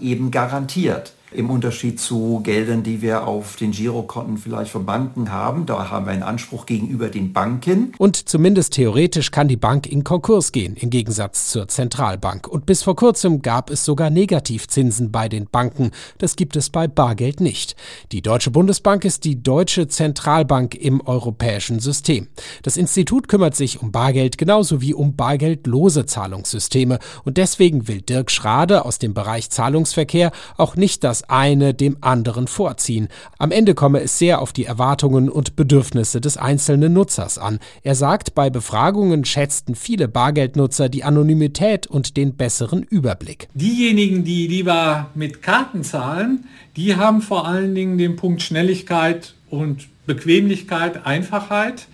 eben 0.02 0.32
garantiert 0.32 1.14
im 1.34 1.50
Unterschied 1.50 2.00
zu 2.00 2.42
Geldern, 2.44 2.84
die 2.84 3.02
wir 3.02 3.28
auf 3.28 3.56
den 3.56 3.72
Girokonten 3.72 4.38
vielleicht 4.38 4.72
von 4.72 4.86
Banken 4.86 5.32
haben. 5.32 5.66
Da 5.66 5.90
haben 5.90 6.06
wir 6.06 6.12
einen 6.12 6.24
Anspruch 6.24 6.66
gegenüber 6.66 7.10
den 7.10 7.32
Banken. 7.32 7.94
Und 7.98 8.30
zumindest 8.30 8.74
theoretisch 8.74 9.32
kann 9.32 9.48
die 9.48 9.58
Bank 9.58 9.88
in 9.88 10.04
Konkurs 10.04 10.52
gehen, 10.52 10.76
im 10.76 10.90
Gegensatz 10.90 11.50
zur 11.50 11.68
Zentralbank. 11.68 12.48
Und 12.48 12.66
bis 12.66 12.84
vor 12.84 12.96
kurzem 12.96 13.42
gab 13.42 13.70
es 13.70 13.86
sogar 13.86 14.10
Negativzinsen 14.10 15.12
bei 15.12 15.30
den 15.30 15.48
Banken. 15.50 15.92
Das 16.18 16.36
gibt 16.36 16.56
es 16.56 16.70
bei 16.70 16.88
Bargeld 16.88 17.40
nicht. 17.40 17.76
Die 18.12 18.22
Deutsche 18.22 18.52
Bundesbank 18.52 19.06
ist 19.06 19.24
die 19.24 19.42
deutsche 19.42 19.88
Zentralbank 19.88 20.76
im 20.76 21.00
europäischen 21.02 21.80
System. 21.80 22.28
Das 22.64 22.76
Institut 22.76 23.30
kümmert 23.30 23.56
sich 23.56 23.82
um 23.82 23.92
Bargeld 23.92 24.38
genauso 24.38 24.82
wie 24.82 24.94
um 24.94 25.16
bargeldlose 25.16 26.06
Zahlungssysteme. 26.06 27.00
Und 27.24 27.38
deswegen 27.38 27.88
will 27.88 28.02
Dirk 28.02 28.32
Schrade 28.32 28.84
aus 28.84 29.00
dem 29.00 29.14
Bereich 29.14 29.50
Zahlungsverkehr 29.50 30.32
auch 30.58 30.76
nicht 30.76 31.04
das 31.06 31.21
eine 31.30 31.74
dem 31.74 31.98
anderen 32.02 32.48
vorziehen. 32.48 33.08
Am 33.38 33.52
Ende 33.52 33.74
komme 33.74 34.02
es 34.02 34.18
sehr 34.18 34.42
auf 34.42 34.54
die 34.54 34.66
Erwartungen 34.66 35.30
und 35.30 35.56
Bedürfnisse 35.56 36.22
des 36.22 36.38
einzelnen 36.38 36.94
Nutzers 36.94 37.38
an. 37.38 37.60
Er 37.84 37.96
sagt, 37.96 38.36
bei 38.36 38.50
Befragungen 38.50 39.26
schätzten 39.26 39.76
viele 39.76 40.08
Bargeldnutzer 40.08 40.90
die 40.90 41.04
Anonymität 41.04 41.88
und 41.88 42.18
den 42.18 42.36
besseren 42.36 42.84
Überblick. 42.84 43.48
Diejenigen, 43.54 44.24
die 44.24 44.48
lieber 44.48 45.10
mit 45.16 45.42
Karten 45.42 45.84
zahlen, 45.84 46.46
die 46.76 46.96
haben 46.96 47.22
vor 47.22 47.48
allen 47.48 47.76
Dingen 47.76 47.98
den 47.98 48.16
Punkt 48.16 48.42
Schnelligkeit 48.42 49.36
und 49.50 49.88
Bequemlichkeit, 50.06 51.06
Einfachheit 51.06 51.88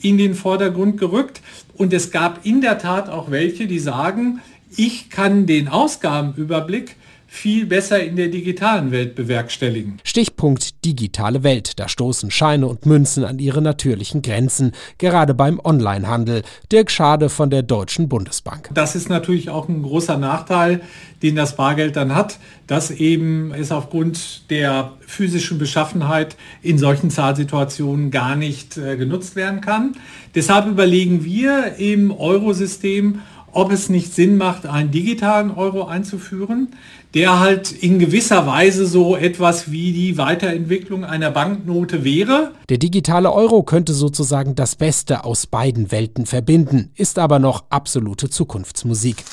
in 0.00 0.18
den 0.18 0.34
Vordergrund 0.34 0.98
gerückt. 0.98 1.40
Und 1.74 1.92
es 1.92 2.10
gab 2.10 2.44
in 2.44 2.60
der 2.60 2.78
Tat 2.78 3.08
auch 3.08 3.30
welche, 3.30 3.66
die 3.66 3.78
sagen, 3.78 4.40
ich 4.76 5.10
kann 5.10 5.46
den 5.46 5.68
Ausgabenüberblick 5.68 6.96
viel 7.32 7.64
besser 7.64 8.04
in 8.04 8.14
der 8.16 8.28
digitalen 8.28 8.90
Welt 8.90 9.14
bewerkstelligen. 9.14 9.96
Stichpunkt 10.04 10.84
digitale 10.84 11.42
Welt. 11.42 11.80
Da 11.80 11.88
stoßen 11.88 12.30
Scheine 12.30 12.66
und 12.66 12.84
Münzen 12.84 13.24
an 13.24 13.38
ihre 13.38 13.62
natürlichen 13.62 14.20
Grenzen, 14.20 14.72
gerade 14.98 15.32
beim 15.32 15.58
Onlinehandel. 15.64 16.42
Dirk 16.70 16.90
Schade 16.90 17.30
von 17.30 17.48
der 17.48 17.62
Deutschen 17.62 18.10
Bundesbank. 18.10 18.68
Das 18.74 18.94
ist 18.94 19.08
natürlich 19.08 19.48
auch 19.48 19.66
ein 19.66 19.82
großer 19.82 20.18
Nachteil, 20.18 20.82
den 21.22 21.34
das 21.34 21.56
Bargeld 21.56 21.96
dann 21.96 22.14
hat, 22.14 22.38
dass 22.66 22.90
eben 22.90 23.54
es 23.54 23.72
aufgrund 23.72 24.50
der 24.50 24.92
physischen 25.00 25.58
Beschaffenheit 25.58 26.36
in 26.60 26.76
solchen 26.76 27.08
Zahlsituationen 27.08 28.10
gar 28.10 28.36
nicht 28.36 28.76
äh, 28.76 28.98
genutzt 28.98 29.36
werden 29.36 29.62
kann. 29.62 29.96
Deshalb 30.34 30.66
überlegen 30.66 31.24
wir 31.24 31.76
im 31.78 32.10
Eurosystem, 32.10 33.22
ob 33.52 33.70
es 33.70 33.88
nicht 33.88 34.14
Sinn 34.14 34.36
macht, 34.36 34.66
einen 34.66 34.90
digitalen 34.90 35.50
Euro 35.50 35.84
einzuführen, 35.84 36.68
der 37.14 37.40
halt 37.40 37.72
in 37.72 37.98
gewisser 37.98 38.46
Weise 38.46 38.86
so 38.86 39.16
etwas 39.16 39.70
wie 39.70 39.92
die 39.92 40.18
Weiterentwicklung 40.18 41.04
einer 41.04 41.30
Banknote 41.30 42.04
wäre. 42.04 42.52
Der 42.68 42.78
digitale 42.78 43.32
Euro 43.32 43.62
könnte 43.62 43.92
sozusagen 43.92 44.54
das 44.54 44.76
Beste 44.76 45.24
aus 45.24 45.46
beiden 45.46 45.92
Welten 45.92 46.26
verbinden, 46.26 46.90
ist 46.94 47.18
aber 47.18 47.38
noch 47.38 47.64
absolute 47.70 48.30
Zukunftsmusik. 48.30 49.24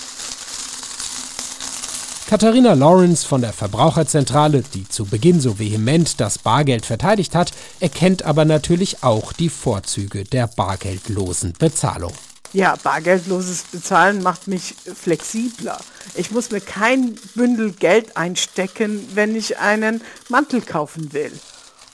Katharina 2.30 2.74
Lawrence 2.74 3.26
von 3.26 3.42
der 3.42 3.54
Verbraucherzentrale, 3.54 4.64
die 4.76 4.88
zu 4.88 5.06
Beginn 5.06 5.40
so 5.40 5.58
vehement 5.58 6.20
das 6.20 6.38
Bargeld 6.38 6.86
verteidigt 6.86 7.34
hat, 7.34 7.54
erkennt 7.80 8.24
aber 8.24 8.46
natürlich 8.46 9.04
auch 9.04 9.34
die 9.34 9.50
Vorzüge 9.50 10.26
der 10.26 10.46
bargeldlosen 10.46 11.54
Bezahlung. 11.58 12.14
Ja, 12.52 12.76
bargeldloses 12.82 13.62
Bezahlen 13.72 14.24
macht 14.24 14.48
mich 14.48 14.74
flexibler. 14.96 15.80
Ich 16.16 16.32
muss 16.32 16.50
mir 16.50 16.62
kein 16.62 17.14
Bündel 17.36 17.72
Geld 17.74 18.18
einstecken, 18.18 19.08
wenn 19.14 19.36
ich 19.36 19.60
einen 19.60 20.02
Mantel 20.30 20.62
kaufen 20.62 21.14
will. 21.14 21.32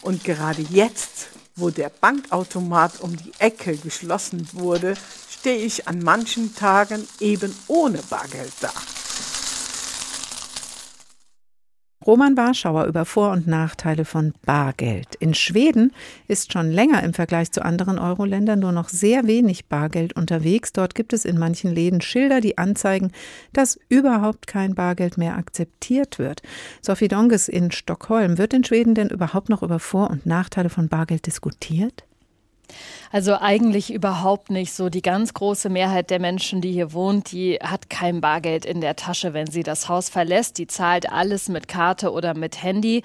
Und 0.01 0.23
gerade 0.23 0.61
jetzt, 0.61 1.27
wo 1.57 1.71
der 1.71 1.89
Bankautomat 1.89 3.01
um 3.01 3.17
die 3.17 3.33
Ecke 3.39 3.75
geschlossen 3.75 4.47
wurde, 4.53 4.93
stehe 5.29 5.57
ich 5.57 5.89
an 5.89 5.99
manchen 5.99 6.55
Tagen 6.55 7.05
eben 7.19 7.53
ohne 7.67 7.97
Bargeld 8.09 8.53
da. 8.61 8.71
Roman 12.07 12.37
Warschauer 12.37 12.85
über 12.85 13.03
Vor- 13.03 13.31
und 13.31 13.47
Nachteile 13.47 14.05
von 14.05 14.33
Bargeld. 14.45 15.15
In 15.15 15.33
Schweden 15.33 15.91
ist 16.27 16.53
schon 16.53 16.69
länger 16.69 17.01
im 17.01 17.15
Vergleich 17.15 17.51
zu 17.51 17.65
anderen 17.65 17.97
Euro-Ländern 17.97 18.59
nur 18.59 18.71
noch 18.71 18.89
sehr 18.89 19.25
wenig 19.25 19.65
Bargeld 19.65 20.13
unterwegs. 20.13 20.71
Dort 20.71 20.93
gibt 20.93 21.13
es 21.13 21.25
in 21.25 21.39
manchen 21.39 21.73
Läden 21.73 22.01
Schilder, 22.01 22.41
die 22.41 22.59
anzeigen, 22.59 23.11
dass 23.53 23.79
überhaupt 23.89 24.45
kein 24.45 24.75
Bargeld 24.75 25.17
mehr 25.17 25.35
akzeptiert 25.35 26.19
wird. 26.19 26.43
Sophie 26.79 27.07
Donges 27.07 27.47
in 27.47 27.71
Stockholm. 27.71 28.37
Wird 28.37 28.53
in 28.53 28.63
Schweden 28.63 28.93
denn 28.93 29.09
überhaupt 29.09 29.49
noch 29.49 29.63
über 29.63 29.79
Vor- 29.79 30.11
und 30.11 30.27
Nachteile 30.27 30.69
von 30.69 30.87
Bargeld 30.89 31.25
diskutiert? 31.25 32.03
Also 33.11 33.37
eigentlich 33.39 33.93
überhaupt 33.93 34.49
nicht 34.49 34.73
so. 34.73 34.89
Die 34.89 35.01
ganz 35.01 35.33
große 35.33 35.69
Mehrheit 35.69 36.09
der 36.09 36.19
Menschen, 36.19 36.61
die 36.61 36.71
hier 36.71 36.93
wohnt, 36.93 37.31
die 37.31 37.59
hat 37.61 37.89
kein 37.89 38.21
Bargeld 38.21 38.65
in 38.65 38.81
der 38.81 38.95
Tasche, 38.95 39.33
wenn 39.33 39.47
sie 39.47 39.63
das 39.63 39.87
Haus 39.87 40.09
verlässt. 40.09 40.57
Die 40.57 40.67
zahlt 40.67 41.11
alles 41.11 41.47
mit 41.47 41.67
Karte 41.67 42.11
oder 42.11 42.33
mit 42.33 42.61
Handy. 42.61 43.03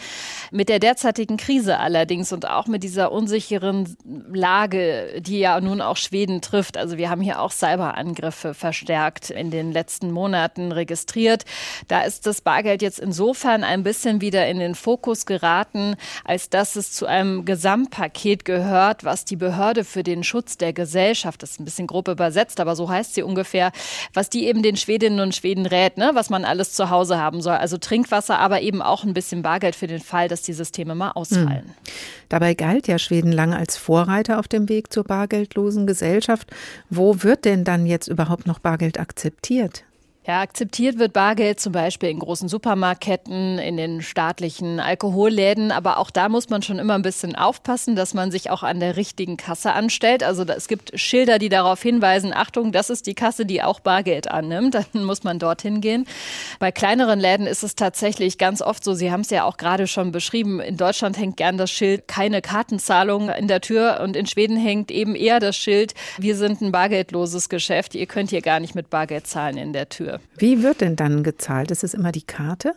Mit 0.51 0.69
der 0.69 0.79
derzeitigen 0.79 1.37
Krise 1.37 1.79
allerdings 1.79 2.33
und 2.33 2.49
auch 2.49 2.67
mit 2.67 2.83
dieser 2.83 3.13
unsicheren 3.13 3.97
Lage, 4.33 5.21
die 5.21 5.39
ja 5.39 5.61
nun 5.61 5.81
auch 5.81 5.97
Schweden 5.97 6.41
trifft. 6.41 6.77
Also 6.77 6.97
wir 6.97 7.11
haben 7.11 7.21
hier 7.21 7.41
auch 7.41 7.53
Cyberangriffe 7.53 8.55
verstärkt 8.55 9.31
in 9.31 9.51
den 9.51 9.73
letzten 9.73 10.11
Monaten 10.11 10.73
registriert. 10.73 11.45
Da 11.89 12.03
ist 12.03 12.27
das 12.27 12.41
Bargeld 12.41 12.83
jetzt 12.83 12.99
insofern 12.99 13.65
ein 13.65 13.83
bisschen 13.83 14.21
wieder 14.21 14.49
in 14.49 14.59
den 14.59 14.75
Fokus 14.75 15.27
geraten, 15.27 15.97
als 16.25 16.51
dass 16.51 16.77
es 16.77 16.93
zu 16.93 17.07
einem 17.07 17.45
Gesamtpaket 17.45 18.45
gehört, 18.45 19.05
was 19.05 19.25
die 19.25 19.37
Behörde 19.51 19.83
für 19.83 20.05
den 20.05 20.23
Schutz 20.23 20.59
der 20.59 20.73
Gesellschaft, 20.73 21.43
das 21.43 21.53
ist 21.53 21.61
ein 21.61 21.65
bisschen 21.65 21.89
grob 21.89 22.07
übersetzt, 22.07 22.61
aber 22.61 22.77
so 22.77 22.89
heißt 22.89 23.15
sie 23.15 23.25
ungefähr, 23.25 23.73
was 24.15 24.31
die 24.31 24.47
eben 24.47 24.63
den 24.63 24.77
Schwedinnen 24.77 25.19
und 25.19 25.35
Schweden 25.35 25.67
rät, 25.67 25.97
ne, 25.97 26.13
was 26.15 26.31
man 26.31 26.45
alles 26.45 26.73
zu 26.73 26.89
Hause 26.89 27.19
haben 27.19 27.43
soll. 27.43 27.55
Also 27.55 27.77
Trinkwasser, 27.77 28.39
aber 28.39 28.61
eben 28.61 28.81
auch 28.81 29.03
ein 29.03 29.13
bisschen 29.13 29.43
Bargeld 29.43 29.75
für 29.75 29.89
den 29.89 29.99
Fall, 29.99 30.29
dass 30.29 30.43
die 30.43 30.53
Systeme 30.53 30.95
mal 30.95 31.11
ausfallen. 31.11 31.67
Mhm. 31.67 31.93
Dabei 32.29 32.55
galt 32.55 32.87
ja 32.87 33.01
Schweden 33.01 33.33
lange 33.33 33.57
als 33.57 33.77
Vorreiter 33.77 34.39
auf 34.39 34.47
dem 34.47 34.69
Weg 34.69 34.93
zur 34.93 35.03
bargeldlosen 35.03 35.89
Gesellschaft. 35.89 36.49
Wo 36.89 37.25
wird 37.25 37.45
denn 37.45 37.65
dann 37.65 37.87
jetzt 37.87 38.07
überhaupt 38.07 38.47
noch 38.47 38.61
Bargeld 38.61 39.01
akzeptiert? 39.01 39.83
Ja, 40.31 40.43
akzeptiert 40.43 41.01
wird 41.01 41.13
Bargeld 41.13 41.59
zum 41.59 41.73
Beispiel 41.73 42.09
in 42.09 42.21
großen 42.21 42.49
Supermarktketten, 42.49 43.59
in 43.59 43.77
den 43.77 44.01
staatlichen 44.01 44.79
Alkoholläden. 44.79 45.73
Aber 45.73 45.99
auch 45.99 46.13
da 46.13 46.29
muss 46.29 46.49
man 46.49 46.63
schon 46.63 46.79
immer 46.79 46.95
ein 46.95 47.03
bisschen 47.03 47.35
aufpassen, 47.35 47.97
dass 47.97 48.15
man 48.15 48.31
sich 48.31 48.49
auch 48.49 48.63
an 48.63 48.79
der 48.79 48.97
richtigen 48.97 49.37
Kasse 49.37 49.73
anstellt. 49.73 50.23
Also 50.23 50.45
es 50.45 50.69
gibt 50.69 50.93
Schilder, 50.95 51.41
die 51.41 51.49
darauf 51.49 51.83
hinweisen, 51.83 52.33
Achtung, 52.33 52.71
das 52.71 52.91
ist 52.91 53.09
die 53.09 53.15
Kasse, 53.15 53.45
die 53.45 53.61
auch 53.61 53.81
Bargeld 53.81 54.31
annimmt. 54.31 54.75
Dann 54.93 55.03
muss 55.03 55.25
man 55.25 55.41
dorthin 55.41 55.81
gehen. 55.81 56.07
Bei 56.61 56.71
kleineren 56.71 57.19
Läden 57.19 57.49
ist 57.49 57.65
es 57.65 57.75
tatsächlich 57.75 58.39
ganz 58.39 58.63
oft 58.63 58.85
so, 58.85 58.95
Sie 58.95 59.11
haben 59.11 59.23
es 59.23 59.31
ja 59.31 59.43
auch 59.43 59.57
gerade 59.57 59.89
schon 59.89 60.13
beschrieben, 60.13 60.61
in 60.61 60.77
Deutschland 60.77 61.19
hängt 61.19 61.39
gern 61.39 61.59
das 61.59 61.73
Schild, 61.73 62.07
keine 62.07 62.41
Kartenzahlung 62.41 63.31
in 63.31 63.49
der 63.49 63.63
Tür. 63.63 63.99
Und 64.01 64.15
in 64.15 64.27
Schweden 64.27 64.57
hängt 64.57 64.93
eben 64.93 65.17
eher 65.17 65.41
das 65.41 65.57
Schild, 65.57 65.95
wir 66.19 66.37
sind 66.37 66.61
ein 66.61 66.71
bargeldloses 66.71 67.49
Geschäft. 67.49 67.97
Ihr 67.97 68.07
könnt 68.07 68.31
hier 68.31 68.43
gar 68.43 68.61
nicht 68.61 68.77
mit 68.77 68.91
Bargeld 68.91 69.27
zahlen 69.27 69.57
in 69.57 69.73
der 69.73 69.89
Tür. 69.89 70.20
Wie 70.37 70.63
wird 70.63 70.81
denn 70.81 70.97
dann 70.97 71.23
gezahlt? 71.23 71.71
Ist 71.71 71.85
es 71.85 71.95
immer 71.95 72.13
die 72.13 72.27
Karte? 72.27 72.75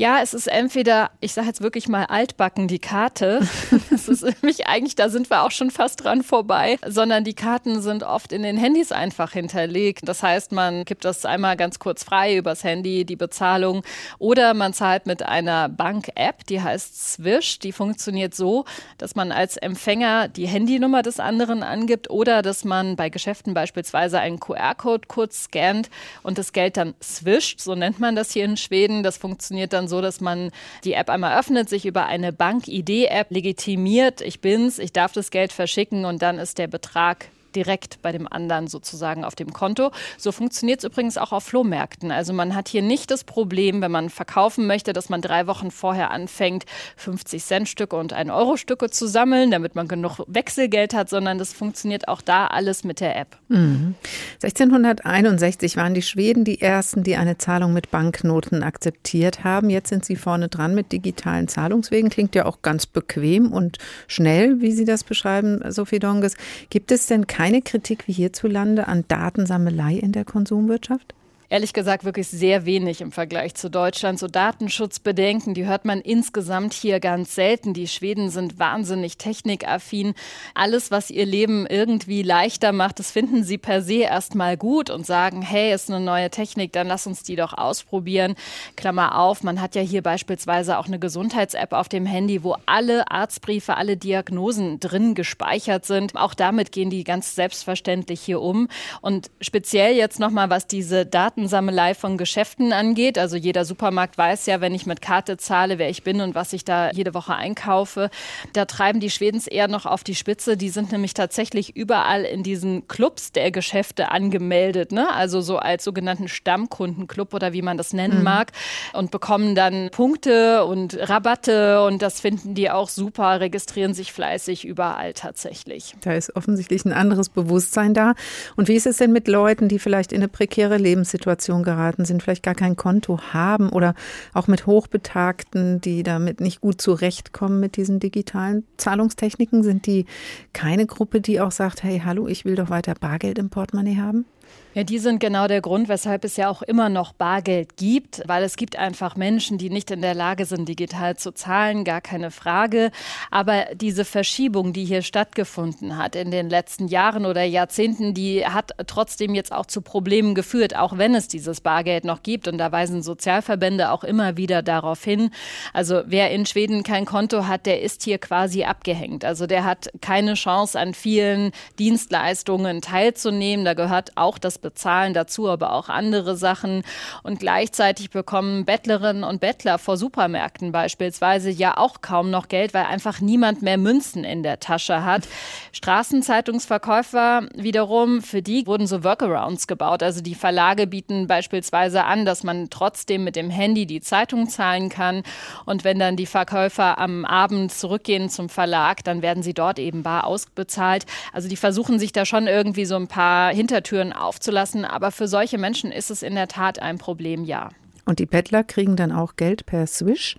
Ja, 0.00 0.22
es 0.22 0.32
ist 0.32 0.46
entweder, 0.46 1.10
ich 1.20 1.34
sage 1.34 1.48
jetzt 1.48 1.60
wirklich 1.60 1.86
mal 1.86 2.06
altbacken, 2.06 2.68
die 2.68 2.78
Karte. 2.78 3.46
Das 3.90 4.08
ist 4.08 4.22
nämlich 4.22 4.66
eigentlich, 4.66 4.94
da 4.94 5.10
sind 5.10 5.28
wir 5.28 5.42
auch 5.42 5.50
schon 5.50 5.70
fast 5.70 6.04
dran 6.04 6.22
vorbei, 6.22 6.78
sondern 6.86 7.24
die 7.24 7.34
Karten 7.34 7.82
sind 7.82 8.02
oft 8.02 8.32
in 8.32 8.42
den 8.42 8.56
Handys 8.56 8.92
einfach 8.92 9.32
hinterlegt. 9.32 10.08
Das 10.08 10.22
heißt, 10.22 10.52
man 10.52 10.84
gibt 10.84 11.04
das 11.04 11.26
einmal 11.26 11.56
ganz 11.56 11.78
kurz 11.78 12.04
frei 12.04 12.36
übers 12.36 12.64
Handy, 12.64 13.04
die 13.04 13.16
Bezahlung. 13.16 13.82
Oder 14.18 14.54
man 14.54 14.72
zahlt 14.72 15.06
mit 15.06 15.22
einer 15.22 15.68
Bank-App, 15.68 16.46
die 16.46 16.62
heißt 16.62 17.12
Swish. 17.12 17.58
Die 17.58 17.72
funktioniert 17.72 18.34
so, 18.34 18.64
dass 18.96 19.16
man 19.16 19.32
als 19.32 19.58
Empfänger 19.58 20.28
die 20.28 20.46
Handynummer 20.46 21.02
des 21.02 21.20
anderen 21.20 21.62
angibt 21.62 22.08
oder 22.08 22.40
dass 22.40 22.64
man 22.64 22.96
bei 22.96 23.10
Geschäften 23.10 23.52
beispielsweise 23.52 24.18
einen 24.20 24.40
QR-Code 24.40 25.08
kurz 25.08 25.44
scannt 25.44 25.90
und 26.22 26.38
das 26.38 26.52
Geld 26.52 26.78
dann 26.78 26.94
swischt. 27.02 27.60
So 27.60 27.74
nennt 27.74 28.00
man 28.00 28.16
das 28.16 28.30
hier 28.30 28.46
in 28.46 28.56
Schweden. 28.56 29.02
Das 29.02 29.18
funktioniert 29.18 29.74
dann 29.74 29.89
so, 29.90 30.00
dass 30.00 30.22
man 30.22 30.50
die 30.84 30.94
App 30.94 31.10
einmal 31.10 31.38
öffnet, 31.38 31.68
sich 31.68 31.84
über 31.84 32.06
eine 32.06 32.32
Bank-ID-App 32.32 33.30
legitimiert, 33.30 34.22
ich 34.22 34.40
bin's, 34.40 34.78
ich 34.78 34.92
darf 34.94 35.12
das 35.12 35.30
Geld 35.30 35.52
verschicken 35.52 36.06
und 36.06 36.22
dann 36.22 36.38
ist 36.38 36.56
der 36.56 36.68
Betrag 36.68 37.26
direkt 37.56 38.00
bei 38.02 38.12
dem 38.12 38.30
anderen 38.30 38.68
sozusagen 38.68 39.24
auf 39.24 39.34
dem 39.34 39.52
Konto. 39.52 39.90
So 40.18 40.32
funktioniert 40.32 40.80
es 40.80 40.84
übrigens 40.84 41.18
auch 41.18 41.32
auf 41.32 41.44
Flohmärkten. 41.44 42.10
Also 42.10 42.32
man 42.32 42.54
hat 42.54 42.68
hier 42.68 42.82
nicht 42.82 43.10
das 43.10 43.24
Problem, 43.24 43.82
wenn 43.82 43.90
man 43.90 44.10
verkaufen 44.10 44.66
möchte, 44.66 44.92
dass 44.92 45.08
man 45.08 45.20
drei 45.20 45.46
Wochen 45.46 45.70
vorher 45.70 46.10
anfängt, 46.10 46.64
50 46.96 47.44
Cent 47.44 47.68
Stücke 47.68 47.96
und 47.96 48.12
1 48.12 48.30
Euro 48.30 48.56
Stücke 48.56 48.90
zu 48.90 49.06
sammeln, 49.06 49.50
damit 49.50 49.74
man 49.74 49.88
genug 49.88 50.20
Wechselgeld 50.26 50.94
hat, 50.94 51.08
sondern 51.08 51.38
das 51.38 51.52
funktioniert 51.52 52.08
auch 52.08 52.22
da 52.22 52.46
alles 52.46 52.84
mit 52.84 53.00
der 53.00 53.16
App. 53.16 53.36
Mhm. 53.48 53.94
1661 54.42 55.76
waren 55.76 55.94
die 55.94 56.02
Schweden 56.02 56.44
die 56.44 56.60
ersten, 56.60 57.02
die 57.02 57.16
eine 57.16 57.38
Zahlung 57.38 57.72
mit 57.72 57.90
Banknoten 57.90 58.62
akzeptiert 58.62 59.44
haben. 59.44 59.70
Jetzt 59.70 59.88
sind 59.88 60.04
sie 60.04 60.16
vorne 60.16 60.48
dran 60.48 60.74
mit 60.74 60.92
digitalen 60.92 61.48
Zahlungswegen. 61.48 62.10
Klingt 62.10 62.34
ja 62.34 62.46
auch 62.46 62.62
ganz 62.62 62.86
bequem 62.86 63.52
und 63.52 63.78
schnell, 64.06 64.60
wie 64.60 64.72
Sie 64.72 64.84
das 64.84 65.04
beschreiben, 65.04 65.60
Sophie 65.70 65.98
Donges. 65.98 66.36
Gibt 66.70 66.92
es 66.92 67.06
denn 67.06 67.26
keine 67.26 67.39
keine 67.40 67.62
Kritik 67.62 68.06
wie 68.06 68.12
hierzulande 68.12 68.86
an 68.86 69.06
Datensammelei 69.08 69.94
in 69.94 70.12
der 70.12 70.26
Konsumwirtschaft? 70.26 71.14
Ehrlich 71.50 71.72
gesagt 71.72 72.04
wirklich 72.04 72.28
sehr 72.28 72.64
wenig 72.64 73.00
im 73.00 73.12
Vergleich 73.12 73.54
zu 73.56 73.68
Deutschland. 73.68 74.18
So 74.18 74.28
Datenschutzbedenken, 74.28 75.52
die 75.52 75.66
hört 75.66 75.84
man 75.84 76.00
insgesamt 76.00 76.72
hier 76.72 77.00
ganz 77.00 77.34
selten. 77.34 77.74
Die 77.74 77.88
Schweden 77.88 78.30
sind 78.30 78.58
wahnsinnig 78.58 79.18
technikaffin. 79.18 80.14
Alles, 80.54 80.92
was 80.92 81.10
ihr 81.10 81.26
Leben 81.26 81.66
irgendwie 81.66 82.22
leichter 82.22 82.72
macht, 82.72 83.00
das 83.00 83.10
finden 83.10 83.42
sie 83.42 83.58
per 83.58 83.82
se 83.82 84.02
erstmal 84.02 84.56
gut 84.56 84.90
und 84.90 85.04
sagen, 85.04 85.42
hey, 85.42 85.74
ist 85.74 85.90
eine 85.90 86.02
neue 86.02 86.30
Technik, 86.30 86.72
dann 86.72 86.86
lass 86.86 87.08
uns 87.08 87.24
die 87.24 87.36
doch 87.36 87.52
ausprobieren. 87.52 88.36
Klammer 88.76 89.18
auf, 89.18 89.42
man 89.42 89.60
hat 89.60 89.74
ja 89.74 89.82
hier 89.82 90.02
beispielsweise 90.02 90.78
auch 90.78 90.86
eine 90.86 91.00
Gesundheits-App 91.00 91.72
auf 91.72 91.88
dem 91.88 92.06
Handy, 92.06 92.44
wo 92.44 92.56
alle 92.66 93.10
Arztbriefe, 93.10 93.76
alle 93.76 93.96
Diagnosen 93.96 94.78
drin 94.78 95.16
gespeichert 95.16 95.84
sind. 95.84 96.14
Auch 96.14 96.34
damit 96.34 96.70
gehen 96.70 96.90
die 96.90 97.02
ganz 97.02 97.34
selbstverständlich 97.34 98.20
hier 98.20 98.40
um. 98.40 98.68
Und 99.00 99.32
speziell 99.40 99.96
jetzt 99.96 100.20
nochmal, 100.20 100.48
was 100.48 100.68
diese 100.68 101.04
Daten 101.06 101.39
Datensammelei 101.40 101.94
von 101.94 102.18
Geschäften 102.18 102.72
angeht. 102.72 103.18
Also 103.18 103.36
jeder 103.36 103.64
Supermarkt 103.64 104.18
weiß 104.18 104.44
ja, 104.46 104.60
wenn 104.60 104.74
ich 104.74 104.84
mit 104.84 105.00
Karte 105.00 105.38
zahle, 105.38 105.78
wer 105.78 105.88
ich 105.88 106.02
bin 106.02 106.20
und 106.20 106.34
was 106.34 106.52
ich 106.52 106.64
da 106.64 106.90
jede 106.90 107.14
Woche 107.14 107.34
einkaufe. 107.34 108.10
Da 108.52 108.66
treiben 108.66 109.00
die 109.00 109.08
Schwedens 109.08 109.46
eher 109.46 109.66
noch 109.66 109.86
auf 109.86 110.04
die 110.04 110.14
Spitze. 110.14 110.58
Die 110.58 110.68
sind 110.68 110.92
nämlich 110.92 111.14
tatsächlich 111.14 111.76
überall 111.76 112.24
in 112.24 112.42
diesen 112.42 112.88
Clubs 112.88 113.32
der 113.32 113.50
Geschäfte 113.50 114.10
angemeldet, 114.10 114.92
ne? 114.92 115.10
also 115.14 115.40
so 115.40 115.56
als 115.56 115.82
sogenannten 115.84 116.28
Stammkundenclub 116.28 117.32
oder 117.32 117.54
wie 117.54 117.62
man 117.62 117.78
das 117.78 117.94
nennen 117.94 118.18
mhm. 118.18 118.24
mag 118.24 118.52
und 118.92 119.10
bekommen 119.10 119.54
dann 119.54 119.88
Punkte 119.90 120.66
und 120.66 120.98
Rabatte 121.08 121.82
und 121.84 122.02
das 122.02 122.20
finden 122.20 122.54
die 122.54 122.70
auch 122.70 122.90
super, 122.90 123.40
registrieren 123.40 123.94
sich 123.94 124.12
fleißig 124.12 124.66
überall 124.66 125.14
tatsächlich. 125.14 125.94
Da 126.02 126.12
ist 126.12 126.36
offensichtlich 126.36 126.84
ein 126.84 126.92
anderes 126.92 127.30
Bewusstsein 127.30 127.94
da. 127.94 128.14
Und 128.56 128.68
wie 128.68 128.74
ist 128.74 128.86
es 128.86 128.98
denn 128.98 129.12
mit 129.12 129.26
Leuten, 129.26 129.68
die 129.68 129.78
vielleicht 129.78 130.12
in 130.12 130.18
eine 130.18 130.28
prekäre 130.28 130.76
Lebenssituation 130.76 131.29
Situation 131.30 131.62
geraten 131.62 132.04
sind, 132.04 132.22
vielleicht 132.22 132.42
gar 132.42 132.54
kein 132.54 132.76
Konto 132.76 133.20
haben 133.32 133.68
oder 133.70 133.94
auch 134.34 134.48
mit 134.48 134.66
Hochbetagten, 134.66 135.80
die 135.80 136.02
damit 136.02 136.40
nicht 136.40 136.60
gut 136.60 136.80
zurechtkommen 136.80 137.60
mit 137.60 137.76
diesen 137.76 138.00
digitalen 138.00 138.64
Zahlungstechniken, 138.76 139.62
sind 139.62 139.86
die 139.86 140.06
keine 140.52 140.86
Gruppe, 140.86 141.20
die 141.20 141.40
auch 141.40 141.52
sagt, 141.52 141.82
hey, 141.82 142.02
hallo, 142.04 142.26
ich 142.26 142.44
will 142.44 142.56
doch 142.56 142.70
weiter 142.70 142.94
Bargeld 142.94 143.38
im 143.38 143.48
Portemonnaie 143.48 143.96
haben? 143.96 144.24
Ja, 144.72 144.84
die 144.84 145.00
sind 145.00 145.18
genau 145.18 145.48
der 145.48 145.60
Grund, 145.60 145.88
weshalb 145.88 146.24
es 146.24 146.36
ja 146.36 146.48
auch 146.48 146.62
immer 146.62 146.88
noch 146.88 147.12
Bargeld 147.12 147.76
gibt, 147.76 148.22
weil 148.26 148.44
es 148.44 148.54
gibt 148.54 148.76
einfach 148.76 149.16
Menschen, 149.16 149.58
die 149.58 149.68
nicht 149.68 149.90
in 149.90 150.00
der 150.00 150.14
Lage 150.14 150.44
sind, 150.44 150.68
digital 150.68 151.16
zu 151.16 151.32
zahlen, 151.32 151.82
gar 151.82 152.00
keine 152.00 152.30
Frage. 152.30 152.92
Aber 153.32 153.64
diese 153.74 154.04
Verschiebung, 154.04 154.72
die 154.72 154.84
hier 154.84 155.02
stattgefunden 155.02 155.96
hat 155.96 156.14
in 156.14 156.30
den 156.30 156.48
letzten 156.48 156.86
Jahren 156.86 157.26
oder 157.26 157.42
Jahrzehnten, 157.42 158.14
die 158.14 158.46
hat 158.46 158.70
trotzdem 158.86 159.34
jetzt 159.34 159.50
auch 159.50 159.66
zu 159.66 159.82
Problemen 159.82 160.36
geführt, 160.36 160.76
auch 160.76 160.96
wenn 160.96 161.16
es 161.16 161.26
dieses 161.26 161.60
Bargeld 161.60 162.04
noch 162.04 162.22
gibt. 162.22 162.46
Und 162.46 162.58
da 162.58 162.70
weisen 162.70 163.02
Sozialverbände 163.02 163.90
auch 163.90 164.04
immer 164.04 164.36
wieder 164.36 164.62
darauf 164.62 165.02
hin. 165.02 165.30
Also 165.72 166.02
wer 166.06 166.30
in 166.30 166.46
Schweden 166.46 166.84
kein 166.84 167.06
Konto 167.06 167.48
hat, 167.48 167.66
der 167.66 167.82
ist 167.82 168.04
hier 168.04 168.18
quasi 168.18 168.62
abgehängt. 168.62 169.24
Also 169.24 169.48
der 169.48 169.64
hat 169.64 169.90
keine 170.00 170.34
Chance, 170.34 170.78
an 170.78 170.94
vielen 170.94 171.50
Dienstleistungen 171.80 172.82
teilzunehmen. 172.82 173.64
Da 173.64 173.74
gehört 173.74 174.16
auch 174.16 174.38
das 174.38 174.59
Bezahlen 174.60 175.14
dazu, 175.14 175.48
aber 175.48 175.72
auch 175.72 175.88
andere 175.88 176.36
Sachen. 176.36 176.82
Und 177.22 177.40
gleichzeitig 177.40 178.10
bekommen 178.10 178.64
Bettlerinnen 178.64 179.24
und 179.24 179.40
Bettler 179.40 179.78
vor 179.78 179.96
Supermärkten 179.96 180.72
beispielsweise 180.72 181.50
ja 181.50 181.76
auch 181.76 182.00
kaum 182.00 182.30
noch 182.30 182.48
Geld, 182.48 182.74
weil 182.74 182.84
einfach 182.84 183.20
niemand 183.20 183.62
mehr 183.62 183.78
Münzen 183.78 184.24
in 184.24 184.42
der 184.42 184.60
Tasche 184.60 185.04
hat. 185.04 185.28
Straßenzeitungsverkäufer 185.72 187.48
wiederum, 187.54 188.22
für 188.22 188.42
die 188.42 188.66
wurden 188.66 188.86
so 188.86 189.04
Workarounds 189.04 189.66
gebaut. 189.66 190.02
Also 190.02 190.20
die 190.20 190.34
Verlage 190.34 190.86
bieten 190.86 191.26
beispielsweise 191.26 192.04
an, 192.04 192.24
dass 192.24 192.42
man 192.44 192.70
trotzdem 192.70 193.24
mit 193.24 193.36
dem 193.36 193.50
Handy 193.50 193.86
die 193.86 194.00
Zeitung 194.00 194.48
zahlen 194.48 194.88
kann. 194.88 195.22
Und 195.66 195.84
wenn 195.84 195.98
dann 195.98 196.16
die 196.16 196.26
Verkäufer 196.26 196.98
am 196.98 197.24
Abend 197.24 197.72
zurückgehen 197.72 198.28
zum 198.28 198.48
Verlag, 198.48 199.04
dann 199.04 199.22
werden 199.22 199.42
sie 199.42 199.54
dort 199.54 199.78
eben 199.78 200.02
bar 200.02 200.26
ausbezahlt. 200.26 201.06
Also 201.32 201.48
die 201.48 201.56
versuchen 201.56 201.98
sich 201.98 202.12
da 202.12 202.24
schon 202.24 202.46
irgendwie 202.46 202.84
so 202.84 202.96
ein 202.96 203.08
paar 203.08 203.52
Hintertüren 203.52 204.12
aufzulassen. 204.50 204.84
Aber 204.84 205.10
für 205.10 205.28
solche 205.28 205.58
Menschen 205.58 205.92
ist 205.92 206.10
es 206.10 206.22
in 206.22 206.34
der 206.34 206.48
Tat 206.48 206.80
ein 206.80 206.98
Problem, 206.98 207.44
ja. 207.44 207.70
Und 208.06 208.18
die 208.18 208.26
Bettler 208.26 208.64
kriegen 208.64 208.96
dann 208.96 209.12
auch 209.12 209.36
Geld 209.36 209.66
per 209.66 209.86
Swish? 209.86 210.36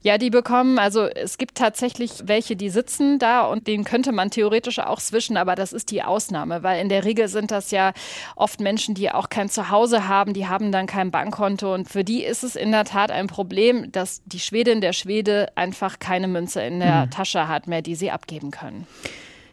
Ja, 0.00 0.16
die 0.16 0.30
bekommen, 0.30 0.78
also 0.78 1.02
es 1.06 1.38
gibt 1.38 1.56
tatsächlich 1.56 2.22
welche, 2.24 2.56
die 2.56 2.70
sitzen 2.70 3.18
da 3.18 3.42
und 3.42 3.66
denen 3.66 3.84
könnte 3.84 4.10
man 4.10 4.30
theoretisch 4.30 4.78
auch 4.78 4.98
swischen, 5.00 5.36
aber 5.36 5.54
das 5.54 5.72
ist 5.72 5.90
die 5.90 6.02
Ausnahme, 6.02 6.62
weil 6.62 6.80
in 6.80 6.88
der 6.88 7.04
Regel 7.04 7.28
sind 7.28 7.50
das 7.50 7.70
ja 7.70 7.92
oft 8.36 8.60
Menschen, 8.60 8.94
die 8.94 9.10
auch 9.10 9.28
kein 9.28 9.48
Zuhause 9.48 10.08
haben, 10.08 10.32
die 10.32 10.48
haben 10.48 10.72
dann 10.72 10.86
kein 10.86 11.10
Bankkonto 11.10 11.72
und 11.74 11.88
für 11.88 12.02
die 12.02 12.24
ist 12.24 12.42
es 12.42 12.56
in 12.56 12.72
der 12.72 12.84
Tat 12.84 13.12
ein 13.12 13.28
Problem, 13.28 13.92
dass 13.92 14.22
die 14.24 14.40
Schwedin, 14.40 14.80
der 14.80 14.92
Schwede 14.92 15.48
einfach 15.54 16.00
keine 16.00 16.26
Münze 16.26 16.62
in 16.62 16.80
der 16.80 17.06
mhm. 17.06 17.10
Tasche 17.10 17.46
hat 17.46 17.68
mehr, 17.68 17.82
die 17.82 17.94
sie 17.94 18.10
abgeben 18.10 18.50
können. 18.50 18.86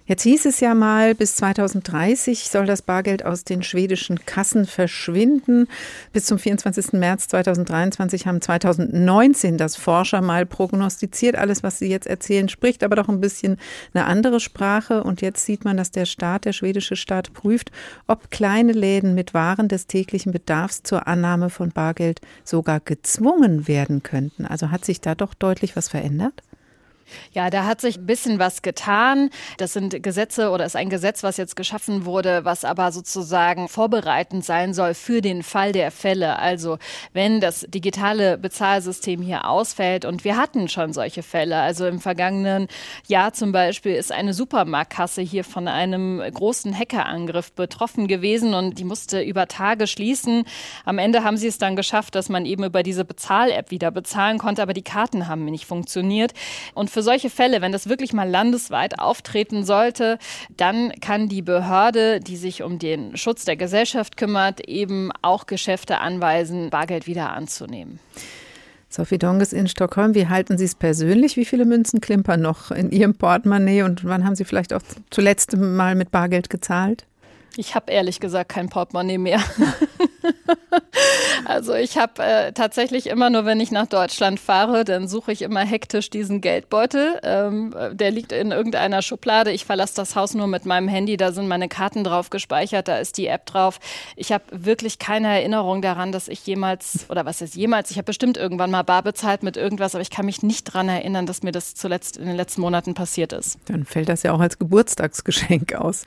Jetzt 0.07 0.23
hieß 0.23 0.45
es 0.45 0.61
ja 0.61 0.73
mal, 0.73 1.15
bis 1.15 1.35
2030 1.35 2.49
soll 2.49 2.65
das 2.65 2.81
Bargeld 2.81 3.25
aus 3.25 3.43
den 3.43 3.61
schwedischen 3.61 4.23
Kassen 4.25 4.65
verschwinden. 4.65 5.67
Bis 6.13 6.23
zum 6.23 6.39
24. 6.39 6.93
März 6.93 7.27
2023 7.27 8.25
haben 8.25 8.39
2019 8.39 9.57
das 9.57 9.75
Forscher 9.75 10.21
mal 10.21 10.45
prognostiziert. 10.45 11.35
Alles, 11.35 11.61
was 11.61 11.79
Sie 11.79 11.89
jetzt 11.89 12.07
erzählen, 12.07 12.47
spricht 12.47 12.85
aber 12.85 12.95
doch 12.95 13.09
ein 13.09 13.19
bisschen 13.19 13.57
eine 13.93 14.05
andere 14.05 14.39
Sprache. 14.39 15.03
Und 15.03 15.21
jetzt 15.21 15.45
sieht 15.45 15.65
man, 15.65 15.75
dass 15.75 15.91
der 15.91 16.05
Staat, 16.05 16.45
der 16.45 16.53
schwedische 16.53 16.95
Staat, 16.95 17.33
prüft, 17.33 17.73
ob 18.07 18.31
kleine 18.31 18.71
Läden 18.71 19.13
mit 19.13 19.33
Waren 19.33 19.67
des 19.67 19.87
täglichen 19.87 20.31
Bedarfs 20.31 20.83
zur 20.83 21.05
Annahme 21.09 21.49
von 21.49 21.71
Bargeld 21.71 22.21
sogar 22.45 22.79
gezwungen 22.79 23.67
werden 23.67 24.03
könnten. 24.03 24.45
Also 24.45 24.71
hat 24.71 24.85
sich 24.85 25.01
da 25.01 25.15
doch 25.15 25.33
deutlich 25.33 25.75
was 25.75 25.89
verändert? 25.89 26.43
Ja, 27.31 27.49
da 27.49 27.65
hat 27.65 27.81
sich 27.81 27.97
ein 27.97 28.05
bisschen 28.05 28.39
was 28.39 28.61
getan. 28.61 29.29
Das 29.57 29.73
sind 29.73 30.01
Gesetze 30.03 30.49
oder 30.49 30.65
ist 30.65 30.75
ein 30.75 30.89
Gesetz, 30.89 31.23
was 31.23 31.37
jetzt 31.37 31.55
geschaffen 31.55 32.05
wurde, 32.05 32.45
was 32.45 32.65
aber 32.65 32.91
sozusagen 32.91 33.67
vorbereitend 33.67 34.45
sein 34.45 34.73
soll 34.73 34.93
für 34.93 35.21
den 35.21 35.43
Fall 35.43 35.71
der 35.71 35.91
Fälle. 35.91 36.39
Also 36.39 36.77
wenn 37.13 37.41
das 37.41 37.65
digitale 37.69 38.37
Bezahlsystem 38.37 39.21
hier 39.21 39.47
ausfällt 39.49 40.05
und 40.05 40.23
wir 40.23 40.37
hatten 40.37 40.67
schon 40.67 40.93
solche 40.93 41.23
Fälle. 41.23 41.59
Also 41.59 41.87
im 41.87 41.99
vergangenen 41.99 42.67
Jahr 43.07 43.33
zum 43.33 43.51
Beispiel 43.51 43.93
ist 43.93 44.11
eine 44.11 44.33
Supermarktkasse 44.33 45.21
hier 45.21 45.43
von 45.43 45.67
einem 45.67 46.21
großen 46.33 46.77
Hackerangriff 46.77 47.51
betroffen 47.53 48.07
gewesen 48.07 48.53
und 48.53 48.79
die 48.79 48.83
musste 48.83 49.21
über 49.21 49.47
Tage 49.47 49.87
schließen. 49.87 50.43
Am 50.85 50.97
Ende 50.97 51.23
haben 51.23 51.37
sie 51.37 51.47
es 51.47 51.57
dann 51.57 51.75
geschafft, 51.75 52.15
dass 52.15 52.29
man 52.29 52.45
eben 52.45 52.63
über 52.63 52.83
diese 52.83 53.05
Bezahl-App 53.05 53.71
wieder 53.71 53.91
bezahlen 53.91 54.37
konnte, 54.37 54.61
aber 54.61 54.73
die 54.73 54.81
Karten 54.81 55.27
haben 55.27 55.45
nicht 55.45 55.65
funktioniert. 55.65 56.33
Und 56.73 56.89
für 56.97 57.03
solche 57.03 57.29
Fälle, 57.29 57.61
wenn 57.61 57.71
das 57.71 57.89
wirklich 57.89 58.11
mal 58.11 58.27
landesweit 58.27 58.97
auftreten 58.97 59.63
sollte, 59.63 60.17
dann 60.49 60.91
kann 60.99 61.29
die 61.29 61.43
Behörde, 61.43 62.19
die 62.19 62.37
sich 62.37 62.63
um 62.63 62.79
den 62.79 63.15
Schutz 63.17 63.45
der 63.45 63.55
Gesellschaft 63.55 64.17
kümmert, 64.17 64.67
eben 64.67 65.11
auch 65.21 65.45
Geschäfte 65.45 65.99
anweisen, 65.99 66.71
Bargeld 66.71 67.05
wieder 67.05 67.33
anzunehmen. 67.33 67.99
Sophie 68.89 69.19
Donges 69.19 69.53
in 69.53 69.67
Stockholm, 69.67 70.15
wie 70.15 70.27
halten 70.27 70.57
Sie 70.57 70.65
es 70.65 70.73
persönlich? 70.73 71.37
Wie 71.37 71.45
viele 71.45 71.65
Münzen 71.65 72.01
klimpern 72.01 72.41
noch 72.41 72.71
in 72.71 72.89
Ihrem 72.89 73.13
Portemonnaie 73.13 73.83
und 73.83 74.03
wann 74.03 74.25
haben 74.25 74.33
Sie 74.33 74.43
vielleicht 74.43 74.73
auch 74.73 74.81
zuletzt 75.11 75.55
mal 75.55 75.93
mit 75.93 76.09
Bargeld 76.09 76.49
gezahlt? 76.49 77.05
Ich 77.57 77.75
habe 77.75 77.91
ehrlich 77.91 78.19
gesagt 78.19 78.49
kein 78.49 78.69
Portemonnaie 78.69 79.17
mehr. 79.17 79.41
also 81.45 81.73
ich 81.73 81.97
habe 81.97 82.23
äh, 82.23 82.53
tatsächlich 82.53 83.07
immer 83.07 83.29
nur, 83.29 83.45
wenn 83.45 83.59
ich 83.59 83.71
nach 83.71 83.87
Deutschland 83.87 84.39
fahre, 84.39 84.85
dann 84.85 85.07
suche 85.07 85.31
ich 85.31 85.41
immer 85.41 85.61
hektisch 85.61 86.09
diesen 86.09 86.41
Geldbeutel. 86.41 87.19
Ähm, 87.23 87.73
der 87.93 88.11
liegt 88.11 88.31
in 88.31 88.51
irgendeiner 88.51 89.01
Schublade. 89.01 89.51
Ich 89.51 89.65
verlasse 89.65 89.95
das 89.95 90.15
Haus 90.15 90.35
nur 90.35 90.47
mit 90.47 90.65
meinem 90.65 90.87
Handy. 90.87 91.17
Da 91.17 91.31
sind 91.31 91.47
meine 91.47 91.67
Karten 91.67 92.03
drauf 92.03 92.29
gespeichert. 92.29 92.87
Da 92.87 92.97
ist 92.97 93.17
die 93.17 93.27
App 93.27 93.47
drauf. 93.47 93.79
Ich 94.15 94.31
habe 94.31 94.43
wirklich 94.51 94.99
keine 94.99 95.27
Erinnerung 95.27 95.81
daran, 95.81 96.11
dass 96.11 96.27
ich 96.27 96.45
jemals, 96.45 97.05
oder 97.09 97.25
was 97.25 97.41
ist 97.41 97.55
jemals, 97.55 97.89
ich 97.89 97.97
habe 97.97 98.05
bestimmt 98.05 98.37
irgendwann 98.37 98.69
mal 98.69 98.83
bar 98.83 99.01
bezahlt 99.01 99.41
mit 99.41 99.57
irgendwas, 99.57 99.95
aber 99.95 100.03
ich 100.03 100.11
kann 100.11 100.25
mich 100.25 100.43
nicht 100.43 100.67
daran 100.67 100.89
erinnern, 100.89 101.25
dass 101.25 101.43
mir 101.43 101.51
das 101.51 101.73
zuletzt 101.73 102.17
in 102.17 102.27
den 102.27 102.35
letzten 102.35 102.61
Monaten 102.61 102.93
passiert 102.93 103.33
ist. 103.33 103.57
Dann 103.65 103.83
fällt 103.83 104.09
das 104.09 104.23
ja 104.23 104.31
auch 104.31 104.39
als 104.39 104.59
Geburtstagsgeschenk 104.59 105.73
aus. 105.73 106.03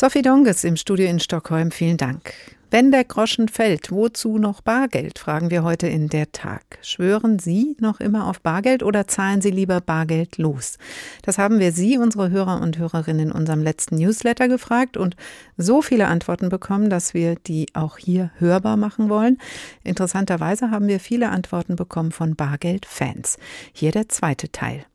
Sophie 0.00 0.22
Donges 0.22 0.64
im 0.64 0.76
Studio 0.76 1.10
in 1.10 1.20
Stockholm, 1.20 1.70
vielen 1.70 1.98
Dank. 1.98 2.32
Wenn 2.70 2.90
der 2.90 3.04
Groschen 3.04 3.48
fällt, 3.48 3.90
wozu 3.92 4.38
noch 4.38 4.62
Bargeld, 4.62 5.18
fragen 5.18 5.50
wir 5.50 5.62
heute 5.62 5.88
in 5.88 6.08
der 6.08 6.32
Tag. 6.32 6.78
Schwören 6.80 7.38
Sie 7.38 7.76
noch 7.80 8.00
immer 8.00 8.26
auf 8.26 8.40
Bargeld 8.40 8.82
oder 8.82 9.06
zahlen 9.06 9.42
Sie 9.42 9.50
lieber 9.50 9.82
Bargeld 9.82 10.38
los? 10.38 10.78
Das 11.20 11.36
haben 11.36 11.58
wir 11.58 11.72
Sie, 11.72 11.98
unsere 11.98 12.30
Hörer 12.30 12.62
und 12.62 12.78
Hörerinnen, 12.78 13.28
in 13.28 13.30
unserem 13.30 13.62
letzten 13.62 13.96
Newsletter 13.96 14.48
gefragt 14.48 14.96
und 14.96 15.16
so 15.58 15.82
viele 15.82 16.06
Antworten 16.06 16.48
bekommen, 16.48 16.88
dass 16.88 17.12
wir 17.12 17.34
die 17.34 17.66
auch 17.74 17.98
hier 17.98 18.30
hörbar 18.38 18.78
machen 18.78 19.10
wollen. 19.10 19.36
Interessanterweise 19.84 20.70
haben 20.70 20.88
wir 20.88 20.98
viele 20.98 21.28
Antworten 21.28 21.76
bekommen 21.76 22.12
von 22.12 22.36
Bargeld-Fans. 22.36 23.36
Hier 23.74 23.92
der 23.92 24.08
zweite 24.08 24.50
Teil. 24.50 24.86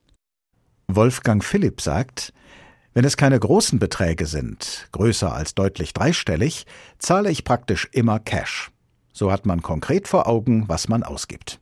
Wolfgang 0.88 1.44
Philipp 1.44 1.82
sagt, 1.82 2.34
wenn 2.96 3.06
es 3.06 3.18
keine 3.18 3.38
großen 3.38 3.78
Beträge 3.78 4.26
sind, 4.26 4.88
größer 4.94 5.34
als 5.34 5.54
deutlich 5.54 5.94
dreistellig, 5.94 6.66
zahle 6.98 7.30
ich 7.30 7.44
praktisch 7.44 7.90
immer 7.92 8.20
Cash. 8.20 8.72
So 9.12 9.32
hat 9.32 9.46
man 9.46 9.62
konkret 9.62 10.08
vor 10.08 10.28
Augen, 10.28 10.68
was 10.70 10.88
man 10.88 11.04
ausgibt. 11.04 11.60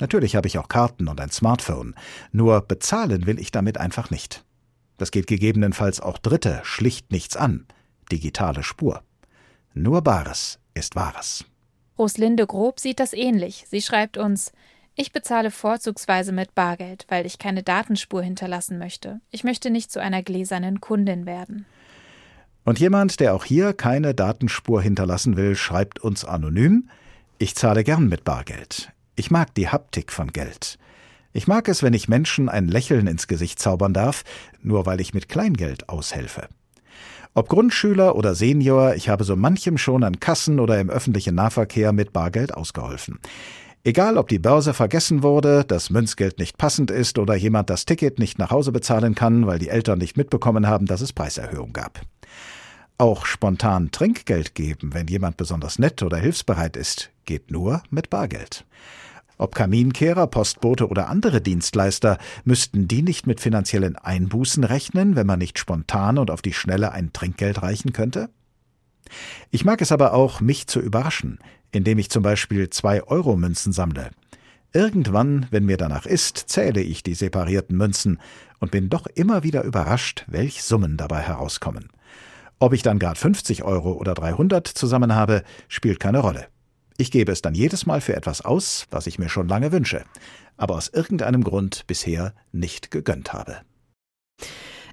Natürlich 0.00 0.34
habe 0.34 0.48
ich 0.48 0.58
auch 0.58 0.68
Karten 0.68 1.06
und 1.06 1.20
ein 1.20 1.30
Smartphone, 1.30 1.94
nur 2.32 2.60
bezahlen 2.60 3.26
will 3.26 3.38
ich 3.38 3.52
damit 3.52 3.78
einfach 3.78 4.10
nicht. 4.10 4.44
Das 4.96 5.12
geht 5.12 5.28
gegebenenfalls 5.28 6.00
auch 6.00 6.18
Dritte 6.18 6.60
schlicht 6.64 7.12
nichts 7.12 7.36
an. 7.36 7.66
Digitale 8.10 8.64
Spur. 8.64 9.02
Nur 9.74 10.02
Bares 10.02 10.58
ist 10.74 10.96
Wahres. 10.96 11.44
Roslinde 11.96 12.48
Grob 12.48 12.80
sieht 12.80 12.98
das 12.98 13.12
ähnlich. 13.12 13.64
Sie 13.68 13.80
schreibt 13.80 14.18
uns, 14.18 14.50
ich 14.96 15.12
bezahle 15.12 15.50
vorzugsweise 15.50 16.32
mit 16.32 16.54
Bargeld, 16.54 17.06
weil 17.08 17.26
ich 17.26 17.38
keine 17.38 17.62
Datenspur 17.62 18.22
hinterlassen 18.22 18.78
möchte. 18.78 19.20
Ich 19.30 19.44
möchte 19.44 19.70
nicht 19.70 19.90
zu 19.90 20.00
einer 20.00 20.22
gläsernen 20.22 20.80
Kundin 20.80 21.26
werden. 21.26 21.66
Und 22.64 22.80
jemand, 22.80 23.20
der 23.20 23.34
auch 23.34 23.44
hier 23.44 23.72
keine 23.74 24.14
Datenspur 24.14 24.80
hinterlassen 24.80 25.36
will, 25.36 25.54
schreibt 25.56 25.98
uns 25.98 26.24
anonym 26.24 26.88
Ich 27.38 27.54
zahle 27.54 27.84
gern 27.84 28.08
mit 28.08 28.24
Bargeld. 28.24 28.90
Ich 29.16 29.30
mag 29.30 29.54
die 29.54 29.68
Haptik 29.68 30.12
von 30.12 30.32
Geld. 30.32 30.78
Ich 31.32 31.46
mag 31.46 31.68
es, 31.68 31.82
wenn 31.82 31.94
ich 31.94 32.08
Menschen 32.08 32.48
ein 32.48 32.68
Lächeln 32.68 33.06
ins 33.06 33.26
Gesicht 33.26 33.58
zaubern 33.58 33.92
darf, 33.92 34.24
nur 34.62 34.86
weil 34.86 35.00
ich 35.00 35.14
mit 35.14 35.28
Kleingeld 35.28 35.88
aushelfe. 35.88 36.48
Ob 37.34 37.48
Grundschüler 37.48 38.14
oder 38.14 38.36
Senior, 38.36 38.94
ich 38.94 39.08
habe 39.08 39.24
so 39.24 39.34
manchem 39.34 39.76
schon 39.76 40.04
an 40.04 40.20
Kassen 40.20 40.60
oder 40.60 40.80
im 40.80 40.88
öffentlichen 40.88 41.34
Nahverkehr 41.34 41.92
mit 41.92 42.12
Bargeld 42.12 42.54
ausgeholfen. 42.54 43.18
Egal, 43.86 44.16
ob 44.16 44.28
die 44.28 44.38
Börse 44.38 44.72
vergessen 44.72 45.22
wurde, 45.22 45.62
das 45.62 45.90
Münzgeld 45.90 46.38
nicht 46.38 46.56
passend 46.56 46.90
ist 46.90 47.18
oder 47.18 47.34
jemand 47.34 47.68
das 47.68 47.84
Ticket 47.84 48.18
nicht 48.18 48.38
nach 48.38 48.50
Hause 48.50 48.72
bezahlen 48.72 49.14
kann, 49.14 49.46
weil 49.46 49.58
die 49.58 49.68
Eltern 49.68 49.98
nicht 49.98 50.16
mitbekommen 50.16 50.66
haben, 50.66 50.86
dass 50.86 51.02
es 51.02 51.12
Preiserhöhung 51.12 51.74
gab. 51.74 52.00
Auch 52.96 53.26
spontan 53.26 53.90
Trinkgeld 53.90 54.54
geben, 54.54 54.94
wenn 54.94 55.06
jemand 55.06 55.36
besonders 55.36 55.78
nett 55.78 56.02
oder 56.02 56.16
hilfsbereit 56.16 56.78
ist, 56.78 57.10
geht 57.26 57.50
nur 57.50 57.82
mit 57.90 58.08
Bargeld. 58.08 58.64
Ob 59.36 59.54
Kaminkehrer, 59.54 60.28
Postbote 60.28 60.88
oder 60.88 61.08
andere 61.08 61.42
Dienstleister, 61.42 62.16
müssten 62.44 62.88
die 62.88 63.02
nicht 63.02 63.26
mit 63.26 63.40
finanziellen 63.40 63.96
Einbußen 63.96 64.64
rechnen, 64.64 65.14
wenn 65.14 65.26
man 65.26 65.40
nicht 65.40 65.58
spontan 65.58 66.16
und 66.16 66.30
auf 66.30 66.40
die 66.40 66.54
Schnelle 66.54 66.92
ein 66.92 67.12
Trinkgeld 67.12 67.60
reichen 67.60 67.92
könnte? 67.92 68.30
Ich 69.50 69.64
mag 69.64 69.80
es 69.80 69.92
aber 69.92 70.12
auch, 70.12 70.40
mich 70.40 70.66
zu 70.66 70.80
überraschen, 70.80 71.38
indem 71.72 71.98
ich 71.98 72.10
zum 72.10 72.22
Beispiel 72.22 72.70
zwei 72.70 73.02
Euro 73.02 73.36
Münzen 73.36 73.72
sammle. 73.72 74.10
Irgendwann, 74.72 75.46
wenn 75.50 75.66
mir 75.66 75.76
danach 75.76 76.04
ist, 76.06 76.36
zähle 76.36 76.80
ich 76.80 77.02
die 77.02 77.14
separierten 77.14 77.76
Münzen 77.76 78.20
und 78.58 78.72
bin 78.72 78.88
doch 78.88 79.06
immer 79.06 79.42
wieder 79.42 79.62
überrascht, 79.62 80.24
welch 80.26 80.64
Summen 80.64 80.96
dabei 80.96 81.20
herauskommen. 81.20 81.90
Ob 82.58 82.72
ich 82.72 82.82
dann 82.82 82.98
gerade 82.98 83.18
50 83.18 83.62
Euro 83.62 83.92
oder 83.92 84.14
300 84.14 84.66
zusammen 84.66 85.14
habe, 85.14 85.44
spielt 85.68 86.00
keine 86.00 86.20
Rolle. 86.20 86.46
Ich 86.96 87.10
gebe 87.10 87.32
es 87.32 87.42
dann 87.42 87.54
jedes 87.54 87.86
Mal 87.86 88.00
für 88.00 88.16
etwas 88.16 88.40
aus, 88.40 88.86
was 88.90 89.06
ich 89.06 89.18
mir 89.18 89.28
schon 89.28 89.48
lange 89.48 89.72
wünsche, 89.72 90.04
aber 90.56 90.76
aus 90.76 90.88
irgendeinem 90.88 91.44
Grund 91.44 91.86
bisher 91.86 92.34
nicht 92.52 92.90
gegönnt 92.90 93.32
habe. 93.32 93.58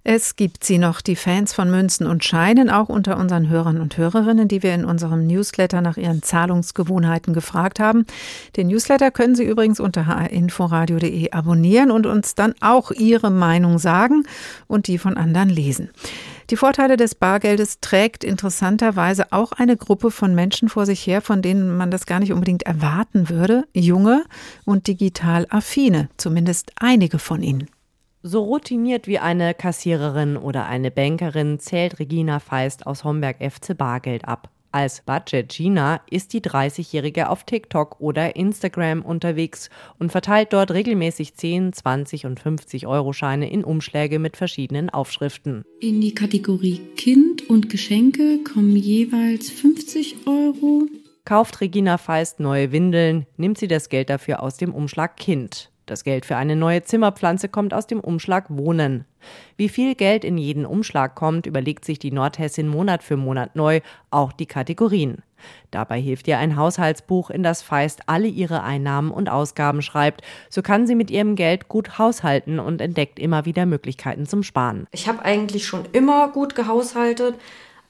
Es 0.04 0.36
gibt 0.36 0.64
sie 0.64 0.80
noch, 0.80 1.00
die 1.00 1.16
Fans 1.16 1.54
von 1.54 1.70
Münzen 1.70 2.08
und 2.08 2.24
Scheinen, 2.24 2.72
auch 2.72 2.90
unter 2.90 3.18
unseren 3.18 3.50
Hörern 3.50 3.80
und 3.80 3.98
Hörerinnen, 3.98 4.48
die 4.48 4.64
wir 4.64 4.74
in 4.74 4.84
unserem 4.84 5.28
Newsletter 5.28 5.82
nach 5.82 5.96
ihren 5.96 6.24
Zahlungsgewohnheiten 6.24 7.36
gefragt 7.36 7.80
haben. 7.80 8.08
Den 8.56 8.68
Newsletter 8.68 9.12
können 9.12 9.36
Sie 9.36 9.44
übrigens 9.44 9.80
unter 9.80 10.08
hrinforadio.de 10.08 11.32
abonnieren 11.32 11.92
und 11.92 12.08
uns 12.08 12.34
dann 12.34 12.56
auch 12.62 12.90
Ihre 12.90 13.30
Meinung 13.30 13.78
sagen 13.78 14.24
und 14.66 14.88
die 14.88 14.98
von 14.98 15.18
anderen 15.18 15.50
lesen. 15.50 15.92
Die 16.50 16.58
Vorteile 16.58 16.98
des 16.98 17.14
Bargeldes 17.14 17.80
trägt 17.80 18.24
interessanterweise 18.24 19.32
auch 19.32 19.52
eine 19.52 19.78
Gruppe 19.78 20.10
von 20.10 20.34
Menschen 20.34 20.68
vor 20.68 20.88
sich 20.88 21.06
her, 21.06 21.22
von 21.22 21.44
denen 21.44 21.78
man 21.78 21.92
das 21.92 22.08
gar 22.08 22.20
nicht 22.20 22.34
unbedingt 22.34 22.64
erwarten 22.64 23.30
würde. 23.30 23.66
Junge 23.74 24.24
und 24.66 24.88
digital 24.88 25.46
affine, 25.52 26.10
zumindest 26.18 26.72
einige 26.80 27.20
von 27.20 27.44
ihnen. 27.44 27.68
So 28.24 28.44
routiniert 28.44 29.08
wie 29.08 29.18
eine 29.18 29.56
Kassiererin 29.56 30.38
oder 30.38 30.68
eine 30.68 30.92
Bankerin 30.92 31.58
zählt 31.58 31.98
Regina 31.98 32.38
Feist 32.40 32.86
aus 32.86 33.04
Homberg 33.04 33.38
FC 33.38 33.76
Bargeld 33.76 34.28
ab. 34.28 34.52
Als 34.72 35.02
Budget 35.02 35.50
Gina 35.50 36.02
ist 36.08 36.32
die 36.34 36.42
30-Jährige 36.42 37.30
auf 37.30 37.46
TikTok 37.46 38.00
oder 38.00 38.36
Instagram 38.36 39.02
unterwegs 39.02 39.72
und 39.98 40.12
verteilt 40.12 40.54
dort 40.54 40.70
regelmäßig 40.70 41.34
10, 41.34 41.74
20 41.74 42.28
und 42.28 42.40
50 42.40 42.86
Euro 42.86 43.12
Scheine 43.12 43.52
in 43.52 43.64
Umschläge 43.64 44.20
mit 44.20 44.38
verschiedenen 44.38 44.92
Aufschriften. 44.92 45.66
In 45.80 46.00
die 46.00 46.14
Kategorie 46.14 46.80
Kind 46.96 47.50
und 47.50 47.70
Geschenke 47.70 48.44
kommen 48.44 48.76
jeweils 48.76 49.50
50 49.50 50.28
Euro. 50.28 50.84
Kauft 51.26 51.60
Regina 51.60 51.98
Feist 51.98 52.40
neue 52.40 52.72
Windeln, 52.72 53.26
nimmt 53.38 53.58
sie 53.58 53.68
das 53.68 53.90
Geld 53.90 54.12
dafür 54.12 54.44
aus 54.44 54.58
dem 54.58 54.76
Umschlag 54.76 55.18
Kind. 55.18 55.71
Das 55.92 56.06
Geld 56.06 56.26
für 56.26 56.38
eine 56.38 56.56
neue 56.56 56.84
Zimmerpflanze 56.84 57.50
kommt 57.50 57.74
aus 57.74 57.86
dem 57.86 58.00
Umschlag 58.00 58.46
Wohnen. 58.48 59.04
Wie 59.58 59.68
viel 59.68 59.94
Geld 59.94 60.24
in 60.24 60.38
jeden 60.38 60.66
Umschlag 60.66 61.16
kommt, 61.16 61.46
überlegt 61.46 61.84
sich 61.84 62.00
die 62.00 62.14
Nordhessin 62.14 62.70
Monat 62.70 63.04
für 63.04 63.18
Monat 63.18 63.58
neu, 63.58 63.82
auch 64.10 64.32
die 64.32 64.46
Kategorien. 64.46 65.18
Dabei 65.70 66.00
hilft 66.00 66.30
ihr 66.30 66.38
ein 66.38 66.56
Haushaltsbuch, 66.56 67.30
in 67.30 67.44
das 67.44 67.62
Feist 67.62 68.04
alle 68.06 68.28
ihre 68.28 68.64
Einnahmen 68.64 69.12
und 69.12 69.28
Ausgaben 69.28 69.82
schreibt. 69.82 70.22
So 70.50 70.62
kann 70.62 70.88
sie 70.88 70.96
mit 70.96 71.12
ihrem 71.12 71.36
Geld 71.36 71.68
gut 71.68 71.98
haushalten 71.98 72.60
und 72.60 72.80
entdeckt 72.80 73.20
immer 73.20 73.44
wieder 73.44 73.66
Möglichkeiten 73.66 74.26
zum 74.26 74.44
Sparen. 74.44 74.88
Ich 74.94 75.10
habe 75.10 75.26
eigentlich 75.26 75.66
schon 75.66 75.84
immer 75.92 76.30
gut 76.30 76.56
gehaushaltet. 76.56 77.36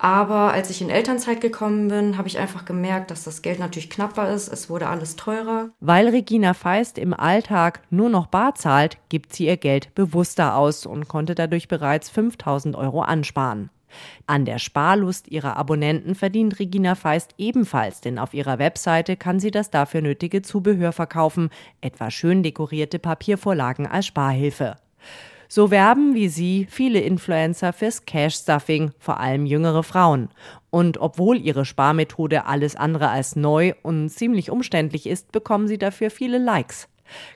Aber 0.04 0.52
als 0.52 0.72
ich 0.72 0.82
in 0.82 0.90
Elternzeit 0.90 1.42
gekommen 1.42 1.90
bin, 1.90 2.18
habe 2.18 2.28
ich 2.28 2.40
einfach 2.40 2.66
gemerkt, 2.66 3.12
dass 3.12 3.24
das 3.24 3.44
Geld 3.44 3.60
natürlich 3.60 3.92
knapper 3.92 4.32
ist. 4.34 4.48
Es 4.48 4.68
wurde 4.68 4.88
alles 4.88 5.16
teurer. 5.16 5.70
Weil 5.80 6.08
Regina 6.08 6.56
Feist 6.56 6.98
im 6.98 7.14
Alltag 7.14 7.84
nur 7.92 8.10
noch 8.10 8.26
bar 8.26 8.56
zahlt, 8.56 8.98
gibt 9.10 9.32
sie 9.32 9.46
ihr 9.46 9.58
Geld 9.58 9.94
bewusster 9.94 10.56
aus 10.56 10.88
und 10.88 11.08
konnte 11.08 11.36
dadurch 11.36 11.68
bereits 11.68 12.10
5000 12.10 12.76
Euro 12.76 13.02
ansparen. 13.02 13.70
An 14.26 14.46
der 14.46 14.58
Sparlust 14.58 15.28
ihrer 15.28 15.56
Abonnenten 15.56 16.16
verdient 16.16 16.58
Regina 16.58 16.96
Feist 16.96 17.36
ebenfalls, 17.38 18.02
denn 18.02 18.18
auf 18.18 18.34
ihrer 18.34 18.58
Webseite 18.58 19.18
kann 19.18 19.40
sie 19.40 19.52
das 19.52 19.70
dafür 19.70 20.02
nötige 20.02 20.42
Zubehör 20.42 20.94
verkaufen, 20.94 21.52
etwa 21.80 22.10
schön 22.10 22.42
dekorierte 22.42 22.98
Papiervorlagen 22.98 23.86
als 23.86 24.08
Sparhilfe. 24.08 24.78
So 25.54 25.70
werben 25.70 26.16
wie 26.16 26.30
sie 26.30 26.66
viele 26.70 27.02
Influencer 27.02 27.74
fürs 27.74 28.06
Cash-Stuffing, 28.06 28.92
vor 29.00 29.20
allem 29.20 29.46
jüngere 29.46 29.84
Frauen. 29.84 30.30
Und 30.70 30.98
obwohl 31.02 31.36
ihre 31.42 31.66
Sparmethode 31.66 32.46
alles 32.46 32.78
andere 32.78 33.10
als 33.10 33.36
neu 33.36 33.74
und 33.84 34.08
ziemlich 34.08 34.50
umständlich 34.50 35.08
ist, 35.08 35.34
bekommen 35.34 35.68
sie 35.68 35.78
dafür 35.78 36.10
viele 36.10 36.38
Likes. 36.38 36.88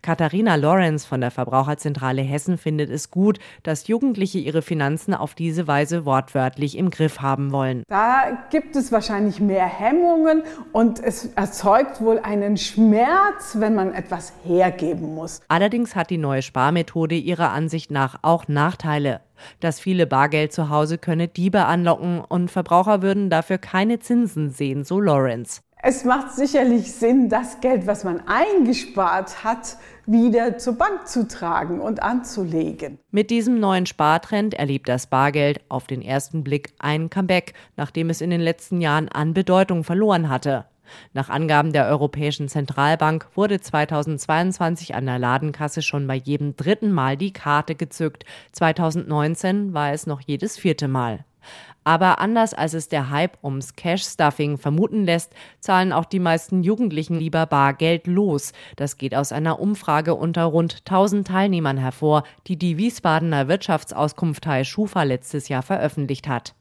Katharina 0.01 0.55
Lorenz 0.55 1.05
von 1.05 1.21
der 1.21 1.31
Verbraucherzentrale 1.31 2.21
Hessen 2.21 2.57
findet 2.57 2.89
es 2.89 3.11
gut, 3.11 3.39
dass 3.63 3.87
Jugendliche 3.87 4.39
ihre 4.39 4.61
Finanzen 4.61 5.13
auf 5.13 5.35
diese 5.35 5.67
Weise 5.67 6.05
wortwörtlich 6.05 6.77
im 6.77 6.89
Griff 6.89 7.21
haben 7.21 7.51
wollen. 7.51 7.83
Da 7.87 8.45
gibt 8.49 8.75
es 8.75 8.91
wahrscheinlich 8.91 9.39
mehr 9.39 9.65
Hemmungen 9.65 10.43
und 10.71 11.01
es 11.03 11.25
erzeugt 11.35 12.01
wohl 12.01 12.19
einen 12.19 12.57
Schmerz, 12.57 13.57
wenn 13.59 13.75
man 13.75 13.93
etwas 13.93 14.33
hergeben 14.43 15.15
muss. 15.15 15.41
Allerdings 15.47 15.95
hat 15.95 16.09
die 16.09 16.17
neue 16.17 16.41
Sparmethode 16.41 17.15
ihrer 17.15 17.51
Ansicht 17.51 17.91
nach 17.91 18.19
auch 18.21 18.47
Nachteile. 18.47 19.21
Das 19.59 19.79
viele 19.79 20.07
Bargeld 20.07 20.53
zu 20.53 20.69
Hause 20.69 20.97
könne 20.97 21.27
Diebe 21.27 21.65
anlocken 21.65 22.21
und 22.21 22.51
Verbraucher 22.51 23.01
würden 23.01 23.29
dafür 23.29 23.57
keine 23.57 23.99
Zinsen 23.99 24.49
sehen, 24.49 24.83
so 24.83 24.99
Lorenz. 24.99 25.61
Es 25.87 26.03
macht 26.03 26.31
sicherlich 26.33 26.91
Sinn, 26.93 27.29
das 27.29 27.61
Geld, 27.61 27.85
was 27.85 28.03
man 28.03 28.19
eingespart 28.25 29.43
hat, 29.43 29.77
wieder 30.07 30.57
zur 30.57 30.79
Bank 30.79 31.07
zu 31.07 31.27
tragen 31.27 31.79
und 31.79 32.01
anzulegen. 32.01 32.97
Mit 33.11 33.29
diesem 33.29 33.59
neuen 33.59 33.85
Spartrend 33.85 34.55
erlebt 34.55 34.89
das 34.89 35.05
Bargeld 35.05 35.61
auf 35.69 35.85
den 35.85 36.01
ersten 36.01 36.43
Blick 36.43 36.73
ein 36.79 37.11
Comeback, 37.11 37.53
nachdem 37.77 38.09
es 38.09 38.21
in 38.21 38.31
den 38.31 38.41
letzten 38.41 38.81
Jahren 38.81 39.09
an 39.09 39.35
Bedeutung 39.35 39.83
verloren 39.83 40.27
hatte. 40.27 40.65
Nach 41.13 41.29
Angaben 41.29 41.71
der 41.71 41.85
Europäischen 41.85 42.49
Zentralbank 42.49 43.27
wurde 43.35 43.61
2022 43.61 44.95
an 44.95 45.05
der 45.05 45.19
Ladenkasse 45.19 45.83
schon 45.83 46.07
bei 46.07 46.15
jedem 46.15 46.55
dritten 46.55 46.91
Mal 46.91 47.15
die 47.15 47.31
Karte 47.31 47.75
gezückt. 47.75 48.25
2019 48.53 49.75
war 49.75 49.91
es 49.91 50.07
noch 50.07 50.21
jedes 50.21 50.57
vierte 50.57 50.87
Mal. 50.87 51.25
Aber 51.85 52.19
anders 52.19 52.53
als 52.55 52.73
es 52.73 52.89
der 52.89 53.11
Hype 53.11 53.37
ums 53.43 53.75
Cash-Stuffing 53.75 54.57
vermuten 54.57 55.05
lässt, 55.05 55.31
zahlen 55.59 55.93
auch 55.93 56.05
die 56.05 56.19
meisten 56.19 56.63
Jugendlichen 56.63 57.15
lieber 57.15 57.45
Bargeld 57.45 58.07
los. 58.07 58.53
Das 58.75 58.97
geht 58.97 59.15
aus 59.15 59.31
einer 59.31 59.59
Umfrage 59.59 60.15
unter 60.15 60.43
rund 60.45 60.79
1000 60.79 61.27
Teilnehmern 61.27 61.77
hervor, 61.77 62.23
die 62.47 62.57
die 62.57 62.77
Wiesbadener 62.77 63.47
Wirtschaftsauskunftei 63.47 64.63
Schufa 64.63 65.03
letztes 65.03 65.47
Jahr 65.47 65.61
veröffentlicht 65.61 66.27
hat. 66.27 66.55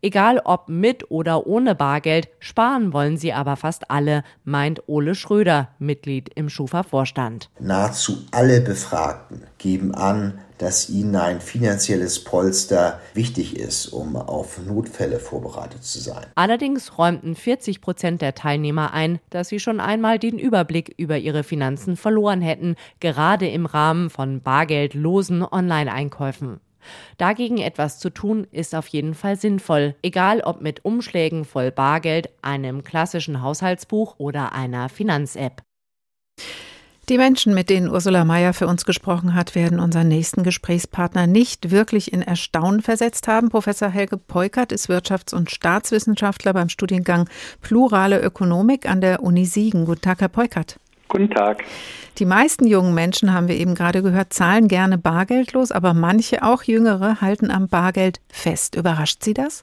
Egal 0.00 0.40
ob 0.44 0.68
mit 0.68 1.10
oder 1.10 1.46
ohne 1.46 1.74
Bargeld, 1.74 2.28
sparen 2.40 2.92
wollen 2.92 3.16
sie 3.16 3.32
aber 3.32 3.56
fast 3.56 3.90
alle, 3.90 4.24
meint 4.44 4.82
Ole 4.88 5.14
Schröder, 5.14 5.68
Mitglied 5.78 6.30
im 6.34 6.48
Schufa-Vorstand. 6.48 7.50
Nahezu 7.60 8.24
alle 8.32 8.60
Befragten 8.60 9.44
geben 9.58 9.94
an, 9.94 10.40
dass 10.62 10.88
ihnen 10.88 11.16
ein 11.16 11.40
finanzielles 11.40 12.22
Polster 12.22 13.00
wichtig 13.14 13.58
ist, 13.58 13.88
um 13.88 14.14
auf 14.14 14.64
Notfälle 14.64 15.18
vorbereitet 15.18 15.82
zu 15.82 15.98
sein. 15.98 16.26
Allerdings 16.36 16.96
räumten 16.98 17.34
40 17.34 17.80
Prozent 17.80 18.22
der 18.22 18.36
Teilnehmer 18.36 18.92
ein, 18.92 19.18
dass 19.30 19.48
sie 19.48 19.58
schon 19.58 19.80
einmal 19.80 20.20
den 20.20 20.38
Überblick 20.38 20.94
über 20.96 21.18
ihre 21.18 21.42
Finanzen 21.42 21.96
verloren 21.96 22.40
hätten, 22.40 22.76
gerade 23.00 23.48
im 23.48 23.66
Rahmen 23.66 24.08
von 24.08 24.40
bargeldlosen 24.40 25.42
Online-Einkäufen. 25.42 26.60
Dagegen 27.18 27.58
etwas 27.58 27.98
zu 27.98 28.10
tun, 28.10 28.46
ist 28.52 28.74
auf 28.76 28.86
jeden 28.86 29.14
Fall 29.14 29.36
sinnvoll, 29.36 29.96
egal 30.02 30.42
ob 30.42 30.60
mit 30.60 30.84
Umschlägen 30.84 31.44
voll 31.44 31.72
Bargeld, 31.72 32.28
einem 32.40 32.84
klassischen 32.84 33.42
Haushaltsbuch 33.42 34.14
oder 34.18 34.52
einer 34.52 34.88
Finanz-App. 34.88 35.62
Die 37.08 37.18
Menschen, 37.18 37.52
mit 37.52 37.68
denen 37.68 37.90
Ursula 37.90 38.24
Mayer 38.24 38.52
für 38.52 38.68
uns 38.68 38.84
gesprochen 38.84 39.34
hat, 39.34 39.56
werden 39.56 39.80
unseren 39.80 40.06
nächsten 40.06 40.44
Gesprächspartner 40.44 41.26
nicht 41.26 41.72
wirklich 41.72 42.12
in 42.12 42.22
Erstaunen 42.22 42.80
versetzt 42.80 43.26
haben. 43.26 43.48
Professor 43.48 43.88
Helge 43.88 44.16
Peukert 44.16 44.70
ist 44.70 44.88
Wirtschafts- 44.88 45.34
und 45.34 45.50
Staatswissenschaftler 45.50 46.52
beim 46.52 46.68
Studiengang 46.68 47.28
Plurale 47.60 48.20
Ökonomik 48.20 48.88
an 48.88 49.00
der 49.00 49.20
Uni 49.24 49.46
Siegen. 49.46 49.84
Guten 49.84 50.02
Tag, 50.02 50.20
Herr 50.20 50.28
Peukert. 50.28 50.78
Guten 51.08 51.28
Tag. 51.28 51.64
Die 52.18 52.24
meisten 52.24 52.68
jungen 52.68 52.94
Menschen, 52.94 53.34
haben 53.34 53.48
wir 53.48 53.56
eben 53.56 53.74
gerade 53.74 54.02
gehört, 54.02 54.32
zahlen 54.32 54.68
gerne 54.68 54.96
bargeldlos, 54.96 55.72
aber 55.72 55.94
manche, 55.94 56.44
auch 56.44 56.62
jüngere, 56.62 57.20
halten 57.20 57.50
am 57.50 57.66
Bargeld 57.66 58.20
fest. 58.28 58.76
Überrascht 58.76 59.24
Sie 59.24 59.34
das? 59.34 59.60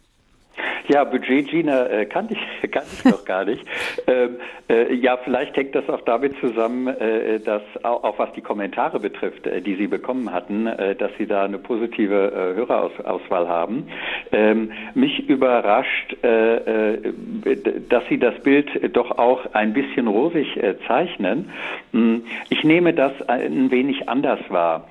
Ja, 0.90 1.04
Budget 1.04 1.48
Gina 1.48 1.86
äh, 1.86 2.06
kannte 2.08 2.34
ich, 2.34 2.72
kannte 2.72 2.90
ich 2.92 3.06
noch 3.06 3.24
gar 3.24 3.46
nicht. 3.46 3.64
Ähm, 4.08 4.38
äh, 4.70 4.94
ja, 4.96 5.18
vielleicht 5.18 5.56
hängt 5.56 5.76
das 5.76 5.88
auch 5.88 6.02
damit 6.02 6.36
zusammen, 6.40 6.88
äh, 6.88 7.40
dass 7.40 7.62
auch, 7.84 8.04
auch, 8.04 8.18
was 8.18 8.32
die 8.34 8.42
Kommentare 8.42 9.00
betrifft, 9.00 9.46
äh, 9.46 9.62
die 9.62 9.76
Sie 9.76 9.88
bekommen 9.88 10.32
hatten, 10.32 10.66
äh, 10.66 10.96
dass 10.96 11.12
Sie 11.20 11.28
da 11.28 11.44
eine 11.44 11.60
positive 11.60 12.32
äh, 12.32 12.56
Hörerauswahl 12.56 13.48
haben. 13.48 13.88
Ähm, 14.32 14.72
mich 14.96 15.30
überrascht, 15.30 16.16
dass 16.22 18.04
Sie 18.10 18.18
das 18.18 18.40
Bild 18.42 18.96
doch 18.96 19.18
auch 19.18 19.54
ein 19.54 19.74
bisschen 19.74 20.08
rosig 20.08 20.60
zeichnen. 20.88 21.50
Hm, 21.92 22.24
ich 22.50 22.64
nehme 22.64 22.94
das 22.94 23.12
ein 23.28 23.72
wenig 23.72 24.10
anders 24.10 24.40
wahr. 24.50 24.88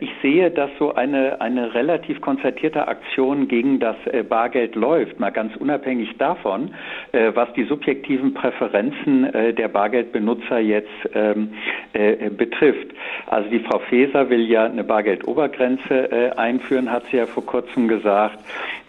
ich 0.00 0.10
sehe, 0.22 0.50
dass 0.50 0.70
so 0.78 0.94
eine, 0.94 1.40
eine 1.40 1.74
relativ 1.74 2.20
konzertierte 2.20 2.88
Aktion 2.88 3.48
gegen 3.48 3.80
das 3.80 3.96
Bargeld 4.28 4.74
läuft 4.74 5.20
mal 5.26 5.32
ganz 5.32 5.56
unabhängig 5.56 6.16
davon, 6.18 6.70
äh, 7.10 7.32
was 7.34 7.52
die 7.54 7.64
subjektiven 7.64 8.32
Präferenzen 8.32 9.24
äh, 9.24 9.52
der 9.52 9.66
Bargeldbenutzer 9.66 10.60
jetzt 10.60 10.88
ähm, 11.14 11.54
äh, 11.94 12.30
betrifft. 12.30 12.88
Also 13.26 13.50
die 13.50 13.58
Frau 13.58 13.80
Faeser 13.80 14.30
will 14.30 14.46
ja 14.46 14.66
eine 14.66 14.84
Bargeldobergrenze 14.84 16.12
äh, 16.12 16.30
einführen, 16.36 16.92
hat 16.92 17.06
sie 17.10 17.16
ja 17.16 17.26
vor 17.26 17.44
kurzem 17.44 17.88
gesagt. 17.88 18.38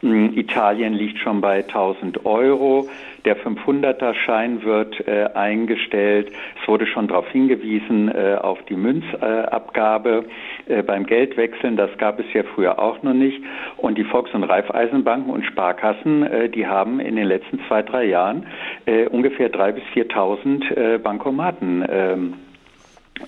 Italien 0.01 0.93
liegt 0.93 1.17
schon 1.19 1.41
bei 1.41 1.63
1000 1.63 2.25
Euro. 2.25 2.87
Der 3.25 3.35
500er 3.37 4.13
Schein 4.13 4.63
wird 4.63 5.07
äh, 5.07 5.29
eingestellt. 5.33 6.31
Es 6.61 6.67
wurde 6.67 6.85
schon 6.85 7.07
darauf 7.07 7.27
hingewiesen, 7.29 8.09
äh, 8.09 8.37
auf 8.39 8.59
die 8.69 8.75
Münzabgabe 8.75 10.25
äh, 10.67 10.83
beim 10.83 11.05
Geldwechseln. 11.05 11.77
Das 11.77 11.89
gab 11.97 12.19
es 12.19 12.25
ja 12.33 12.43
früher 12.43 12.79
auch 12.79 13.01
noch 13.03 13.13
nicht. 13.13 13.41
Und 13.77 13.97
die 13.97 14.03
Volks- 14.03 14.33
und 14.33 14.43
Raiffeisenbanken 14.43 15.33
und 15.33 15.45
Sparkassen, 15.45 16.23
äh, 16.23 16.49
die 16.49 16.67
haben 16.67 16.99
in 16.99 17.15
den 17.15 17.25
letzten 17.25 17.59
zwei, 17.67 17.81
drei 17.81 18.05
Jahren 18.05 18.45
äh, 18.85 19.07
ungefähr 19.07 19.51
3.000 19.51 19.71
bis 19.71 19.83
4.000 19.95 20.75
äh, 20.75 20.97
Bankomaten 20.99 21.85
ähm, 21.89 22.33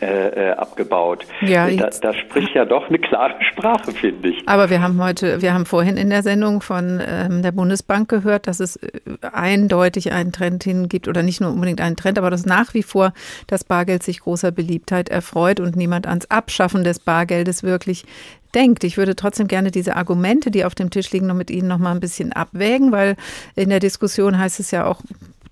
äh, 0.01 0.49
äh, 0.49 0.51
abgebaut. 0.51 1.25
Ja, 1.41 1.69
das, 1.69 1.99
das 1.99 2.15
spricht 2.17 2.55
ja 2.55 2.65
doch 2.65 2.87
eine 2.87 2.99
klare 2.99 3.35
Sprache, 3.51 3.91
finde 3.91 4.29
ich. 4.29 4.47
Aber 4.47 4.69
wir 4.69 4.81
haben 4.81 5.01
heute, 5.03 5.41
wir 5.41 5.53
haben 5.53 5.65
vorhin 5.65 5.97
in 5.97 6.09
der 6.09 6.23
Sendung 6.23 6.61
von 6.61 7.01
ähm, 7.05 7.41
der 7.41 7.51
Bundesbank 7.51 8.09
gehört, 8.09 8.47
dass 8.47 8.59
es 8.59 8.77
äh, 8.77 8.89
eindeutig 9.33 10.11
einen 10.11 10.31
Trend 10.31 10.63
hingibt 10.63 11.07
oder 11.07 11.23
nicht 11.23 11.41
nur 11.41 11.51
unbedingt 11.51 11.81
einen 11.81 11.95
Trend, 11.95 12.17
aber 12.17 12.29
dass 12.29 12.45
nach 12.45 12.73
wie 12.73 12.83
vor 12.83 13.13
das 13.47 13.63
Bargeld 13.63 14.03
sich 14.03 14.21
großer 14.21 14.51
Beliebtheit 14.51 15.09
erfreut 15.09 15.59
und 15.59 15.75
niemand 15.75 16.07
ans 16.07 16.29
Abschaffen 16.31 16.83
des 16.83 16.99
Bargeldes 16.99 17.63
wirklich 17.63 18.05
denkt. 18.55 18.83
Ich 18.83 18.97
würde 18.97 19.15
trotzdem 19.15 19.47
gerne 19.47 19.71
diese 19.71 19.95
Argumente, 19.95 20.51
die 20.51 20.65
auf 20.65 20.75
dem 20.75 20.89
Tisch 20.89 21.11
liegen, 21.11 21.27
noch 21.27 21.35
mit 21.35 21.51
Ihnen 21.51 21.67
noch 21.67 21.77
mal 21.77 21.91
ein 21.91 21.99
bisschen 21.99 22.33
abwägen, 22.33 22.91
weil 22.91 23.15
in 23.55 23.69
der 23.69 23.79
Diskussion 23.79 24.37
heißt 24.37 24.59
es 24.59 24.71
ja 24.71 24.85
auch 24.85 25.01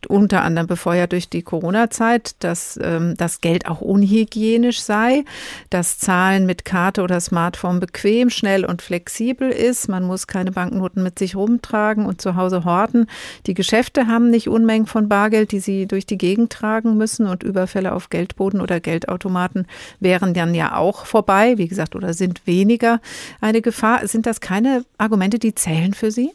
unter 0.05 0.43
anderem 0.43 0.67
befeuert 0.67 1.11
durch 1.11 1.29
die 1.29 1.41
Corona-Zeit, 1.41 2.35
dass 2.39 2.79
ähm, 2.81 3.15
das 3.17 3.41
Geld 3.41 3.67
auch 3.67 3.81
unhygienisch 3.81 4.81
sei, 4.81 5.23
dass 5.69 5.97
Zahlen 5.97 6.45
mit 6.45 6.65
Karte 6.65 7.01
oder 7.01 7.19
Smartphone 7.19 7.79
bequem, 7.79 8.29
schnell 8.29 8.65
und 8.65 8.81
flexibel 8.81 9.49
ist. 9.49 9.89
Man 9.89 10.03
muss 10.03 10.27
keine 10.27 10.51
Banknoten 10.51 11.01
mit 11.03 11.17
sich 11.17 11.35
rumtragen 11.35 12.05
und 12.05 12.21
zu 12.21 12.35
Hause 12.35 12.63
horten. 12.63 13.07
Die 13.47 13.53
Geschäfte 13.53 14.07
haben 14.07 14.29
nicht 14.29 14.47
Unmengen 14.47 14.87
von 14.87 15.09
Bargeld, 15.09 15.51
die 15.51 15.59
sie 15.59 15.87
durch 15.87 16.05
die 16.05 16.17
Gegend 16.17 16.51
tragen 16.51 16.97
müssen 16.97 17.25
und 17.25 17.43
Überfälle 17.43 17.93
auf 17.93 18.09
Geldboden 18.09 18.61
oder 18.61 18.79
Geldautomaten 18.79 19.65
wären 19.99 20.33
dann 20.33 20.53
ja 20.53 20.75
auch 20.75 21.05
vorbei, 21.05 21.57
wie 21.57 21.67
gesagt, 21.67 21.95
oder 21.95 22.13
sind 22.13 22.45
weniger 22.45 23.01
eine 23.41 23.61
Gefahr. 23.61 24.07
Sind 24.07 24.25
das 24.25 24.41
keine 24.41 24.85
Argumente, 24.97 25.39
die 25.39 25.55
zählen 25.55 25.93
für 25.93 26.11
Sie? 26.11 26.31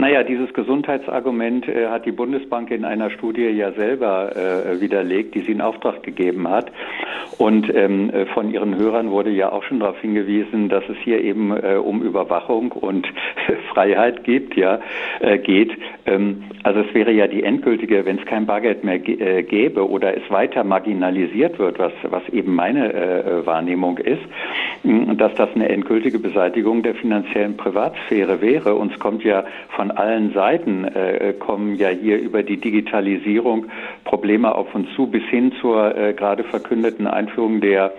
Naja, 0.00 0.22
dieses 0.22 0.50
Gesundheitsargument 0.54 1.68
äh, 1.68 1.88
hat 1.88 2.06
die 2.06 2.12
Bundesbank 2.12 2.70
in 2.70 2.86
einer 2.86 3.10
Studie 3.10 3.46
ja 3.48 3.72
selber 3.72 4.34
äh, 4.34 4.80
widerlegt, 4.80 5.34
die 5.34 5.40
sie 5.40 5.52
in 5.52 5.60
Auftrag 5.60 6.02
gegeben 6.02 6.48
hat. 6.48 6.72
Und 7.36 7.70
ähm, 7.74 8.08
äh, 8.08 8.24
von 8.24 8.50
ihren 8.50 8.78
Hörern 8.78 9.10
wurde 9.10 9.28
ja 9.28 9.52
auch 9.52 9.62
schon 9.62 9.80
darauf 9.80 10.00
hingewiesen, 10.00 10.70
dass 10.70 10.84
es 10.88 10.96
hier 11.04 11.22
eben 11.22 11.54
äh, 11.54 11.74
um 11.74 12.00
Überwachung 12.02 12.72
und 12.72 13.06
Freiheit 13.74 14.24
gibt, 14.24 14.56
ja, 14.56 14.80
äh, 15.20 15.36
geht. 15.36 15.72
Ähm, 16.06 16.44
also 16.62 16.80
es 16.80 16.94
wäre 16.94 17.12
ja 17.12 17.26
die 17.26 17.42
endgültige, 17.42 18.06
wenn 18.06 18.18
es 18.18 18.24
kein 18.24 18.46
Bargeld 18.46 18.84
mehr 18.84 19.06
äh, 19.06 19.42
gäbe 19.42 19.86
oder 19.86 20.16
es 20.16 20.30
weiter 20.30 20.64
marginalisiert 20.64 21.58
wird, 21.58 21.78
was, 21.78 21.92
was 22.04 22.26
eben 22.30 22.54
meine 22.54 23.42
Wahrnehmung 23.44 23.98
ist, 23.98 24.22
dass 24.82 25.34
das 25.34 25.48
eine 25.54 25.68
endgültige 25.68 26.18
Beseitigung 26.18 26.82
der 26.82 26.94
finanziellen 26.94 27.56
Privatsphäre 27.56 28.40
wäre. 28.40 28.74
Uns 28.74 28.98
kommt 28.98 29.24
ja 29.24 29.44
von 29.70 29.89
allen 29.90 30.32
Seiten, 30.32 30.84
äh, 30.84 31.34
kommen 31.38 31.76
ja 31.76 31.88
hier 31.88 32.18
über 32.18 32.42
die 32.42 32.58
Digitalisierung 32.58 33.66
Probleme 34.04 34.54
auf 34.54 34.74
uns 34.74 34.88
zu, 34.94 35.06
bis 35.06 35.24
hin 35.24 35.52
zur 35.60 35.96
äh, 35.96 36.12
gerade 36.14 36.44
verkündeten 36.44 37.06
Einführung 37.06 37.60
der 37.60 37.92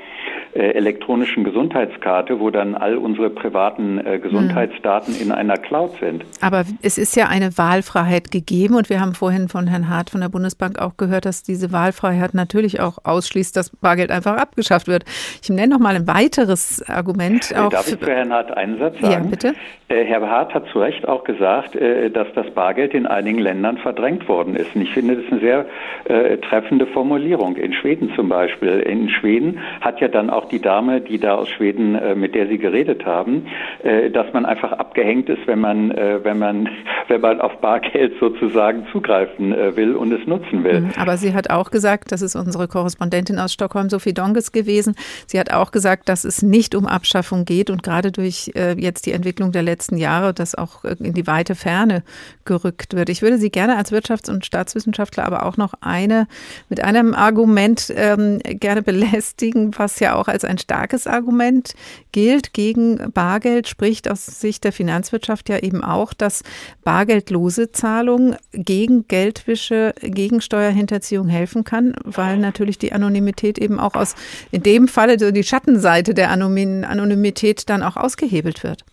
elektronischen 0.59 1.43
Gesundheitskarte, 1.43 2.39
wo 2.39 2.49
dann 2.49 2.75
all 2.75 2.97
unsere 2.97 3.29
privaten 3.29 4.05
äh, 4.05 4.19
Gesundheitsdaten 4.19 5.15
in 5.19 5.31
einer 5.31 5.57
Cloud 5.57 5.91
sind. 5.99 6.25
Aber 6.41 6.63
es 6.81 6.97
ist 6.97 7.15
ja 7.15 7.27
eine 7.27 7.57
Wahlfreiheit 7.57 8.31
gegeben 8.31 8.75
und 8.75 8.89
wir 8.89 8.99
haben 8.99 9.13
vorhin 9.13 9.47
von 9.47 9.67
Herrn 9.67 9.89
Hart 9.89 10.09
von 10.09 10.21
der 10.21 10.29
Bundesbank 10.29 10.79
auch 10.79 10.97
gehört, 10.97 11.25
dass 11.25 11.43
diese 11.43 11.71
Wahlfreiheit 11.71 12.33
natürlich 12.33 12.79
auch 12.81 12.97
ausschließt, 13.03 13.55
dass 13.55 13.69
Bargeld 13.69 14.11
einfach 14.11 14.37
abgeschafft 14.37 14.87
wird. 14.87 15.05
Ich 15.41 15.49
nenne 15.49 15.73
noch 15.73 15.79
mal 15.79 15.95
ein 15.95 16.07
weiteres 16.07 16.83
Argument. 16.89 17.51
Äh, 17.51 17.55
auch 17.55 17.69
Darf 17.69 17.87
ich 17.87 17.97
für 17.97 18.11
Herrn 18.11 18.33
Hart 18.33 18.55
einen 18.55 18.77
Satz 18.77 18.99
sagen? 18.99 19.11
Ja, 19.13 19.19
bitte. 19.19 19.53
Äh, 19.91 20.05
Herr 20.05 20.21
Hart 20.21 20.53
hat 20.53 20.67
zu 20.71 20.79
Recht 20.79 21.07
auch 21.07 21.23
gesagt, 21.23 21.75
äh, 21.75 22.09
dass 22.09 22.27
das 22.33 22.49
Bargeld 22.51 22.93
in 22.93 23.05
einigen 23.05 23.39
Ländern 23.39 23.77
verdrängt 23.77 24.27
worden 24.27 24.55
ist. 24.55 24.75
Und 24.75 24.81
ich 24.81 24.93
finde, 24.93 25.15
das 25.15 25.25
ist 25.25 25.31
eine 25.31 25.41
sehr 25.41 25.65
äh, 26.05 26.37
treffende 26.37 26.87
Formulierung. 26.87 27.55
In 27.57 27.73
Schweden 27.73 28.11
zum 28.15 28.29
Beispiel. 28.29 28.79
In 28.79 29.09
Schweden 29.09 29.59
hat 29.81 29.99
ja 29.99 30.07
dann 30.07 30.29
auch 30.29 30.40
auch 30.41 30.49
die 30.49 30.61
Dame, 30.61 31.01
die 31.01 31.19
da 31.19 31.35
aus 31.35 31.49
Schweden, 31.49 31.95
äh, 31.95 32.15
mit 32.15 32.35
der 32.35 32.47
Sie 32.47 32.57
geredet 32.57 33.05
haben, 33.05 33.47
äh, 33.83 34.09
dass 34.09 34.31
man 34.33 34.45
einfach 34.45 34.71
abgehängt 34.71 35.29
ist, 35.29 35.45
wenn 35.45 35.59
man, 35.59 35.91
äh, 35.91 36.23
wenn 36.23 36.39
man, 36.39 36.69
wenn 37.07 37.21
man 37.21 37.41
auf 37.41 37.59
Bargeld 37.61 38.13
sozusagen 38.19 38.85
zugreifen 38.91 39.51
will 39.75 39.95
und 39.95 40.11
es 40.11 40.25
nutzen 40.25 40.63
will. 40.63 40.81
Mhm. 40.81 40.91
Aber 40.97 41.17
sie 41.17 41.33
hat 41.33 41.49
auch 41.49 41.71
gesagt, 41.71 42.11
das 42.11 42.21
ist 42.21 42.35
unsere 42.35 42.67
Korrespondentin 42.67 43.37
aus 43.37 43.53
Stockholm, 43.53 43.89
Sophie 43.89 44.13
Donges 44.13 44.51
gewesen. 44.51 44.95
Sie 45.27 45.39
hat 45.39 45.51
auch 45.51 45.71
gesagt, 45.71 46.09
dass 46.09 46.23
es 46.23 46.41
nicht 46.41 46.75
um 46.75 46.87
Abschaffung 46.87 47.45
geht 47.45 47.69
und 47.69 47.83
gerade 47.83 48.11
durch 48.11 48.51
jetzt 48.77 49.05
die 49.05 49.11
Entwicklung 49.11 49.51
der 49.51 49.63
letzten 49.63 49.97
Jahre, 49.97 50.33
das 50.33 50.55
auch 50.55 50.83
in 50.83 51.13
die 51.13 51.27
weite 51.27 51.55
Ferne 51.55 52.03
gerückt 52.45 52.95
wird. 52.95 53.09
Ich 53.09 53.21
würde 53.21 53.37
Sie 53.37 53.49
gerne 53.49 53.77
als 53.77 53.91
Wirtschafts- 53.91 54.29
und 54.29 54.45
Staatswissenschaftler 54.45 55.25
aber 55.25 55.45
auch 55.45 55.57
noch 55.57 55.73
eine 55.81 56.27
mit 56.69 56.83
einem 56.83 57.13
Argument 57.13 57.91
ähm, 57.95 58.39
gerne 58.43 58.81
belästigen, 58.81 59.71
was 59.77 59.99
ja 59.99 60.15
auch 60.15 60.27
als 60.27 60.45
ein 60.45 60.57
starkes 60.57 61.07
Argument 61.07 61.73
gilt 62.11 62.53
gegen 62.53 63.11
Bargeld, 63.13 63.67
spricht 63.67 64.09
aus 64.09 64.25
Sicht 64.25 64.63
der 64.63 64.71
Finanzwirtschaft 64.71 65.49
ja 65.49 65.59
eben 65.59 65.83
auch, 65.83 66.13
dass 66.13 66.43
bargeldlose 66.83 67.71
Zahlung 67.71 68.35
gegen 68.53 69.07
Geldwische, 69.07 69.93
gegen 70.01 70.41
Steuerhinterziehung 70.41 71.27
helfen 71.27 71.63
kann, 71.63 71.93
weil 72.03 72.37
natürlich 72.37 72.77
die 72.77 72.93
Anonymität 72.93 73.57
eben 73.57 73.79
auch 73.79 73.95
aus, 73.95 74.15
in 74.51 74.63
dem 74.63 74.87
Falle 74.87 75.17
die 75.17 75.43
Schattenseite 75.43 76.13
der 76.13 76.31
Anonymität 76.31 77.69
dann 77.69 77.83
auch 77.83 77.97
ausgehebelt 77.97 78.63
wird. 78.63 78.83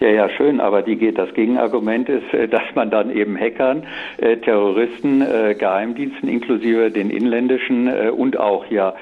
Ja, 0.00 0.08
ja, 0.10 0.28
schön, 0.28 0.60
aber 0.60 0.82
die, 0.82 1.12
das 1.12 1.34
Gegenargument 1.34 2.08
ist, 2.08 2.32
äh, 2.32 2.46
dass 2.46 2.62
man 2.74 2.90
dann 2.90 3.10
eben 3.10 3.36
Hackern, 3.36 3.82
äh, 4.18 4.36
Terroristen, 4.36 5.22
äh, 5.22 5.56
Geheimdiensten 5.58 6.28
inklusive 6.28 6.90
den 6.90 7.10
inländischen 7.10 7.88
und 8.12 8.38
auch 8.38 8.66
ja 8.70 8.94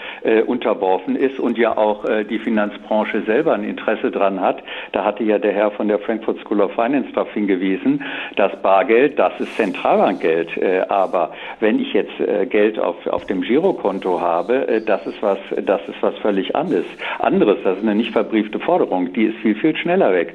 unterworfen 0.47 1.17
ist 1.17 1.39
und 1.39 1.59
ja 1.59 1.77
auch 1.77 2.05
die 2.29 2.39
Finanzbranche 2.39 3.23
selber 3.23 3.55
ein 3.55 3.65
Interesse 3.65 4.11
dran 4.11 4.41
hat. 4.41 4.63
Da 4.93 5.05
hatte 5.05 5.23
ja 5.25 5.39
der 5.39 5.53
Herr 5.53 5.71
von 5.71 5.89
der 5.89 5.99
Frankfurt 5.99 6.39
School 6.41 6.61
of 6.61 6.73
Finance 6.73 7.11
darauf 7.13 7.33
hingewiesen, 7.33 8.03
dass 8.37 8.55
Bargeld, 8.63 9.19
das 9.19 9.39
ist 9.41 9.55
Zentralbankgeld, 9.57 10.51
aber 10.89 11.33
wenn 11.61 11.79
ich 11.79 11.93
jetzt 11.93 12.15
Geld 12.51 12.79
auf, 12.79 13.07
auf 13.07 13.25
dem 13.27 13.43
Girokonto 13.43 14.21
habe, 14.21 14.83
das 14.85 15.07
ist 15.07 15.23
was, 15.23 15.39
das 15.63 15.81
ist 15.89 16.01
was 16.01 16.17
völlig 16.19 16.55
anderes. 16.55 16.87
Anderes, 17.19 17.59
das 17.65 17.79
ist 17.79 17.83
eine 17.83 17.95
nicht 17.95 18.13
verbriefte 18.13 18.59
Forderung, 18.59 19.13
die 19.13 19.25
ist 19.25 19.39
viel, 19.39 19.55
viel 19.55 19.77
schneller 19.77 20.13
weg. 20.13 20.35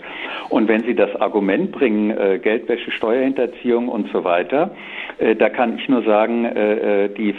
Und 0.50 0.68
wenn 0.68 0.84
Sie 0.84 0.96
das 0.96 1.16
Argument 1.20 1.72
bringen, 1.72 2.12
äh, 2.12 2.40
Geldwäsche, 2.40 2.92
Steuerhinterziehung 2.92 3.88
und 3.88 4.12
so 4.12 4.24
weiter, 4.24 4.72
äh, 5.18 5.36
da 5.36 5.50
kann 5.50 5.78
ich 5.78 5.88
nur 5.90 6.04
sagen, 6.04 6.46
äh, 6.46 7.06
äh 7.06 7.10
die, 7.10 7.36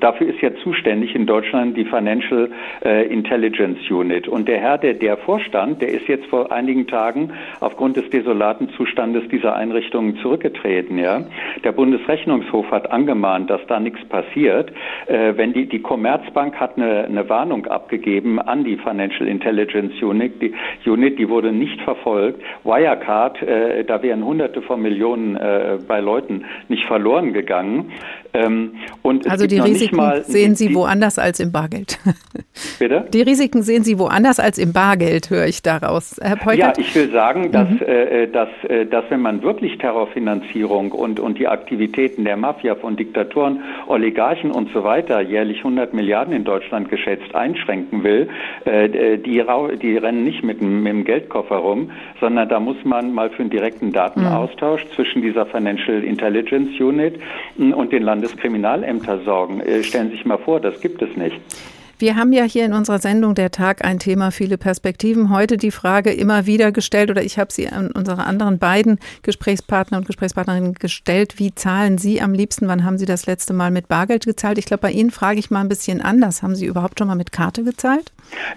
dafür 0.00 0.28
ist 0.28 0.40
ja 0.40 0.54
zuständig 0.62 1.14
in 1.14 1.26
Deutschland 1.26 1.76
die 1.76 1.84
Financial 1.84 2.50
äh, 2.84 3.06
Intelligence 3.06 3.78
Unit. 3.90 4.28
Und 4.28 4.48
der 4.48 4.58
Herr, 4.58 4.78
der, 4.78 4.94
der 4.94 5.16
Vorstand, 5.18 5.82
der 5.82 5.88
ist 5.88 6.06
jetzt 6.08 6.26
vor 6.26 6.52
einigen 6.52 6.86
Tagen 6.86 7.30
aufgrund 7.60 7.96
des 7.96 8.08
desolaten 8.10 8.70
Zustandes 8.76 9.28
dieser 9.28 9.56
Einrichtungen 9.56 10.16
zurückgetreten. 10.18 10.98
Ja? 10.98 11.24
Der 11.64 11.72
Bundesrechnungshof 11.72 12.70
hat 12.70 12.90
angemahnt, 12.90 13.50
dass 13.50 13.60
da 13.66 13.80
nichts 13.80 14.04
passiert. 14.08 14.72
Äh, 15.06 15.34
wenn 15.36 15.52
die, 15.52 15.66
die 15.66 15.80
Commerzbank 15.80 16.56
hat 16.56 16.76
eine, 16.76 17.04
eine 17.04 17.28
Warnung 17.28 17.66
abgegeben 17.66 18.40
an 18.40 18.64
die 18.64 18.76
Financial 18.76 19.28
Intelligence 19.28 20.00
Unit, 20.02 20.40
die, 20.40 20.54
Unit, 20.88 21.18
die 21.18 21.28
wurde 21.28 21.52
nicht 21.52 21.80
verfolgt. 21.82 22.35
Wirecard, 22.64 23.42
äh, 23.42 23.84
da 23.84 24.02
wären 24.02 24.24
Hunderte 24.24 24.62
von 24.62 24.80
Millionen 24.80 25.36
äh, 25.36 25.78
bei 25.86 26.00
Leuten 26.00 26.44
nicht 26.68 26.84
verloren 26.86 27.32
gegangen. 27.32 27.92
Ähm, 28.36 28.72
und 29.02 29.28
also 29.30 29.46
die 29.46 29.58
Risiken 29.58 29.96
mal, 29.96 30.24
sehen 30.24 30.54
Sie 30.54 30.68
die, 30.68 30.74
woanders 30.74 31.18
als 31.18 31.40
im 31.40 31.52
Bargeld. 31.52 31.98
Bitte? 32.78 33.06
Die 33.12 33.22
Risiken 33.22 33.62
sehen 33.62 33.82
Sie 33.82 33.98
woanders 33.98 34.38
als 34.38 34.58
im 34.58 34.72
Bargeld, 34.72 35.30
höre 35.30 35.46
ich 35.46 35.62
daraus. 35.62 36.16
Herr 36.20 36.36
Peukert? 36.36 36.58
Ja, 36.58 36.84
ich 36.84 36.94
will 36.94 37.10
sagen, 37.10 37.50
dass, 37.52 37.68
mhm. 37.68 37.80
äh, 37.82 38.24
äh 38.24 38.30
dass, 38.30 38.48
äh, 38.68 38.86
dass 38.86 39.04
wenn 39.08 39.22
man 39.22 39.42
wirklich 39.42 39.78
Terrorfinanzierung 39.78 40.92
und, 40.92 41.18
und 41.20 41.38
die 41.38 41.48
Aktivitäten 41.48 42.24
der 42.24 42.36
Mafia 42.36 42.74
von 42.74 42.96
Diktatoren, 42.96 43.62
Oligarchen 43.86 44.50
und 44.50 44.70
so 44.72 44.84
weiter, 44.84 45.20
jährlich 45.20 45.58
100 45.58 45.94
Milliarden 45.94 46.34
in 46.34 46.44
Deutschland 46.44 46.90
geschätzt, 46.90 47.34
einschränken 47.34 48.04
will, 48.04 48.28
äh, 48.64 49.18
die, 49.18 49.42
die 49.82 49.96
rennen 49.96 50.24
nicht 50.24 50.44
mit 50.44 50.60
dem, 50.60 50.82
mit 50.82 50.92
dem 50.92 51.04
Geldkoffer 51.04 51.56
rum, 51.56 51.90
sondern 52.20 52.48
da 52.48 52.60
muss 52.60 52.76
man 52.84 53.12
mal 53.12 53.30
für 53.30 53.40
einen 53.40 53.50
direkten 53.50 53.92
Datenaustausch 53.92 54.84
mhm. 54.84 54.90
zwischen 54.94 55.22
dieser 55.22 55.46
Financial 55.46 56.02
Intelligence 56.02 56.78
Unit 56.80 57.14
und 57.56 57.92
den 57.92 58.02
Landes 58.02 58.25
Landeskriminalämter 58.26 59.22
sorgen. 59.24 59.60
Äh, 59.60 59.82
stellen 59.82 60.10
Sie 60.10 60.16
sich 60.16 60.24
mal 60.24 60.38
vor, 60.38 60.60
das 60.60 60.80
gibt 60.80 61.02
es 61.02 61.16
nicht. 61.16 61.40
Wir 61.98 62.16
haben 62.16 62.34
ja 62.34 62.44
hier 62.44 62.66
in 62.66 62.74
unserer 62.74 62.98
Sendung 62.98 63.34
Der 63.34 63.50
Tag 63.50 63.82
ein 63.82 63.98
Thema, 63.98 64.30
viele 64.30 64.58
Perspektiven. 64.58 65.30
Heute 65.30 65.56
die 65.56 65.70
Frage 65.70 66.12
immer 66.12 66.44
wieder 66.44 66.70
gestellt 66.70 67.10
oder 67.10 67.22
ich 67.22 67.38
habe 67.38 67.50
sie 67.50 67.68
an 67.68 67.90
unsere 67.90 68.24
anderen 68.24 68.58
beiden 68.58 68.98
Gesprächspartner 69.22 69.96
und 69.96 70.06
Gesprächspartnerinnen 70.06 70.74
gestellt. 70.74 71.38
Wie 71.38 71.54
zahlen 71.54 71.96
Sie 71.96 72.20
am 72.20 72.34
liebsten? 72.34 72.68
Wann 72.68 72.84
haben 72.84 72.98
Sie 72.98 73.06
das 73.06 73.24
letzte 73.24 73.54
Mal 73.54 73.70
mit 73.70 73.88
Bargeld 73.88 74.26
gezahlt? 74.26 74.58
Ich 74.58 74.66
glaube, 74.66 74.82
bei 74.82 74.90
Ihnen 74.90 75.10
frage 75.10 75.38
ich 75.38 75.50
mal 75.50 75.62
ein 75.62 75.70
bisschen 75.70 76.02
anders. 76.02 76.42
Haben 76.42 76.54
Sie 76.54 76.66
überhaupt 76.66 76.98
schon 76.98 77.08
mal 77.08 77.14
mit 77.14 77.32
Karte 77.32 77.64
gezahlt? 77.64 78.12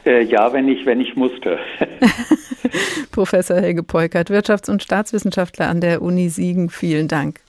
Äh, 0.05 0.23
ja, 0.23 0.51
wenn 0.51 0.67
ich, 0.67 0.85
wenn 0.85 0.99
ich 0.99 1.15
musste. 1.15 1.59
Professor 3.13 3.55
Helge 3.55 3.83
Peukert, 3.83 4.29
Wirtschafts- 4.29 4.69
und 4.69 4.83
Staatswissenschaftler 4.83 5.69
an 5.69 5.79
der 5.79 6.01
Uni 6.01 6.27
Siegen. 6.27 6.69
Vielen 6.69 7.07
Dank. 7.07 7.39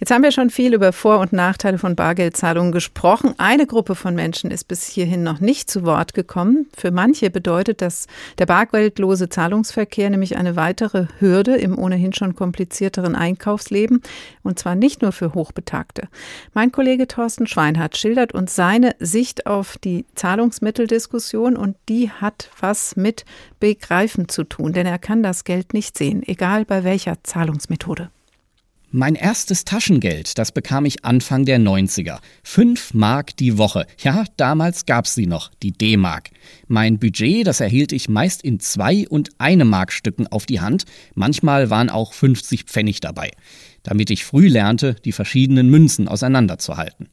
Jetzt 0.00 0.12
haben 0.12 0.22
wir 0.22 0.32
schon 0.32 0.48
viel 0.48 0.72
über 0.72 0.94
Vor- 0.94 1.18
und 1.18 1.34
Nachteile 1.34 1.76
von 1.76 1.94
Bargeldzahlungen 1.94 2.72
gesprochen. 2.72 3.34
Eine 3.36 3.66
Gruppe 3.66 3.94
von 3.94 4.14
Menschen 4.14 4.50
ist 4.50 4.64
bis 4.64 4.86
hierhin 4.86 5.22
noch 5.22 5.40
nicht 5.40 5.70
zu 5.70 5.84
Wort 5.84 6.14
gekommen. 6.14 6.68
Für 6.74 6.90
manche 6.90 7.28
bedeutet 7.28 7.82
das 7.82 8.06
der 8.38 8.46
bargeldlose 8.46 9.28
Zahlungsverkehr 9.28 10.08
nämlich 10.08 10.38
eine 10.38 10.56
weitere 10.56 11.08
Hürde 11.18 11.54
im 11.56 11.78
ohnehin 11.78 12.14
schon 12.14 12.34
komplizierteren 12.34 13.14
Einkaufsleben 13.14 14.00
und 14.42 14.58
zwar 14.58 14.74
nicht 14.74 15.02
nur 15.02 15.12
für 15.12 15.34
Hochbetagte. 15.34 16.08
Mein 16.54 16.72
Kollege 16.72 17.06
Thorsten 17.06 17.46
Schweinhardt 17.46 17.98
schildert 17.98 18.32
uns 18.32 18.56
seine 18.56 18.96
Sicht 19.00 19.44
auf 19.44 19.76
die 19.76 20.06
Zahlungsmitteldiskussion 20.14 21.58
und 21.58 21.76
die 21.90 22.10
hat 22.10 22.48
was 22.58 22.96
mit 22.96 23.26
Begreifen 23.58 24.30
zu 24.30 24.44
tun, 24.44 24.72
denn 24.72 24.86
er 24.86 24.98
kann 24.98 25.22
das 25.22 25.44
Geld 25.44 25.74
nicht 25.74 25.98
sehen, 25.98 26.22
egal 26.26 26.64
bei 26.64 26.84
welcher 26.84 27.22
Zahlungsmethode. 27.22 28.08
Mein 28.92 29.14
erstes 29.14 29.64
Taschengeld, 29.64 30.36
das 30.36 30.50
bekam 30.50 30.84
ich 30.84 31.04
Anfang 31.04 31.44
der 31.44 31.60
90er. 31.60 32.18
Fünf 32.42 32.92
Mark 32.92 33.36
die 33.36 33.56
Woche. 33.56 33.86
Ja, 34.02 34.24
damals 34.36 34.84
gab's 34.84 35.14
sie 35.14 35.28
noch, 35.28 35.52
die 35.62 35.70
D-Mark. 35.70 36.30
Mein 36.66 36.98
Budget, 36.98 37.46
das 37.46 37.60
erhielt 37.60 37.92
ich 37.92 38.08
meist 38.08 38.42
in 38.42 38.58
zwei 38.58 39.06
und 39.08 39.28
eine 39.38 39.64
Mark 39.64 39.92
Stücken 39.92 40.26
auf 40.26 40.44
die 40.44 40.58
Hand. 40.60 40.86
Manchmal 41.14 41.70
waren 41.70 41.88
auch 41.88 42.12
50 42.12 42.64
Pfennig 42.64 42.98
dabei. 42.98 43.30
Damit 43.84 44.10
ich 44.10 44.24
früh 44.24 44.48
lernte, 44.48 44.96
die 45.04 45.12
verschiedenen 45.12 45.70
Münzen 45.70 46.08
auseinanderzuhalten. 46.08 47.08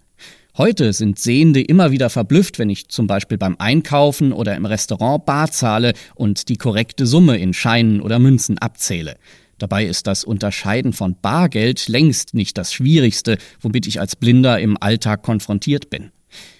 Heute 0.57 0.93
sind 0.93 1.19
Sehende 1.19 1.61
immer 1.61 1.91
wieder 1.91 2.09
verblüfft, 2.09 2.57
wenn 2.57 2.71
ich 2.71 2.89
zum 2.89 3.05
Beispiel 3.05 3.37
beim 3.37 3.55
Einkaufen 3.59 4.33
oder 4.33 4.55
im 4.55 4.65
Restaurant 4.65 5.27
bar 5.27 5.51
zahle 5.51 5.93
und 6.15 6.49
die 6.49 6.57
korrekte 6.57 7.05
Summe 7.05 7.37
in 7.37 7.53
Scheinen 7.53 8.01
oder 8.01 8.17
Münzen 8.17 8.57
abzähle. 8.57 9.17
Dabei 9.57 9.85
ist 9.85 10.07
das 10.07 10.23
Unterscheiden 10.23 10.93
von 10.93 11.15
Bargeld 11.21 11.87
längst 11.87 12.33
nicht 12.33 12.57
das 12.57 12.73
Schwierigste, 12.73 13.37
womit 13.59 13.87
ich 13.87 13.99
als 13.99 14.15
Blinder 14.15 14.59
im 14.59 14.77
Alltag 14.79 15.23
konfrontiert 15.23 15.89
bin. 15.89 16.11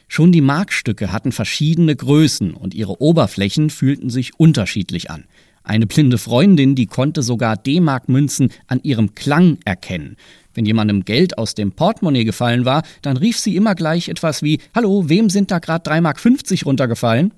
Schon 0.07 0.31
die 0.31 0.41
Markstücke 0.41 1.11
hatten 1.11 1.31
verschiedene 1.31 1.95
Größen 1.95 2.53
und 2.53 2.73
ihre 2.73 3.01
Oberflächen 3.01 3.69
fühlten 3.69 4.09
sich 4.09 4.39
unterschiedlich 4.39 5.11
an. 5.11 5.25
Eine 5.63 5.85
blinde 5.85 6.17
Freundin, 6.17 6.75
die 6.75 6.85
konnte 6.85 7.21
sogar 7.21 7.57
D-Mark-Münzen 7.57 8.51
an 8.67 8.79
ihrem 8.83 9.15
Klang 9.15 9.57
erkennen. 9.65 10.15
Wenn 10.53 10.65
jemandem 10.65 11.03
Geld 11.03 11.37
aus 11.37 11.55
dem 11.55 11.73
Portemonnaie 11.73 12.23
gefallen 12.23 12.63
war, 12.63 12.83
dann 13.01 13.17
rief 13.17 13.37
sie 13.37 13.57
immer 13.57 13.75
gleich 13.75 14.07
etwas 14.07 14.41
wie 14.41 14.59
Hallo, 14.73 15.09
wem 15.09 15.29
sind 15.29 15.51
da 15.51 15.59
gerade 15.59 15.91
3,50 15.91 16.01
Mark 16.01 16.65
runtergefallen? 16.65 17.33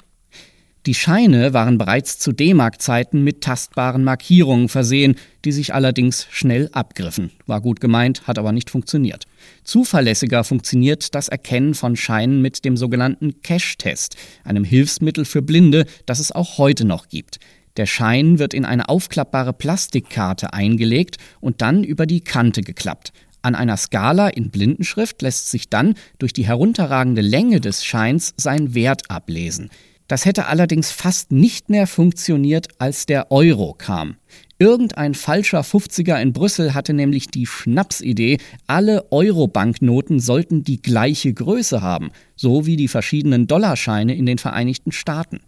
Die 0.85 0.93
Scheine 0.93 1.53
waren 1.53 1.77
bereits 1.77 2.19
zu 2.19 2.31
D-Mark-Zeiten 2.31 3.21
mit 3.21 3.41
tastbaren 3.41 4.05
Markierungen 4.05 4.69
versehen, 4.69 5.15
die 5.43 5.51
sich 5.51 5.73
allerdings 5.73 6.25
schnell 6.31 6.69
abgriffen. 6.71 7.31
War 7.45 7.59
gut 7.59 7.81
gemeint, 7.81 8.27
hat 8.27 8.39
aber 8.39 8.53
nicht 8.53 8.69
funktioniert. 8.69 9.25
Zuverlässiger 9.65 10.45
funktioniert 10.45 11.13
das 11.15 11.27
Erkennen 11.27 11.73
von 11.73 11.97
Scheinen 11.97 12.41
mit 12.41 12.63
dem 12.63 12.77
sogenannten 12.77 13.41
Cash-Test, 13.41 14.15
einem 14.45 14.63
Hilfsmittel 14.63 15.25
für 15.25 15.41
Blinde, 15.41 15.85
das 16.05 16.19
es 16.19 16.31
auch 16.31 16.57
heute 16.57 16.85
noch 16.85 17.09
gibt. 17.09 17.39
Der 17.75 17.85
Schein 17.85 18.39
wird 18.39 18.53
in 18.53 18.63
eine 18.63 18.87
aufklappbare 18.87 19.51
Plastikkarte 19.51 20.53
eingelegt 20.53 21.17
und 21.41 21.61
dann 21.61 21.83
über 21.83 22.05
die 22.05 22.21
Kante 22.21 22.61
geklappt. 22.61 23.11
An 23.41 23.53
einer 23.53 23.77
Skala 23.77 24.29
in 24.29 24.49
Blindenschrift 24.49 25.21
lässt 25.21 25.49
sich 25.49 25.69
dann 25.69 25.95
durch 26.19 26.33
die 26.33 26.45
herunterragende 26.45 27.21
Länge 27.21 27.59
des 27.59 27.85
Scheins 27.85 28.33
sein 28.37 28.73
Wert 28.75 29.09
ablesen. 29.09 29.69
Das 30.09 30.25
hätte 30.25 30.47
allerdings 30.47 30.89
fast 30.91 31.31
nicht 31.31 31.69
mehr 31.69 31.85
funktioniert, 31.85 32.67
als 32.79 33.05
der 33.05 33.31
Euro 33.31 33.75
kam. 33.77 34.15
Irgendein 34.57 35.13
falscher 35.13 35.61
50er 35.61 36.19
in 36.19 36.33
Brüssel 36.33 36.73
hatte 36.73 36.93
nämlich 36.93 37.27
die 37.27 37.45
Schnapsidee, 37.45 38.39
alle 38.65 39.11
Euro-Banknoten 39.11 40.19
sollten 40.19 40.63
die 40.63 40.81
gleiche 40.81 41.31
Größe 41.31 41.83
haben, 41.83 42.09
so 42.35 42.65
wie 42.65 42.75
die 42.75 42.87
verschiedenen 42.87 43.45
Dollarscheine 43.45 44.15
in 44.15 44.25
den 44.25 44.39
Vereinigten 44.39 44.91
Staaten. 44.91 45.41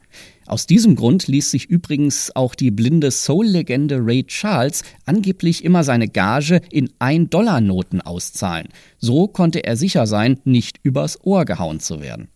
Aus 0.45 0.67
diesem 0.67 0.95
Grund 0.95 1.27
ließ 1.27 1.49
sich 1.49 1.65
übrigens 1.65 2.35
auch 2.35 2.53
die 2.53 2.69
blinde 2.69 3.09
Soul-Legende 3.09 3.97
Ray 3.99 4.25
Charles 4.25 4.83
angeblich 5.05 5.63
immer 5.63 5.83
seine 5.83 6.07
Gage 6.07 6.61
in 6.69 6.87
1-Dollar-Noten 6.99 8.01
auszahlen. 8.01 8.67
So 8.99 9.27
konnte 9.27 9.63
er 9.63 9.75
sicher 9.75 10.05
sein, 10.05 10.39
nicht 10.43 10.79
übers 10.83 11.19
Ohr 11.25 11.45
gehauen 11.45 11.79
zu 11.79 11.99
werden. 11.99 12.27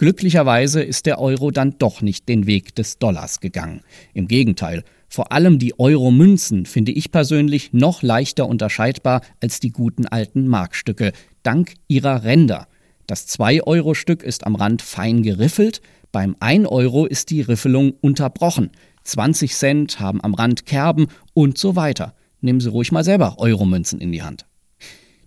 Glücklicherweise 0.00 0.82
ist 0.82 1.04
der 1.04 1.20
Euro 1.20 1.50
dann 1.50 1.74
doch 1.76 2.00
nicht 2.00 2.26
den 2.26 2.46
Weg 2.46 2.74
des 2.74 2.98
Dollars 2.98 3.40
gegangen. 3.40 3.82
Im 4.14 4.28
Gegenteil, 4.28 4.82
vor 5.10 5.30
allem 5.30 5.58
die 5.58 5.78
Euro-Münzen 5.78 6.64
finde 6.64 6.90
ich 6.90 7.12
persönlich 7.12 7.74
noch 7.74 8.00
leichter 8.00 8.48
unterscheidbar 8.48 9.20
als 9.42 9.60
die 9.60 9.72
guten 9.72 10.06
alten 10.06 10.48
Markstücke, 10.48 11.12
dank 11.42 11.74
ihrer 11.86 12.24
Ränder. 12.24 12.66
Das 13.06 13.28
2-Euro-Stück 13.28 14.22
ist 14.22 14.46
am 14.46 14.54
Rand 14.54 14.80
fein 14.80 15.22
geriffelt, 15.22 15.82
beim 16.12 16.34
1 16.40 16.66
Euro 16.68 17.04
ist 17.04 17.28
die 17.28 17.42
Riffelung 17.42 17.92
unterbrochen. 18.00 18.70
20 19.04 19.54
Cent 19.54 20.00
haben 20.00 20.24
am 20.24 20.32
Rand 20.32 20.64
Kerben 20.64 21.08
und 21.34 21.58
so 21.58 21.76
weiter. 21.76 22.14
Nehmen 22.40 22.60
Sie 22.60 22.70
ruhig 22.70 22.90
mal 22.90 23.04
selber 23.04 23.34
Euro-Münzen 23.36 24.00
in 24.00 24.12
die 24.12 24.22
Hand. 24.22 24.46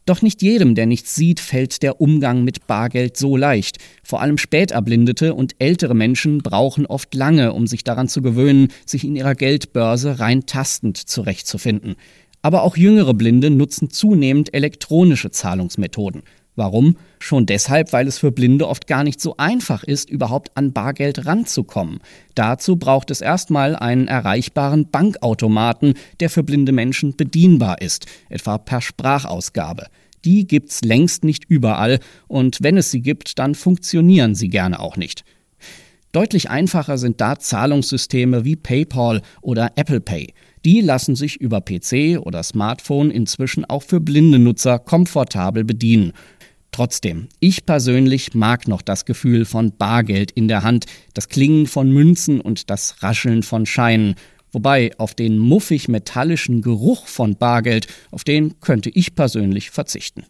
Doch 0.06 0.22
nicht 0.22 0.42
jedem, 0.42 0.76
der 0.76 0.86
nichts 0.86 1.16
sieht, 1.16 1.40
fällt 1.40 1.82
der 1.82 2.02
Umgang 2.02 2.44
mit 2.44 2.68
Bargeld 2.68 3.16
so 3.16 3.38
leicht. 3.38 3.78
Vor 4.04 4.22
allem 4.22 4.38
späterblindete 4.38 5.34
und 5.34 5.56
ältere 5.60 5.96
Menschen 5.96 6.40
brauchen 6.40 6.86
oft 6.86 7.16
lange, 7.16 7.54
um 7.54 7.68
sich 7.68 7.86
daran 7.86 8.10
zu 8.10 8.22
gewöhnen, 8.22 8.68
sich 8.86 9.06
in 9.06 9.16
ihrer 9.16 9.34
Geldbörse 9.34 10.20
rein 10.20 10.46
tastend 10.46 10.98
zurechtzufinden. 10.98 11.96
Aber 12.42 12.64
auch 12.64 12.76
jüngere 12.76 13.14
Blinde 13.14 13.50
nutzen 13.50 13.90
zunehmend 13.90 14.54
elektronische 14.54 15.32
Zahlungsmethoden. 15.32 16.24
Warum? 16.56 16.98
Schon 17.18 17.48
deshalb, 17.48 17.94
weil 17.94 18.08
es 18.08 18.20
für 18.20 18.32
Blinde 18.32 18.68
oft 18.68 18.86
gar 18.86 19.04
nicht 19.04 19.20
so 19.20 19.38
einfach 19.38 19.84
ist, 19.84 20.10
überhaupt 20.10 20.52
an 20.56 20.72
Bargeld 20.72 21.26
ranzukommen. 21.26 22.00
Dazu 22.36 22.76
braucht 22.76 23.10
es 23.10 23.22
erstmal 23.22 23.76
einen 23.76 24.08
erreichbaren 24.08 24.90
Bankautomaten, 24.90 25.96
der 26.20 26.30
für 26.30 26.44
blinde 26.44 26.72
Menschen 26.72 27.16
bedienbar 27.16 27.82
ist, 27.82 28.06
etwa 28.30 28.60
per 28.60 28.82
Sprachausgabe. 28.82 29.88
Die 30.26 30.46
gibt's 30.46 30.82
längst 30.82 31.24
nicht 31.24 31.46
überall 31.46 32.00
und 32.28 32.60
wenn 32.62 32.78
es 32.78 32.92
sie 32.92 33.02
gibt, 33.02 33.40
dann 33.40 33.56
funktionieren 33.56 34.36
sie 34.36 34.50
gerne 34.50 34.80
auch 34.80 34.96
nicht. 34.96 35.24
Deutlich 36.12 36.52
einfacher 36.52 37.00
sind 37.00 37.20
da 37.20 37.40
Zahlungssysteme 37.40 38.46
wie 38.46 38.56
PayPal 38.56 39.24
oder 39.42 39.72
Apple 39.76 40.00
Pay. 40.00 40.34
Die 40.64 40.80
lassen 40.82 41.16
sich 41.16 41.42
über 41.42 41.60
PC 41.60 42.20
oder 42.22 42.44
Smartphone 42.44 43.10
inzwischen 43.10 43.66
auch 43.66 43.82
für 43.82 44.00
blinde 44.00 44.38
Nutzer 44.38 44.78
komfortabel 44.78 45.64
bedienen 45.64 46.14
Trotzdem, 46.74 47.28
ich 47.40 47.68
persönlich 47.68 48.34
mag 48.34 48.68
noch 48.68 48.82
das 48.82 49.06
Gefühl 49.06 49.46
von 49.46 49.78
Bargeld 49.78 50.32
in 50.32 50.48
der 50.48 50.64
Hand, 50.64 50.88
das 51.14 51.30
Klingen 51.30 51.68
von 51.68 51.92
Münzen 51.92 52.42
und 52.42 52.72
das 52.72 53.04
Rascheln 53.04 53.44
von 53.44 53.68
Scheinen. 53.68 54.16
Wobei 54.52 54.92
auf 54.98 55.14
den 55.14 55.38
muffig-metallischen 55.38 56.64
Geruch 56.64 57.06
von 57.06 57.36
Bargeld, 57.36 57.86
auf 58.10 58.24
den 58.24 58.60
könnte 58.60 58.90
ich 58.90 59.14
persönlich 59.14 59.70
verzichten. 59.70 60.26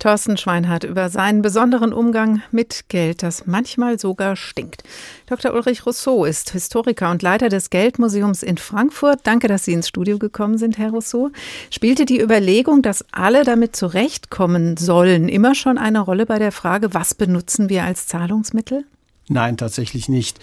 Thorsten 0.00 0.36
Schweinhardt 0.36 0.82
über 0.82 1.10
seinen 1.10 1.42
besonderen 1.42 1.92
Umgang 1.92 2.42
mit 2.50 2.88
Geld, 2.88 3.22
das 3.22 3.46
manchmal 3.46 4.00
sogar 4.00 4.34
stinkt. 4.34 4.82
Dr. 5.26 5.54
Ulrich 5.54 5.86
Rousseau 5.86 6.24
ist 6.24 6.50
Historiker 6.50 7.10
und 7.10 7.22
Leiter 7.22 7.48
des 7.48 7.70
Geldmuseums 7.70 8.42
in 8.42 8.56
Frankfurt. 8.56 9.20
Danke, 9.24 9.46
dass 9.46 9.66
Sie 9.66 9.72
ins 9.72 9.88
Studio 9.88 10.18
gekommen 10.18 10.58
sind, 10.58 10.78
Herr 10.78 10.90
Rousseau. 10.90 11.30
Spielte 11.70 12.06
die 12.06 12.20
Überlegung, 12.20 12.82
dass 12.82 13.04
alle 13.12 13.44
damit 13.44 13.76
zurechtkommen 13.76 14.76
sollen, 14.76 15.28
immer 15.28 15.54
schon 15.54 15.78
eine 15.78 16.00
Rolle 16.00 16.26
bei 16.26 16.38
der 16.38 16.50
Frage, 16.50 16.94
was 16.94 17.14
benutzen 17.14 17.68
wir 17.68 17.84
als 17.84 18.06
Zahlungsmittel? 18.06 18.84
Nein, 19.28 19.56
tatsächlich 19.56 20.08
nicht. 20.08 20.40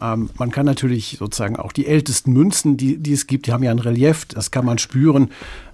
Ähm, 0.00 0.30
man 0.38 0.50
kann 0.50 0.66
natürlich 0.66 1.16
sozusagen 1.18 1.56
auch 1.56 1.72
die 1.72 1.86
ältesten 1.86 2.32
Münzen, 2.32 2.76
die, 2.76 2.98
die 2.98 3.12
es 3.12 3.26
gibt, 3.26 3.46
die 3.46 3.52
haben 3.52 3.62
ja 3.62 3.70
ein 3.70 3.78
Relief, 3.78 4.26
das 4.26 4.50
kann 4.50 4.64
man 4.64 4.78
spüren. 4.78 5.30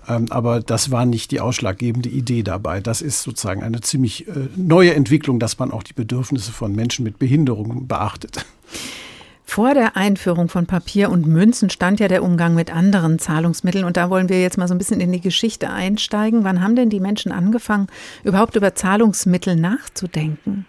Ähm, 0.09 0.27
aber 0.31 0.61
das 0.61 0.91
war 0.91 1.07
nicht 1.07 1.31
die 1.31 1.41
ausschlaggebende 1.41 2.09
Idee 2.09 2.43
dabei. 2.43 2.81
Das 2.81 3.03
ist 3.03 3.23
sozusagen 3.23 3.63
eine 3.63 3.81
ziemlich 3.81 4.29
äh, 4.29 4.49
neue 4.57 4.95
Entwicklung, 4.95 5.39
dass 5.39 5.59
man 5.59 5.71
auch 5.71 5.83
die 5.83 5.93
Bedürfnisse 5.93 6.53
von 6.53 6.75
Menschen 6.75 7.05
mit 7.05 7.19
Behinderungen 7.19 7.87
beachtet. 7.87 8.45
Vor 9.45 9.75
der 9.75 9.99
Einführung 9.99 10.49
von 10.49 10.65
Papier 10.65 11.11
und 11.11 11.27
Münzen 11.27 11.69
stand 11.69 12.01
ja 12.01 12.09
der 12.09 12.23
Umgang 12.23 12.55
mit 12.55 12.75
anderen 12.75 13.19
Zahlungsmitteln. 13.19 13.85
Und 13.85 13.99
da 13.99 14.09
wollen 14.09 14.31
wir 14.31 14.41
jetzt 14.41 14.57
mal 14.57 14.67
so 14.67 14.75
ein 14.75 14.79
bisschen 14.79 15.01
in 15.01 15.13
die 15.13 15.21
Geschichte 15.21 15.69
einsteigen. 15.69 16.43
Wann 16.43 16.63
haben 16.63 16.75
denn 16.75 16.89
die 16.89 17.01
Menschen 17.01 17.33
angefangen, 17.33 17.89
überhaupt 18.25 18.57
über 18.57 18.75
Zahlungsmittel 18.75 19.57
nachzudenken? 19.57 20.65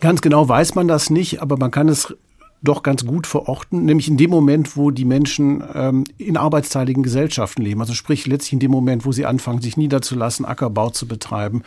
Ganz 0.00 0.22
genau 0.22 0.48
weiß 0.48 0.74
man 0.74 0.88
das 0.88 1.10
nicht, 1.10 1.42
aber 1.42 1.58
man 1.58 1.70
kann 1.70 1.88
es 1.88 2.16
doch 2.62 2.82
ganz 2.82 3.04
gut 3.04 3.26
verorten, 3.26 3.84
nämlich 3.84 4.08
in 4.08 4.16
dem 4.16 4.30
Moment, 4.30 4.76
wo 4.76 4.90
die 4.90 5.04
Menschen 5.04 5.62
ähm, 5.74 6.04
in 6.18 6.36
arbeitsteiligen 6.36 7.02
Gesellschaften 7.02 7.62
leben. 7.62 7.80
Also 7.80 7.94
sprich 7.94 8.26
letztlich 8.26 8.54
in 8.54 8.60
dem 8.60 8.70
Moment, 8.70 9.04
wo 9.04 9.12
sie 9.12 9.26
anfangen, 9.26 9.60
sich 9.60 9.76
niederzulassen, 9.76 10.46
Ackerbau 10.46 10.90
zu 10.90 11.08
betreiben, 11.08 11.62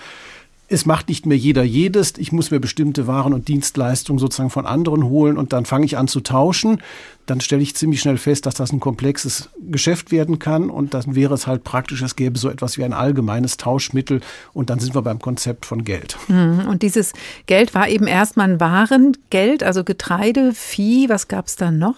es 0.67 0.85
macht 0.85 1.09
nicht 1.09 1.25
mehr 1.25 1.37
jeder 1.37 1.63
jedes. 1.63 2.13
Ich 2.17 2.31
muss 2.31 2.51
mir 2.51 2.59
bestimmte 2.59 3.07
Waren 3.07 3.33
und 3.33 3.47
Dienstleistungen 3.47 4.19
sozusagen 4.19 4.49
von 4.49 4.65
anderen 4.65 5.03
holen 5.03 5.37
und 5.37 5.53
dann 5.53 5.65
fange 5.65 5.85
ich 5.85 5.97
an 5.97 6.07
zu 6.07 6.21
tauschen. 6.21 6.81
Dann 7.27 7.41
stelle 7.41 7.61
ich 7.61 7.75
ziemlich 7.75 8.01
schnell 8.01 8.17
fest, 8.17 8.45
dass 8.45 8.55
das 8.55 8.71
ein 8.71 8.79
komplexes 8.79 9.49
Geschäft 9.69 10.11
werden 10.11 10.39
kann 10.39 10.69
und 10.69 10.93
dann 10.93 11.15
wäre 11.15 11.33
es 11.33 11.47
halt 11.47 11.63
praktisch, 11.63 12.01
es 12.01 12.15
gäbe 12.15 12.37
so 12.37 12.49
etwas 12.49 12.77
wie 12.77 12.83
ein 12.83 12.93
allgemeines 12.93 13.57
Tauschmittel 13.57 14.21
und 14.53 14.69
dann 14.69 14.79
sind 14.79 14.95
wir 14.95 15.01
beim 15.01 15.19
Konzept 15.19 15.65
von 15.65 15.83
Geld. 15.83 16.17
Mhm. 16.27 16.67
Und 16.67 16.81
dieses 16.81 17.13
Geld 17.45 17.73
war 17.75 17.87
eben 17.87 18.07
erstmal 18.07 18.49
ein 18.49 18.59
Warengeld, 18.59 19.63
also 19.63 19.83
Getreide, 19.83 20.51
Vieh, 20.53 21.09
was 21.09 21.27
gab 21.27 21.47
es 21.47 21.55
dann 21.55 21.77
noch? 21.77 21.95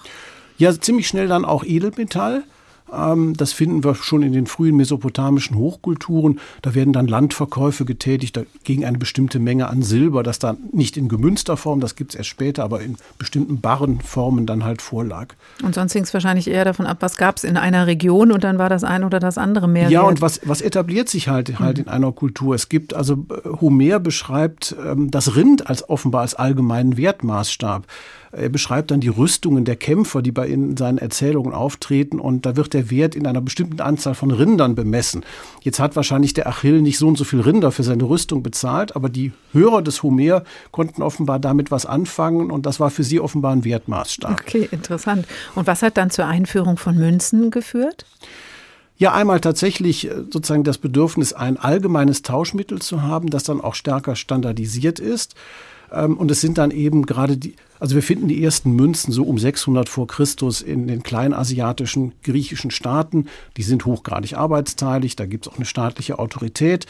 Ja, 0.57 0.77
ziemlich 0.79 1.07
schnell 1.07 1.27
dann 1.27 1.45
auch 1.45 1.63
Edelmetall. 1.63 2.43
Ähm, 2.93 3.35
das 3.35 3.53
finden 3.53 3.83
wir 3.83 3.95
schon 3.95 4.23
in 4.23 4.33
den 4.33 4.47
frühen 4.47 4.75
mesopotamischen 4.75 5.57
Hochkulturen. 5.57 6.39
Da 6.61 6.75
werden 6.75 6.93
dann 6.93 7.07
Landverkäufe 7.07 7.85
getätigt 7.85 8.39
gegen 8.63 8.85
eine 8.85 8.97
bestimmte 8.97 9.39
Menge 9.39 9.67
an 9.67 9.81
Silber, 9.81 10.23
das 10.23 10.39
dann 10.39 10.57
nicht 10.71 10.97
in 10.97 11.09
gemünzter 11.09 11.57
Form, 11.57 11.79
das 11.79 11.95
gibt 11.95 12.11
es 12.11 12.15
erst 12.15 12.29
später, 12.29 12.63
aber 12.63 12.81
in 12.81 12.97
bestimmten 13.17 13.59
Barrenformen 13.61 14.45
dann 14.45 14.63
halt 14.63 14.81
vorlag. 14.81 15.35
Und 15.63 15.75
sonst 15.75 15.93
hing 15.93 16.03
es 16.03 16.13
wahrscheinlich 16.13 16.47
eher 16.47 16.65
davon 16.65 16.85
ab, 16.85 16.97
was 16.99 17.17
gab 17.17 17.37
es 17.37 17.43
in 17.43 17.57
einer 17.57 17.87
Region 17.87 18.31
und 18.31 18.43
dann 18.43 18.57
war 18.57 18.69
das 18.69 18.83
eine 18.83 19.05
oder 19.05 19.19
das 19.19 19.37
andere 19.37 19.67
mehr. 19.67 19.89
Ja, 19.89 20.01
wert. 20.01 20.11
und 20.11 20.21
was, 20.21 20.41
was 20.43 20.61
etabliert 20.61 21.09
sich 21.09 21.27
halt, 21.27 21.59
halt 21.59 21.77
mhm. 21.77 21.83
in 21.83 21.89
einer 21.89 22.11
Kultur? 22.11 22.55
Es 22.55 22.69
gibt, 22.69 22.93
also 22.93 23.25
Homer 23.61 23.99
beschreibt 23.99 24.75
ähm, 24.85 25.11
das 25.11 25.35
Rind 25.35 25.69
als 25.69 25.89
offenbar 25.89 26.21
als 26.21 26.35
allgemeinen 26.35 26.97
Wertmaßstab. 26.97 27.85
Er 28.31 28.49
beschreibt 28.49 28.91
dann 28.91 28.99
die 28.99 29.07
Rüstungen 29.07 29.65
der 29.65 29.75
Kämpfer, 29.75 30.21
die 30.21 30.31
bei 30.31 30.47
in 30.47 30.77
seinen 30.77 30.97
Erzählungen 30.97 31.53
auftreten 31.53 32.19
und 32.19 32.45
da 32.45 32.55
wird 32.55 32.73
der 32.73 32.89
Wert 32.89 33.15
in 33.15 33.25
einer 33.27 33.41
bestimmten 33.41 33.81
Anzahl 33.81 34.15
von 34.15 34.31
Rindern 34.31 34.75
bemessen. 34.75 35.23
Jetzt 35.61 35.79
hat 35.79 35.95
wahrscheinlich 35.95 36.33
der 36.33 36.47
Achill 36.47 36.81
nicht 36.81 36.97
so 36.97 37.07
und 37.07 37.17
so 37.17 37.23
viel 37.23 37.41
Rinder 37.41 37.71
für 37.71 37.83
seine 37.83 38.03
Rüstung 38.03 38.43
bezahlt, 38.43 38.95
aber 38.95 39.09
die 39.09 39.31
Hörer 39.53 39.81
des 39.81 40.03
Homer 40.03 40.43
konnten 40.71 41.01
offenbar 41.01 41.39
damit 41.39 41.71
was 41.71 41.85
anfangen 41.85 42.51
und 42.51 42.65
das 42.65 42.79
war 42.79 42.89
für 42.89 43.03
sie 43.03 43.19
offenbar 43.19 43.53
ein 43.53 43.63
Wertmaßstab. 43.63 44.41
Okay, 44.41 44.67
interessant. 44.71 45.27
Und 45.55 45.67
was 45.67 45.81
hat 45.81 45.97
dann 45.97 46.09
zur 46.09 46.25
Einführung 46.25 46.77
von 46.77 46.97
Münzen 46.97 47.51
geführt? 47.51 48.05
Ja, 48.97 49.13
einmal 49.13 49.39
tatsächlich 49.39 50.09
äh, 50.09 50.23
sozusagen 50.31 50.63
das 50.63 50.79
Bedürfnis, 50.79 51.33
ein 51.33 51.57
allgemeines 51.57 52.23
Tauschmittel 52.23 52.81
zu 52.81 53.03
haben, 53.03 53.29
das 53.29 53.43
dann 53.43 53.61
auch 53.61 53.75
stärker 53.75 54.15
standardisiert 54.15 54.99
ist. 54.99 55.35
Ähm, 55.91 56.17
und 56.17 56.31
es 56.31 56.41
sind 56.41 56.57
dann 56.57 56.71
eben 56.71 57.05
gerade 57.05 57.37
die, 57.37 57.55
also 57.79 57.95
wir 57.95 58.03
finden 58.03 58.27
die 58.27 58.43
ersten 58.43 58.71
Münzen 58.71 59.11
so 59.11 59.23
um 59.23 59.37
600 59.37 59.89
vor 59.89 60.07
Christus 60.07 60.61
in 60.61 60.87
den 60.87 61.03
kleinasiatischen 61.03 62.13
griechischen 62.23 62.71
Staaten. 62.71 63.27
Die 63.57 63.63
sind 63.63 63.85
hochgradig 63.85 64.35
arbeitsteilig, 64.37 65.15
da 65.15 65.25
gibt 65.25 65.45
es 65.47 65.53
auch 65.53 65.57
eine 65.57 65.65
staatliche 65.65 66.19
Autorität. 66.19 66.85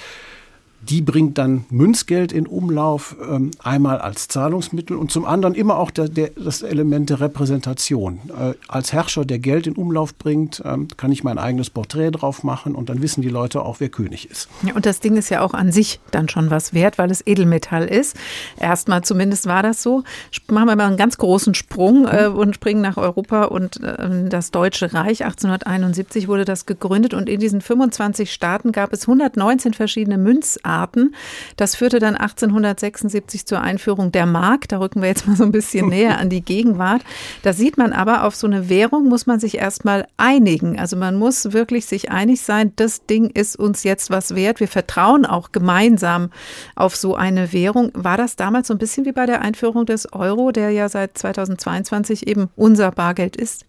Die 0.81 1.01
bringt 1.01 1.37
dann 1.37 1.65
Münzgeld 1.69 2.31
in 2.31 2.45
Umlauf, 2.45 3.15
ähm, 3.29 3.51
einmal 3.61 3.97
als 3.99 4.27
Zahlungsmittel 4.27 4.95
und 4.95 5.11
zum 5.11 5.25
anderen 5.25 5.55
immer 5.55 5.77
auch 5.77 5.89
der, 5.89 6.07
der, 6.07 6.29
das 6.37 6.61
Element 6.61 7.09
der 7.09 7.19
Repräsentation. 7.19 8.19
Äh, 8.29 8.53
als 8.67 8.93
Herrscher, 8.93 9.25
der 9.25 9.39
Geld 9.39 9.67
in 9.67 9.73
Umlauf 9.73 10.15
bringt, 10.15 10.61
ähm, 10.63 10.87
kann 10.95 11.11
ich 11.11 11.23
mein 11.23 11.39
eigenes 11.39 11.71
Porträt 11.71 12.11
drauf 12.11 12.43
machen 12.43 12.75
und 12.75 12.89
dann 12.89 13.01
wissen 13.01 13.21
die 13.21 13.29
Leute 13.29 13.63
auch, 13.63 13.79
wer 13.79 13.89
König 13.89 14.29
ist. 14.29 14.49
Ja, 14.61 14.75
und 14.75 14.85
das 14.85 14.99
Ding 14.99 15.17
ist 15.17 15.29
ja 15.29 15.41
auch 15.41 15.53
an 15.53 15.71
sich 15.71 15.99
dann 16.11 16.29
schon 16.29 16.51
was 16.51 16.73
wert, 16.73 16.97
weil 16.97 17.09
es 17.09 17.25
Edelmetall 17.25 17.85
ist. 17.85 18.15
Erstmal 18.59 19.01
zumindest 19.01 19.47
war 19.47 19.63
das 19.63 19.81
so. 19.81 20.03
Machen 20.47 20.67
wir 20.67 20.75
mal 20.75 20.85
einen 20.85 20.97
ganz 20.97 21.17
großen 21.17 21.55
Sprung 21.55 22.07
äh, 22.07 22.27
und 22.27 22.53
springen 22.53 22.81
nach 22.81 22.97
Europa 22.97 23.45
und 23.45 23.81
äh, 23.83 24.29
das 24.29 24.51
Deutsche 24.51 24.93
Reich. 24.93 25.25
1871 25.25 26.27
wurde 26.27 26.45
das 26.45 26.67
gegründet 26.67 27.15
und 27.15 27.27
in 27.27 27.39
diesen 27.39 27.61
25 27.61 28.31
Staaten 28.31 28.71
gab 28.71 28.93
es 28.93 29.01
119 29.07 29.73
verschiedene 29.73 30.17
Münzarten. 30.17 30.66
Arten. 30.67 31.15
Das 31.55 31.75
führte 31.75 31.99
dann 31.99 32.15
1876 32.15 33.45
zur 33.45 33.61
Einführung 33.61 34.11
der 34.11 34.25
Mark. 34.25 34.67
Da 34.67 34.79
rücken 34.79 35.01
wir 35.01 35.09
jetzt 35.09 35.27
mal 35.27 35.35
so 35.35 35.43
ein 35.43 35.51
bisschen 35.51 35.89
näher 35.89 36.19
an 36.19 36.29
die 36.29 36.41
Gegenwart. 36.41 37.01
Da 37.41 37.53
sieht 37.53 37.77
man 37.77 37.93
aber, 37.93 38.23
auf 38.23 38.35
so 38.35 38.45
eine 38.45 38.69
Währung 38.69 39.07
muss 39.07 39.25
man 39.25 39.39
sich 39.39 39.57
erstmal 39.57 40.07
einigen. 40.17 40.79
Also 40.79 40.95
man 40.97 41.15
muss 41.15 41.53
wirklich 41.53 41.85
sich 41.85 42.11
einig 42.11 42.41
sein, 42.41 42.73
das 42.75 43.05
Ding 43.05 43.29
ist 43.29 43.57
uns 43.57 43.83
jetzt 43.83 44.09
was 44.09 44.35
wert. 44.35 44.59
Wir 44.59 44.67
vertrauen 44.67 45.25
auch 45.25 45.51
gemeinsam 45.51 46.29
auf 46.75 46.95
so 46.95 47.15
eine 47.15 47.53
Währung. 47.53 47.91
War 47.93 48.17
das 48.17 48.35
damals 48.35 48.67
so 48.67 48.73
ein 48.73 48.79
bisschen 48.79 49.05
wie 49.05 49.11
bei 49.13 49.25
der 49.25 49.41
Einführung 49.41 49.85
des 49.85 50.11
Euro, 50.13 50.51
der 50.51 50.71
ja 50.71 50.89
seit 50.89 51.17
2022 51.17 52.27
eben 52.27 52.49
unser 52.55 52.91
Bargeld 52.91 53.35
ist? 53.35 53.65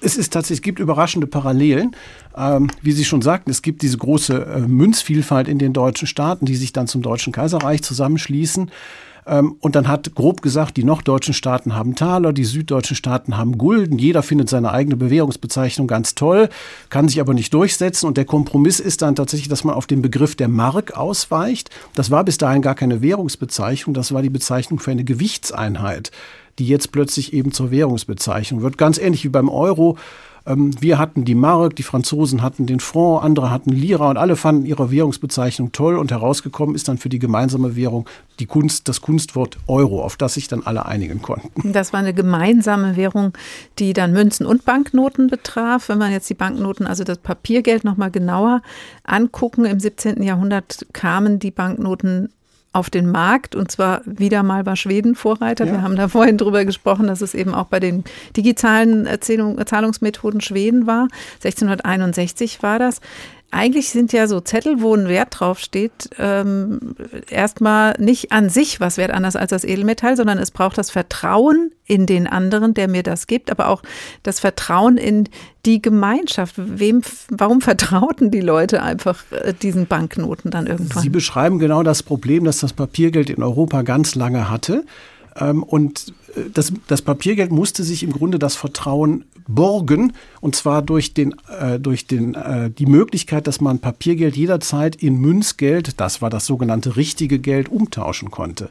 Es 0.00 0.16
ist 0.16 0.32
tatsächlich, 0.32 0.58
es 0.58 0.62
gibt 0.62 0.78
überraschende 0.78 1.26
Parallelen. 1.26 1.96
Ähm, 2.36 2.68
wie 2.82 2.92
Sie 2.92 3.04
schon 3.04 3.22
sagten, 3.22 3.50
es 3.50 3.62
gibt 3.62 3.82
diese 3.82 3.98
große 3.98 4.34
äh, 4.34 4.60
Münzvielfalt 4.60 5.48
in 5.48 5.58
den 5.58 5.72
deutschen 5.72 6.06
Staaten, 6.06 6.46
die 6.46 6.56
sich 6.56 6.72
dann 6.72 6.86
zum 6.86 7.02
Deutschen 7.02 7.32
Kaiserreich 7.32 7.82
zusammenschließen. 7.82 8.70
Ähm, 9.26 9.56
und 9.60 9.74
dann 9.74 9.88
hat 9.88 10.14
grob 10.14 10.40
gesagt, 10.42 10.76
die 10.76 10.84
norddeutschen 10.84 11.34
Staaten 11.34 11.74
haben 11.74 11.94
Taler, 11.94 12.32
die 12.32 12.44
süddeutschen 12.44 12.96
Staaten 12.96 13.36
haben 13.36 13.58
Gulden. 13.58 13.98
Jeder 13.98 14.22
findet 14.22 14.48
seine 14.48 14.70
eigene 14.70 14.96
Bewährungsbezeichnung 14.96 15.86
ganz 15.86 16.14
toll, 16.14 16.48
kann 16.90 17.08
sich 17.08 17.20
aber 17.20 17.34
nicht 17.34 17.52
durchsetzen. 17.52 18.06
Und 18.06 18.16
der 18.16 18.24
Kompromiss 18.24 18.80
ist 18.80 19.02
dann 19.02 19.16
tatsächlich, 19.16 19.48
dass 19.48 19.64
man 19.64 19.74
auf 19.74 19.86
den 19.86 20.02
Begriff 20.02 20.36
der 20.36 20.48
Mark 20.48 20.96
ausweicht. 20.96 21.70
Das 21.94 22.10
war 22.10 22.24
bis 22.24 22.38
dahin 22.38 22.62
gar 22.62 22.74
keine 22.74 23.02
Währungsbezeichnung, 23.02 23.94
das 23.94 24.12
war 24.12 24.22
die 24.22 24.30
Bezeichnung 24.30 24.78
für 24.78 24.92
eine 24.92 25.04
Gewichtseinheit 25.04 26.12
die 26.58 26.66
jetzt 26.66 26.92
plötzlich 26.92 27.32
eben 27.32 27.52
zur 27.52 27.70
Währungsbezeichnung 27.70 28.62
wird. 28.62 28.78
Ganz 28.78 28.98
ähnlich 28.98 29.24
wie 29.24 29.28
beim 29.28 29.48
Euro. 29.48 29.96
Ähm, 30.46 30.70
wir 30.80 30.98
hatten 30.98 31.24
die 31.24 31.34
Mark, 31.34 31.76
die 31.76 31.82
Franzosen 31.82 32.42
hatten 32.42 32.66
den 32.66 32.80
Franc, 32.80 33.24
andere 33.24 33.50
hatten 33.50 33.70
Lira 33.70 34.08
und 34.10 34.16
alle 34.16 34.36
fanden 34.36 34.64
ihre 34.64 34.90
Währungsbezeichnung 34.90 35.72
toll 35.72 35.96
und 35.96 36.10
herausgekommen 36.12 36.74
ist 36.74 36.88
dann 36.88 36.98
für 36.98 37.08
die 37.08 37.18
gemeinsame 37.18 37.76
Währung 37.76 38.08
die 38.38 38.46
Kunst, 38.46 38.88
das 38.88 39.00
Kunstwort 39.00 39.58
Euro, 39.66 40.02
auf 40.02 40.16
das 40.16 40.34
sich 40.34 40.48
dann 40.48 40.62
alle 40.64 40.86
einigen 40.86 41.20
konnten. 41.20 41.72
Das 41.72 41.92
war 41.92 42.00
eine 42.00 42.14
gemeinsame 42.14 42.96
Währung, 42.96 43.32
die 43.78 43.92
dann 43.92 44.12
Münzen 44.12 44.46
und 44.46 44.64
Banknoten 44.64 45.26
betraf. 45.26 45.88
Wenn 45.88 45.98
man 45.98 46.12
jetzt 46.12 46.30
die 46.30 46.34
Banknoten, 46.34 46.86
also 46.86 47.02
das 47.02 47.18
Papiergeld 47.18 47.84
noch 47.84 47.96
mal 47.96 48.10
genauer 48.10 48.62
angucken, 49.04 49.64
im 49.64 49.80
17. 49.80 50.22
Jahrhundert 50.22 50.86
kamen 50.92 51.38
die 51.38 51.50
Banknoten 51.50 52.30
auf 52.76 52.90
den 52.90 53.10
Markt. 53.10 53.54
Und 53.54 53.70
zwar 53.70 54.02
wieder 54.04 54.42
mal 54.42 54.66
war 54.66 54.76
Schweden 54.76 55.14
Vorreiter. 55.14 55.64
Ja. 55.64 55.72
Wir 55.72 55.82
haben 55.82 55.96
da 55.96 56.08
vorhin 56.08 56.36
drüber 56.36 56.66
gesprochen, 56.66 57.06
dass 57.06 57.22
es 57.22 57.34
eben 57.34 57.54
auch 57.54 57.66
bei 57.66 57.80
den 57.80 58.04
digitalen 58.36 59.06
Erzählung, 59.06 59.58
Zahlungsmethoden 59.64 60.42
Schweden 60.42 60.86
war. 60.86 61.08
1661 61.42 62.62
war 62.62 62.78
das. 62.78 63.00
Eigentlich 63.52 63.90
sind 63.90 64.12
ja 64.12 64.26
so 64.26 64.40
Zettel, 64.40 64.80
wo 64.80 64.94
ein 64.94 65.08
Wert 65.08 65.38
draufsteht, 65.38 66.10
ähm, 66.18 66.96
erstmal 67.30 67.94
nicht 67.98 68.32
an 68.32 68.50
sich 68.50 68.80
was 68.80 68.96
wert 68.96 69.12
anders 69.12 69.36
als 69.36 69.50
das 69.50 69.64
Edelmetall, 69.64 70.16
sondern 70.16 70.38
es 70.38 70.50
braucht 70.50 70.76
das 70.78 70.90
Vertrauen 70.90 71.70
in 71.86 72.06
den 72.06 72.26
anderen, 72.26 72.74
der 72.74 72.88
mir 72.88 73.04
das 73.04 73.26
gibt, 73.26 73.50
aber 73.50 73.68
auch 73.68 73.82
das 74.24 74.40
Vertrauen 74.40 74.96
in 74.96 75.28
die 75.64 75.80
Gemeinschaft. 75.80 76.54
Wem, 76.56 77.02
warum 77.30 77.60
vertrauten 77.60 78.30
die 78.30 78.40
Leute 78.40 78.82
einfach 78.82 79.22
äh, 79.30 79.54
diesen 79.54 79.86
Banknoten 79.86 80.50
dann 80.50 80.66
irgendwann? 80.66 81.02
Sie 81.02 81.08
beschreiben 81.08 81.58
genau 81.58 81.82
das 81.82 82.02
Problem, 82.02 82.44
das 82.44 82.58
das 82.58 82.72
Papiergeld 82.72 83.30
in 83.30 83.42
Europa 83.42 83.82
ganz 83.82 84.16
lange 84.16 84.50
hatte. 84.50 84.84
Ähm, 85.38 85.62
und 85.62 86.14
äh, 86.34 86.50
das, 86.52 86.72
das 86.86 87.02
Papiergeld 87.02 87.50
musste 87.50 87.84
sich 87.84 88.02
im 88.02 88.12
Grunde 88.12 88.38
das 88.38 88.56
Vertrauen 88.56 89.24
borgen, 89.48 90.12
und 90.40 90.56
zwar 90.56 90.82
durch, 90.82 91.14
den, 91.14 91.34
äh, 91.60 91.78
durch 91.78 92.06
den, 92.06 92.34
äh, 92.34 92.70
die 92.70 92.86
Möglichkeit, 92.86 93.46
dass 93.46 93.60
man 93.60 93.78
Papiergeld 93.78 94.36
jederzeit 94.36 94.96
in 94.96 95.18
Münzgeld, 95.20 96.00
das 96.00 96.20
war 96.20 96.30
das 96.30 96.46
sogenannte 96.46 96.96
richtige 96.96 97.38
Geld, 97.38 97.68
umtauschen 97.68 98.30
konnte. 98.30 98.70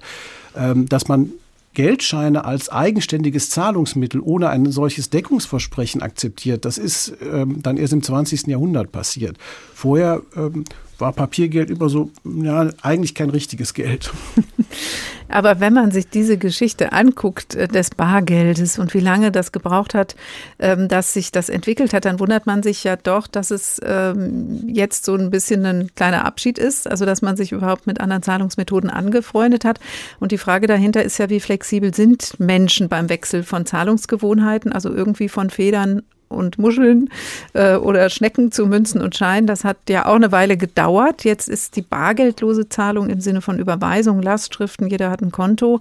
Ähm, 0.56 0.88
dass 0.88 1.08
man 1.08 1.32
Geldscheine 1.74 2.46
als 2.46 2.70
eigenständiges 2.70 3.50
Zahlungsmittel 3.50 4.22
ohne 4.22 4.50
ein 4.50 4.72
solches 4.72 5.10
Deckungsversprechen 5.10 6.02
akzeptiert, 6.02 6.66
das 6.66 6.78
ist 6.78 7.14
ähm, 7.22 7.62
dann 7.62 7.78
erst 7.78 7.94
im 7.94 8.02
20. 8.02 8.48
Jahrhundert 8.48 8.92
passiert. 8.92 9.38
Vorher 9.74 10.22
ähm, 10.36 10.64
war 11.00 11.14
Papiergeld 11.14 11.70
immer 11.70 11.90
so, 11.90 12.12
ja, 12.24 12.70
eigentlich 12.82 13.16
kein 13.16 13.30
richtiges 13.30 13.74
Geld. 13.74 14.12
Aber 15.28 15.60
wenn 15.60 15.74
man 15.74 15.92
sich 15.92 16.08
diese 16.08 16.38
Geschichte 16.38 16.92
anguckt 16.94 17.56
äh, 17.56 17.68
des 17.68 17.90
Bargeldes 17.90 18.78
und 18.78 18.94
wie 18.94 19.00
lange 19.00 19.32
das 19.32 19.52
gebraucht 19.52 19.94
hat, 19.94 20.16
ähm, 20.60 20.88
dass 20.88 21.14
sich 21.14 21.32
das 21.32 21.50
entwickelt 21.50 21.94
hat, 21.94 22.06
dann 22.06 22.20
wundert 22.20 22.46
man 22.46 22.62
sich 22.64 22.84
ja 22.84 22.96
doch, 22.96 23.28
dass 23.28 23.52
es 23.52 23.82
ähm, 23.84 24.64
jetzt 24.68 25.06
so 25.06 25.16
ein 25.16 25.32
bisschen 25.32 25.66
ein 25.66 25.90
kleiner 25.96 26.26
Abschied 26.26 26.60
ist, 26.60 26.88
also 26.88 27.06
dass 27.06 27.22
man 27.22 27.38
sich 27.38 27.52
überhaupt 27.52 27.88
mit 27.88 28.00
anderen 28.00 28.24
Zahlungsmethoden 28.24 28.90
angefreundet 28.90 29.66
hat. 29.66 29.80
Und 30.20 30.32
die 30.32 30.38
Frage 30.38 30.68
dahinter 30.68 31.04
ist 31.04 31.18
ja, 31.18 31.30
wie 31.30 31.40
flexibel 31.40 31.94
sind 31.94 32.40
Menschen 32.40 32.88
beim 32.88 33.10
Wechsel 33.10 33.44
von 33.44 33.66
Zahlungsgewohnheiten, 33.66 34.72
also 34.72 34.94
irgendwie 34.94 35.30
von 35.30 35.50
Federn 35.50 36.04
und 36.36 36.60
Muscheln 36.60 37.10
äh, 37.54 37.76
oder 37.76 38.10
Schnecken 38.10 38.52
zu 38.52 38.68
Münzen 38.68 39.02
und 39.02 39.16
Scheinen. 39.16 39.48
Das 39.48 39.64
hat 39.64 39.78
ja 39.90 40.06
auch 40.06 40.16
eine 40.16 40.32
Weile 40.32 40.58
gedauert. 40.58 41.24
Jetzt 41.24 41.50
ist 41.50 41.76
die 41.76 41.82
bargeldlose 41.82 42.70
Zahlung 42.70 43.10
im 43.10 43.22
Sinne 43.22 43.42
von 43.42 43.60
Überweisung, 43.60 44.22
Lastschriften, 44.22 44.88
jeder 44.88 45.10
hat 45.10 45.22
ein 45.22 45.32
Konto, 45.32 45.80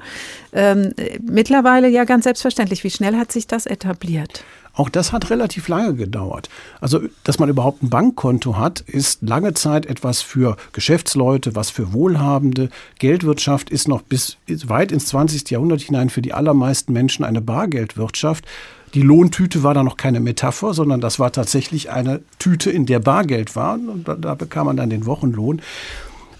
ähm, 0.53 0.93
mittlerweile 1.23 1.89
ja 1.89 2.05
ganz 2.05 2.25
selbstverständlich. 2.25 2.85
Wie 2.85 2.91
schnell 2.91 3.17
hat 3.17 3.33
sich 3.33 3.47
das 3.47 3.67
etabliert? 3.67 4.45
Auch 4.77 4.89
das 4.89 5.13
hat 5.13 5.31
relativ 5.31 5.69
lange 5.69 5.95
gedauert. 5.95 6.49
Also, 6.81 7.01
dass 7.23 7.39
man 7.39 7.49
überhaupt 7.49 7.83
ein 7.83 7.91
Bankkonto 7.91 8.57
hat, 8.57 8.81
ist 8.81 9.23
lange 9.23 9.55
Zeit 9.55 9.87
etwas 9.87 10.21
für 10.21 10.57
Geschäftsleute, 10.73 11.55
was 11.55 11.71
für 11.71 11.93
Wohlhabende. 11.93 12.71
Geldwirtschaft 12.99 13.71
ist 13.71 13.87
noch 13.87 14.03
bis 14.03 14.37
weit 14.49 14.91
ins 14.91 15.07
20. 15.07 15.49
Jahrhundert 15.49 15.81
hinein 15.81 16.11
für 16.11 16.23
die 16.23 16.33
allermeisten 16.33 16.93
Menschen 16.93 17.25
eine 17.25 17.41
Bargeldwirtschaft. 17.41 18.47
Die 18.95 19.03
Lohntüte 19.03 19.63
war 19.63 19.75
da 19.75 19.83
noch 19.83 19.97
keine 19.97 20.21
Metapher, 20.21 20.73
sondern 20.73 21.01
das 21.01 21.19
war 21.19 21.33
tatsächlich 21.33 21.91
eine 21.91 22.21
Tüte, 22.39 22.71
in 22.71 22.87
der 22.87 23.01
Bargeld 23.01 23.57
war. 23.57 23.75
Und 23.75 24.07
da, 24.07 24.15
da 24.15 24.35
bekam 24.35 24.67
man 24.67 24.77
dann 24.77 24.91
den 24.91 25.05
Wochenlohn. 25.07 25.61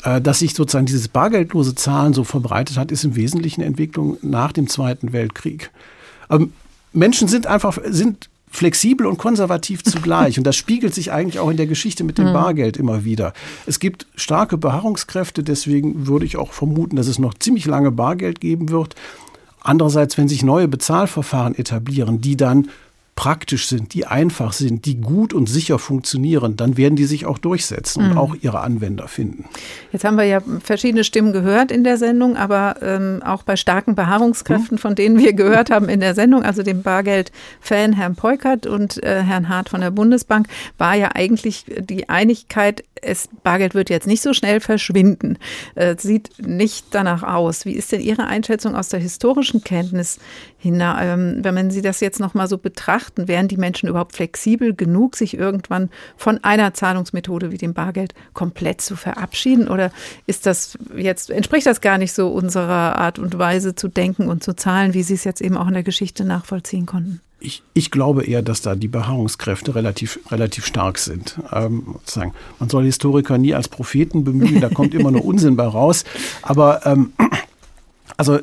Äh, 0.05 0.21
dass 0.21 0.39
sich 0.39 0.55
sozusagen 0.55 0.87
dieses 0.87 1.09
bargeldlose 1.09 1.75
Zahlen 1.75 2.13
so 2.13 2.25
verbreitet 2.25 2.77
hat, 2.77 2.93
ist 2.93 3.05
im 3.05 3.17
Wesentlichen 3.17 3.63
Entwicklung 3.63 4.19
nach 4.23 4.53
dem 4.53 4.69
Zweiten 4.69 5.13
Weltkrieg. 5.13 5.71
Ähm, 6.31 6.53
Menschen 6.93 7.27
sind 7.27 7.47
einfach, 7.47 7.79
sind 7.87 8.29
flexibel 8.51 9.07
und 9.07 9.19
konservativ 9.19 9.83
zugleich. 9.85 10.39
Und 10.39 10.45
das 10.45 10.57
spiegelt 10.57 10.95
sich 10.95 11.11
eigentlich 11.11 11.41
auch 11.41 11.51
in 11.51 11.57
der 11.57 11.67
Geschichte 11.67 12.05
mit 12.05 12.19
dem 12.19 12.27
hm. 12.27 12.33
Bargeld 12.35 12.77
immer 12.77 13.05
wieder. 13.05 13.33
Es 13.67 13.81
gibt 13.81 14.07
starke 14.15 14.59
Beharrungskräfte, 14.59 15.43
deswegen 15.43 16.07
würde 16.07 16.27
ich 16.27 16.37
auch 16.37 16.53
vermuten, 16.53 16.97
dass 16.97 17.09
es 17.09 17.19
noch 17.19 17.35
ziemlich 17.35 17.65
lange 17.67 17.91
Bargeld 17.91 18.41
geben 18.41 18.69
wird. 18.69 18.95
Andererseits, 19.65 20.19
wenn 20.19 20.29
sich 20.29 20.45
neue 20.45 20.69
Bezahlverfahren 20.69 21.55
etablieren, 21.55 22.21
die 22.21 22.37
dann 22.37 22.69
praktisch 23.17 23.69
sind, 23.69 23.95
die 23.95 24.07
einfach 24.07 24.53
sind, 24.53 24.87
die 24.87 25.01
gut 25.01 25.33
und 25.33 25.49
sicher 25.49 25.79
funktionieren, 25.79 26.57
dann 26.57 26.77
werden 26.77 26.97
die 26.97 27.05
sich 27.05 27.27
auch 27.27 27.39
durchsetzen 27.39 28.05
mhm. 28.05 28.11
und 28.11 28.19
auch 28.19 28.37
ihre 28.41 28.61
Anwender 28.61 29.07
finden. 29.07 29.45
Jetzt 29.93 30.05
haben 30.05 30.17
wir 30.17 30.25
ja 30.25 30.41
verschiedene 30.61 31.05
Stimmen 31.05 31.33
gehört 31.33 31.71
in 31.71 31.85
der 31.85 31.97
Sendung, 31.97 32.37
aber 32.37 32.77
ähm, 32.83 33.23
auch 33.25 33.45
bei 33.45 33.57
starken 33.57 33.95
Beharrungskräften, 33.95 34.77
mhm. 34.77 34.81
von 34.81 34.95
denen 34.95 35.19
wir 35.19 35.33
gehört 35.33 35.71
haben 35.71 35.89
in 35.89 36.01
der 36.01 36.15
Sendung, 36.15 36.43
also 36.43 36.63
dem 36.63 36.83
Bargeld-Fan 36.83 37.93
Herrn 37.93 38.17
Peukert 38.17 38.67
und 38.67 39.03
äh, 39.03 39.23
Herrn 39.23 39.49
Hart 39.49 39.69
von 39.69 39.81
der 39.81 39.93
Bundesbank, 39.93 40.49
war 40.79 40.95
ja 40.95 41.11
eigentlich 41.15 41.67
die 41.69 42.09
Einigkeit, 42.09 42.85
es, 43.01 43.29
Bargeld 43.43 43.75
wird 43.75 43.91
jetzt 43.91 44.07
nicht 44.07 44.23
so 44.23 44.33
schnell 44.33 44.61
verschwinden. 44.61 45.39
Äh, 45.75 45.97
sieht 45.99 46.31
nicht 46.45 46.87
danach 46.91 47.23
aus. 47.23 47.65
Wie 47.65 47.73
ist 47.73 47.93
denn 47.93 48.01
Ihre 48.01 48.27
Einschätzung 48.27 48.75
aus 48.75 48.89
der 48.89 49.01
historischen 49.01 49.63
Kenntnis 49.63 50.19
wenn 50.73 51.55
man 51.55 51.71
Sie 51.71 51.83
das 51.83 52.01
jetzt 52.01 52.21
nochmal 52.21 52.49
so 52.49 52.59
betrachten, 52.59 53.29
wären 53.29 53.49
die 53.49 53.57
Menschen 53.57 53.89
überhaupt 53.89 54.15
flexibel 54.15 54.75
genug, 54.75 55.17
sich 55.17 55.35
irgendwann 55.35 55.91
von 56.17 56.43
einer 56.43 56.75
Zahlungsmethode 56.75 57.51
wie 57.51 57.59
dem 57.59 57.75
Bargeld 57.75 58.15
komplett 58.33 58.81
zu 58.81 58.97
verabschieden? 58.97 59.69
Oder 59.69 59.91
ist 60.27 60.47
das 60.47 60.79
jetzt, 60.97 61.31
entspricht 61.31 61.67
das 61.67 61.81
gar 61.81 61.99
nicht 61.99 62.13
so 62.13 62.29
unserer 62.29 62.97
Art 62.97 63.19
und 63.19 63.39
Weise 63.39 63.75
zu 63.75 63.89
denken 63.89 64.29
und 64.29 64.43
zu 64.43 64.55
zahlen, 64.55 64.95
wie 64.95 65.03
Sie 65.03 65.15
es 65.15 65.25
jetzt 65.25 65.41
eben 65.41 65.57
auch 65.57 65.69
in 65.69 65.75
der 65.75 65.83
Geschichte 65.83 66.25
nachvollziehen 66.25 66.87
konnten? 66.87 67.21
Ich, 67.41 67.63
ich, 67.75 67.91
glaube 67.91 68.25
eher, 68.25 68.41
dass 68.41 68.63
da 68.63 68.75
die 68.75 68.89
Beharrungskräfte 68.89 69.75
relativ, 69.75 70.19
relativ 70.31 70.65
stark 70.65 70.99
sind. 70.99 71.39
Ähm, 71.53 71.97
sozusagen. 71.99 72.33
Man 72.59 72.71
soll 72.71 72.85
Historiker 72.85 73.37
nie 73.37 73.55
als 73.55 73.69
Propheten 73.69 74.25
bemühen, 74.25 74.63
da 74.63 74.71
kommt 74.71 74.95
immer 74.95 75.11
nur 75.11 75.25
Unsinn 75.27 75.55
bei 75.55 75.67
raus. 75.67 76.05
Aber 76.41 76.87
ähm, 76.87 77.13
also 78.17 78.39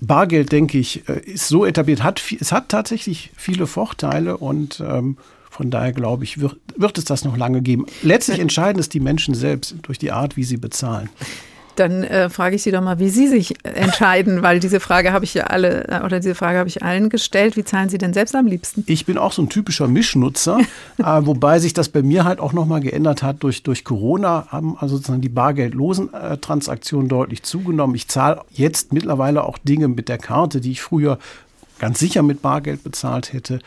Bargeld, 0.00 0.52
denke 0.52 0.78
ich, 0.78 1.08
äh, 1.08 1.20
ist 1.20 1.48
so 1.48 1.64
etabliert, 1.64 2.02
hat, 2.02 2.22
es 2.40 2.52
hat 2.52 2.68
tatsächlich 2.68 3.30
viele 3.36 3.66
Vorteile 3.66 4.36
und 4.36 4.80
ähm, 4.80 5.16
von 5.50 5.70
daher 5.70 5.92
glaube 5.92 6.24
ich, 6.24 6.40
wird, 6.40 6.56
wird 6.76 6.96
es 6.96 7.04
das 7.04 7.24
noch 7.24 7.36
lange 7.36 7.60
geben. 7.60 7.86
Letztlich 8.02 8.38
entscheiden 8.38 8.80
es 8.80 8.88
die 8.88 9.00
Menschen 9.00 9.34
selbst 9.34 9.74
durch 9.82 9.98
die 9.98 10.12
Art, 10.12 10.36
wie 10.36 10.44
sie 10.44 10.56
bezahlen. 10.56 11.10
Dann 11.80 12.04
äh, 12.04 12.28
frage 12.28 12.56
ich 12.56 12.62
Sie 12.62 12.72
doch 12.72 12.82
mal, 12.82 12.98
wie 12.98 13.08
Sie 13.08 13.26
sich 13.26 13.54
entscheiden, 13.64 14.42
weil 14.42 14.60
diese 14.60 14.80
Frage 14.80 15.14
habe 15.14 15.24
ich 15.24 15.32
ja 15.32 15.44
alle 15.44 15.88
äh, 15.88 16.04
oder 16.04 16.20
diese 16.20 16.34
Frage 16.34 16.58
habe 16.58 16.68
ich 16.68 16.82
allen 16.82 17.08
gestellt. 17.08 17.56
Wie 17.56 17.64
zahlen 17.64 17.88
Sie 17.88 17.96
denn 17.96 18.12
selbst 18.12 18.36
am 18.36 18.44
liebsten? 18.44 18.84
Ich 18.86 19.06
bin 19.06 19.16
auch 19.16 19.32
so 19.32 19.40
ein 19.40 19.48
typischer 19.48 19.88
Mischnutzer, 19.88 20.58
äh, 20.98 21.02
wobei 21.02 21.58
sich 21.58 21.72
das 21.72 21.88
bei 21.88 22.02
mir 22.02 22.24
halt 22.24 22.38
auch 22.38 22.52
nochmal 22.52 22.80
geändert 22.80 23.22
hat 23.22 23.42
durch, 23.42 23.62
durch 23.62 23.82
Corona, 23.82 24.46
haben 24.48 24.76
also 24.78 24.96
sozusagen 24.96 25.22
die 25.22 25.30
bargeldlosen 25.30 26.12
äh, 26.12 26.36
Transaktionen 26.36 27.08
deutlich 27.08 27.44
zugenommen. 27.44 27.94
Ich 27.94 28.08
zahle 28.08 28.42
jetzt 28.50 28.92
mittlerweile 28.92 29.44
auch 29.44 29.56
Dinge 29.56 29.88
mit 29.88 30.10
der 30.10 30.18
Karte, 30.18 30.60
die 30.60 30.72
ich 30.72 30.82
früher 30.82 31.18
ganz 31.78 31.98
sicher 31.98 32.22
mit 32.22 32.42
Bargeld 32.42 32.84
bezahlt 32.84 33.32
hätte. 33.32 33.58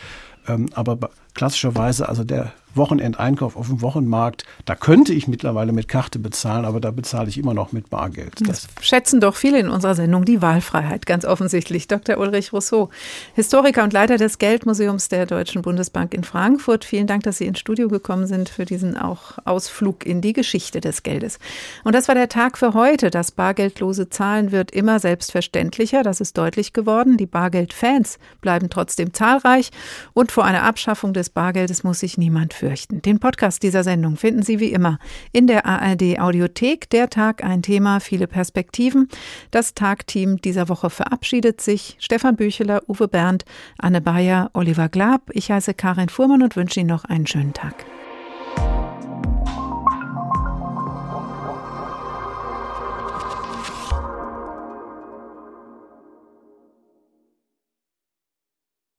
Ähm, 0.47 0.67
aber 0.75 0.99
klassischerweise, 1.33 2.07
also 2.07 2.23
der 2.23 2.53
Wochenendeinkauf 2.75 3.55
auf 3.55 3.67
dem 3.67 3.81
Wochenmarkt, 3.81 4.45
da 4.65 4.75
könnte 4.75 5.13
ich 5.13 5.27
mittlerweile 5.27 5.71
mit 5.71 5.87
Karte 5.87 6.19
bezahlen, 6.19 6.65
aber 6.65 6.79
da 6.79 6.91
bezahle 6.91 7.29
ich 7.29 7.37
immer 7.37 7.53
noch 7.53 7.71
mit 7.71 7.89
Bargeld. 7.89 8.33
Das, 8.41 8.67
das 8.75 8.85
schätzen 8.85 9.19
doch 9.21 9.35
viele 9.35 9.59
in 9.59 9.69
unserer 9.69 9.95
Sendung 9.95 10.25
die 10.25 10.41
Wahlfreiheit, 10.41 11.05
ganz 11.05 11.25
offensichtlich. 11.25 11.87
Dr. 11.87 12.17
Ulrich 12.17 12.51
Rousseau, 12.51 12.89
Historiker 13.35 13.83
und 13.83 13.93
Leiter 13.93 14.17
des 14.17 14.39
Geldmuseums 14.39 15.09
der 15.09 15.25
Deutschen 15.25 15.61
Bundesbank 15.61 16.13
in 16.13 16.23
Frankfurt. 16.23 16.83
Vielen 16.83 17.07
Dank, 17.07 17.23
dass 17.23 17.37
Sie 17.37 17.45
ins 17.45 17.59
Studio 17.59 17.87
gekommen 17.87 18.25
sind 18.25 18.49
für 18.49 18.65
diesen 18.65 18.97
auch 18.97 19.37
Ausflug 19.45 20.05
in 20.05 20.21
die 20.21 20.33
Geschichte 20.33 20.81
des 20.81 21.03
Geldes. 21.03 21.39
Und 21.83 21.93
das 21.93 22.07
war 22.07 22.15
der 22.15 22.29
Tag 22.29 22.57
für 22.57 22.73
heute. 22.73 23.11
Das 23.11 23.31
bargeldlose 23.31 24.09
Zahlen 24.09 24.51
wird 24.51 24.71
immer 24.71 24.99
selbstverständlicher. 24.99 26.03
Das 26.03 26.21
ist 26.21 26.37
deutlich 26.37 26.73
geworden. 26.73 27.17
Die 27.17 27.25
Bargeldfans 27.27 28.17
bleiben 28.41 28.69
trotzdem 28.69 29.13
zahlreich 29.13 29.69
und 30.13 30.31
vor 30.31 30.45
einer 30.45 30.63
Abschaffung 30.63 31.13
des 31.13 31.29
Bargeldes 31.29 31.83
muss 31.83 31.99
sich 31.99 32.17
niemand 32.17 32.53
fürchten. 32.53 32.62
Den 32.89 33.19
Podcast 33.19 33.63
dieser 33.63 33.83
Sendung 33.83 34.15
finden 34.15 34.43
Sie 34.43 34.59
wie 34.59 34.71
immer 34.71 34.99
in 35.31 35.47
der 35.47 35.65
ARD 35.65 36.19
Audiothek. 36.19 36.89
Der 36.89 37.09
Tag 37.09 37.43
ein 37.43 37.61
Thema, 37.61 37.99
viele 37.99 38.27
Perspektiven. 38.27 39.09
Das 39.51 39.73
Tagteam 39.73 40.37
dieser 40.37 40.69
Woche 40.69 40.89
verabschiedet 40.89 41.61
sich. 41.61 41.97
Stefan 41.99 42.35
Bücheler, 42.35 42.81
Uwe 42.87 43.07
Berndt, 43.07 43.45
Anne 43.77 44.01
Bayer, 44.01 44.49
Oliver 44.53 44.89
Glab. 44.89 45.29
Ich 45.33 45.51
heiße 45.51 45.73
Karin 45.73 46.09
Fuhrmann 46.09 46.43
und 46.43 46.55
wünsche 46.55 46.79
Ihnen 46.79 46.89
noch 46.89 47.05
einen 47.05 47.27
schönen 47.27 47.53
Tag. 47.53 47.85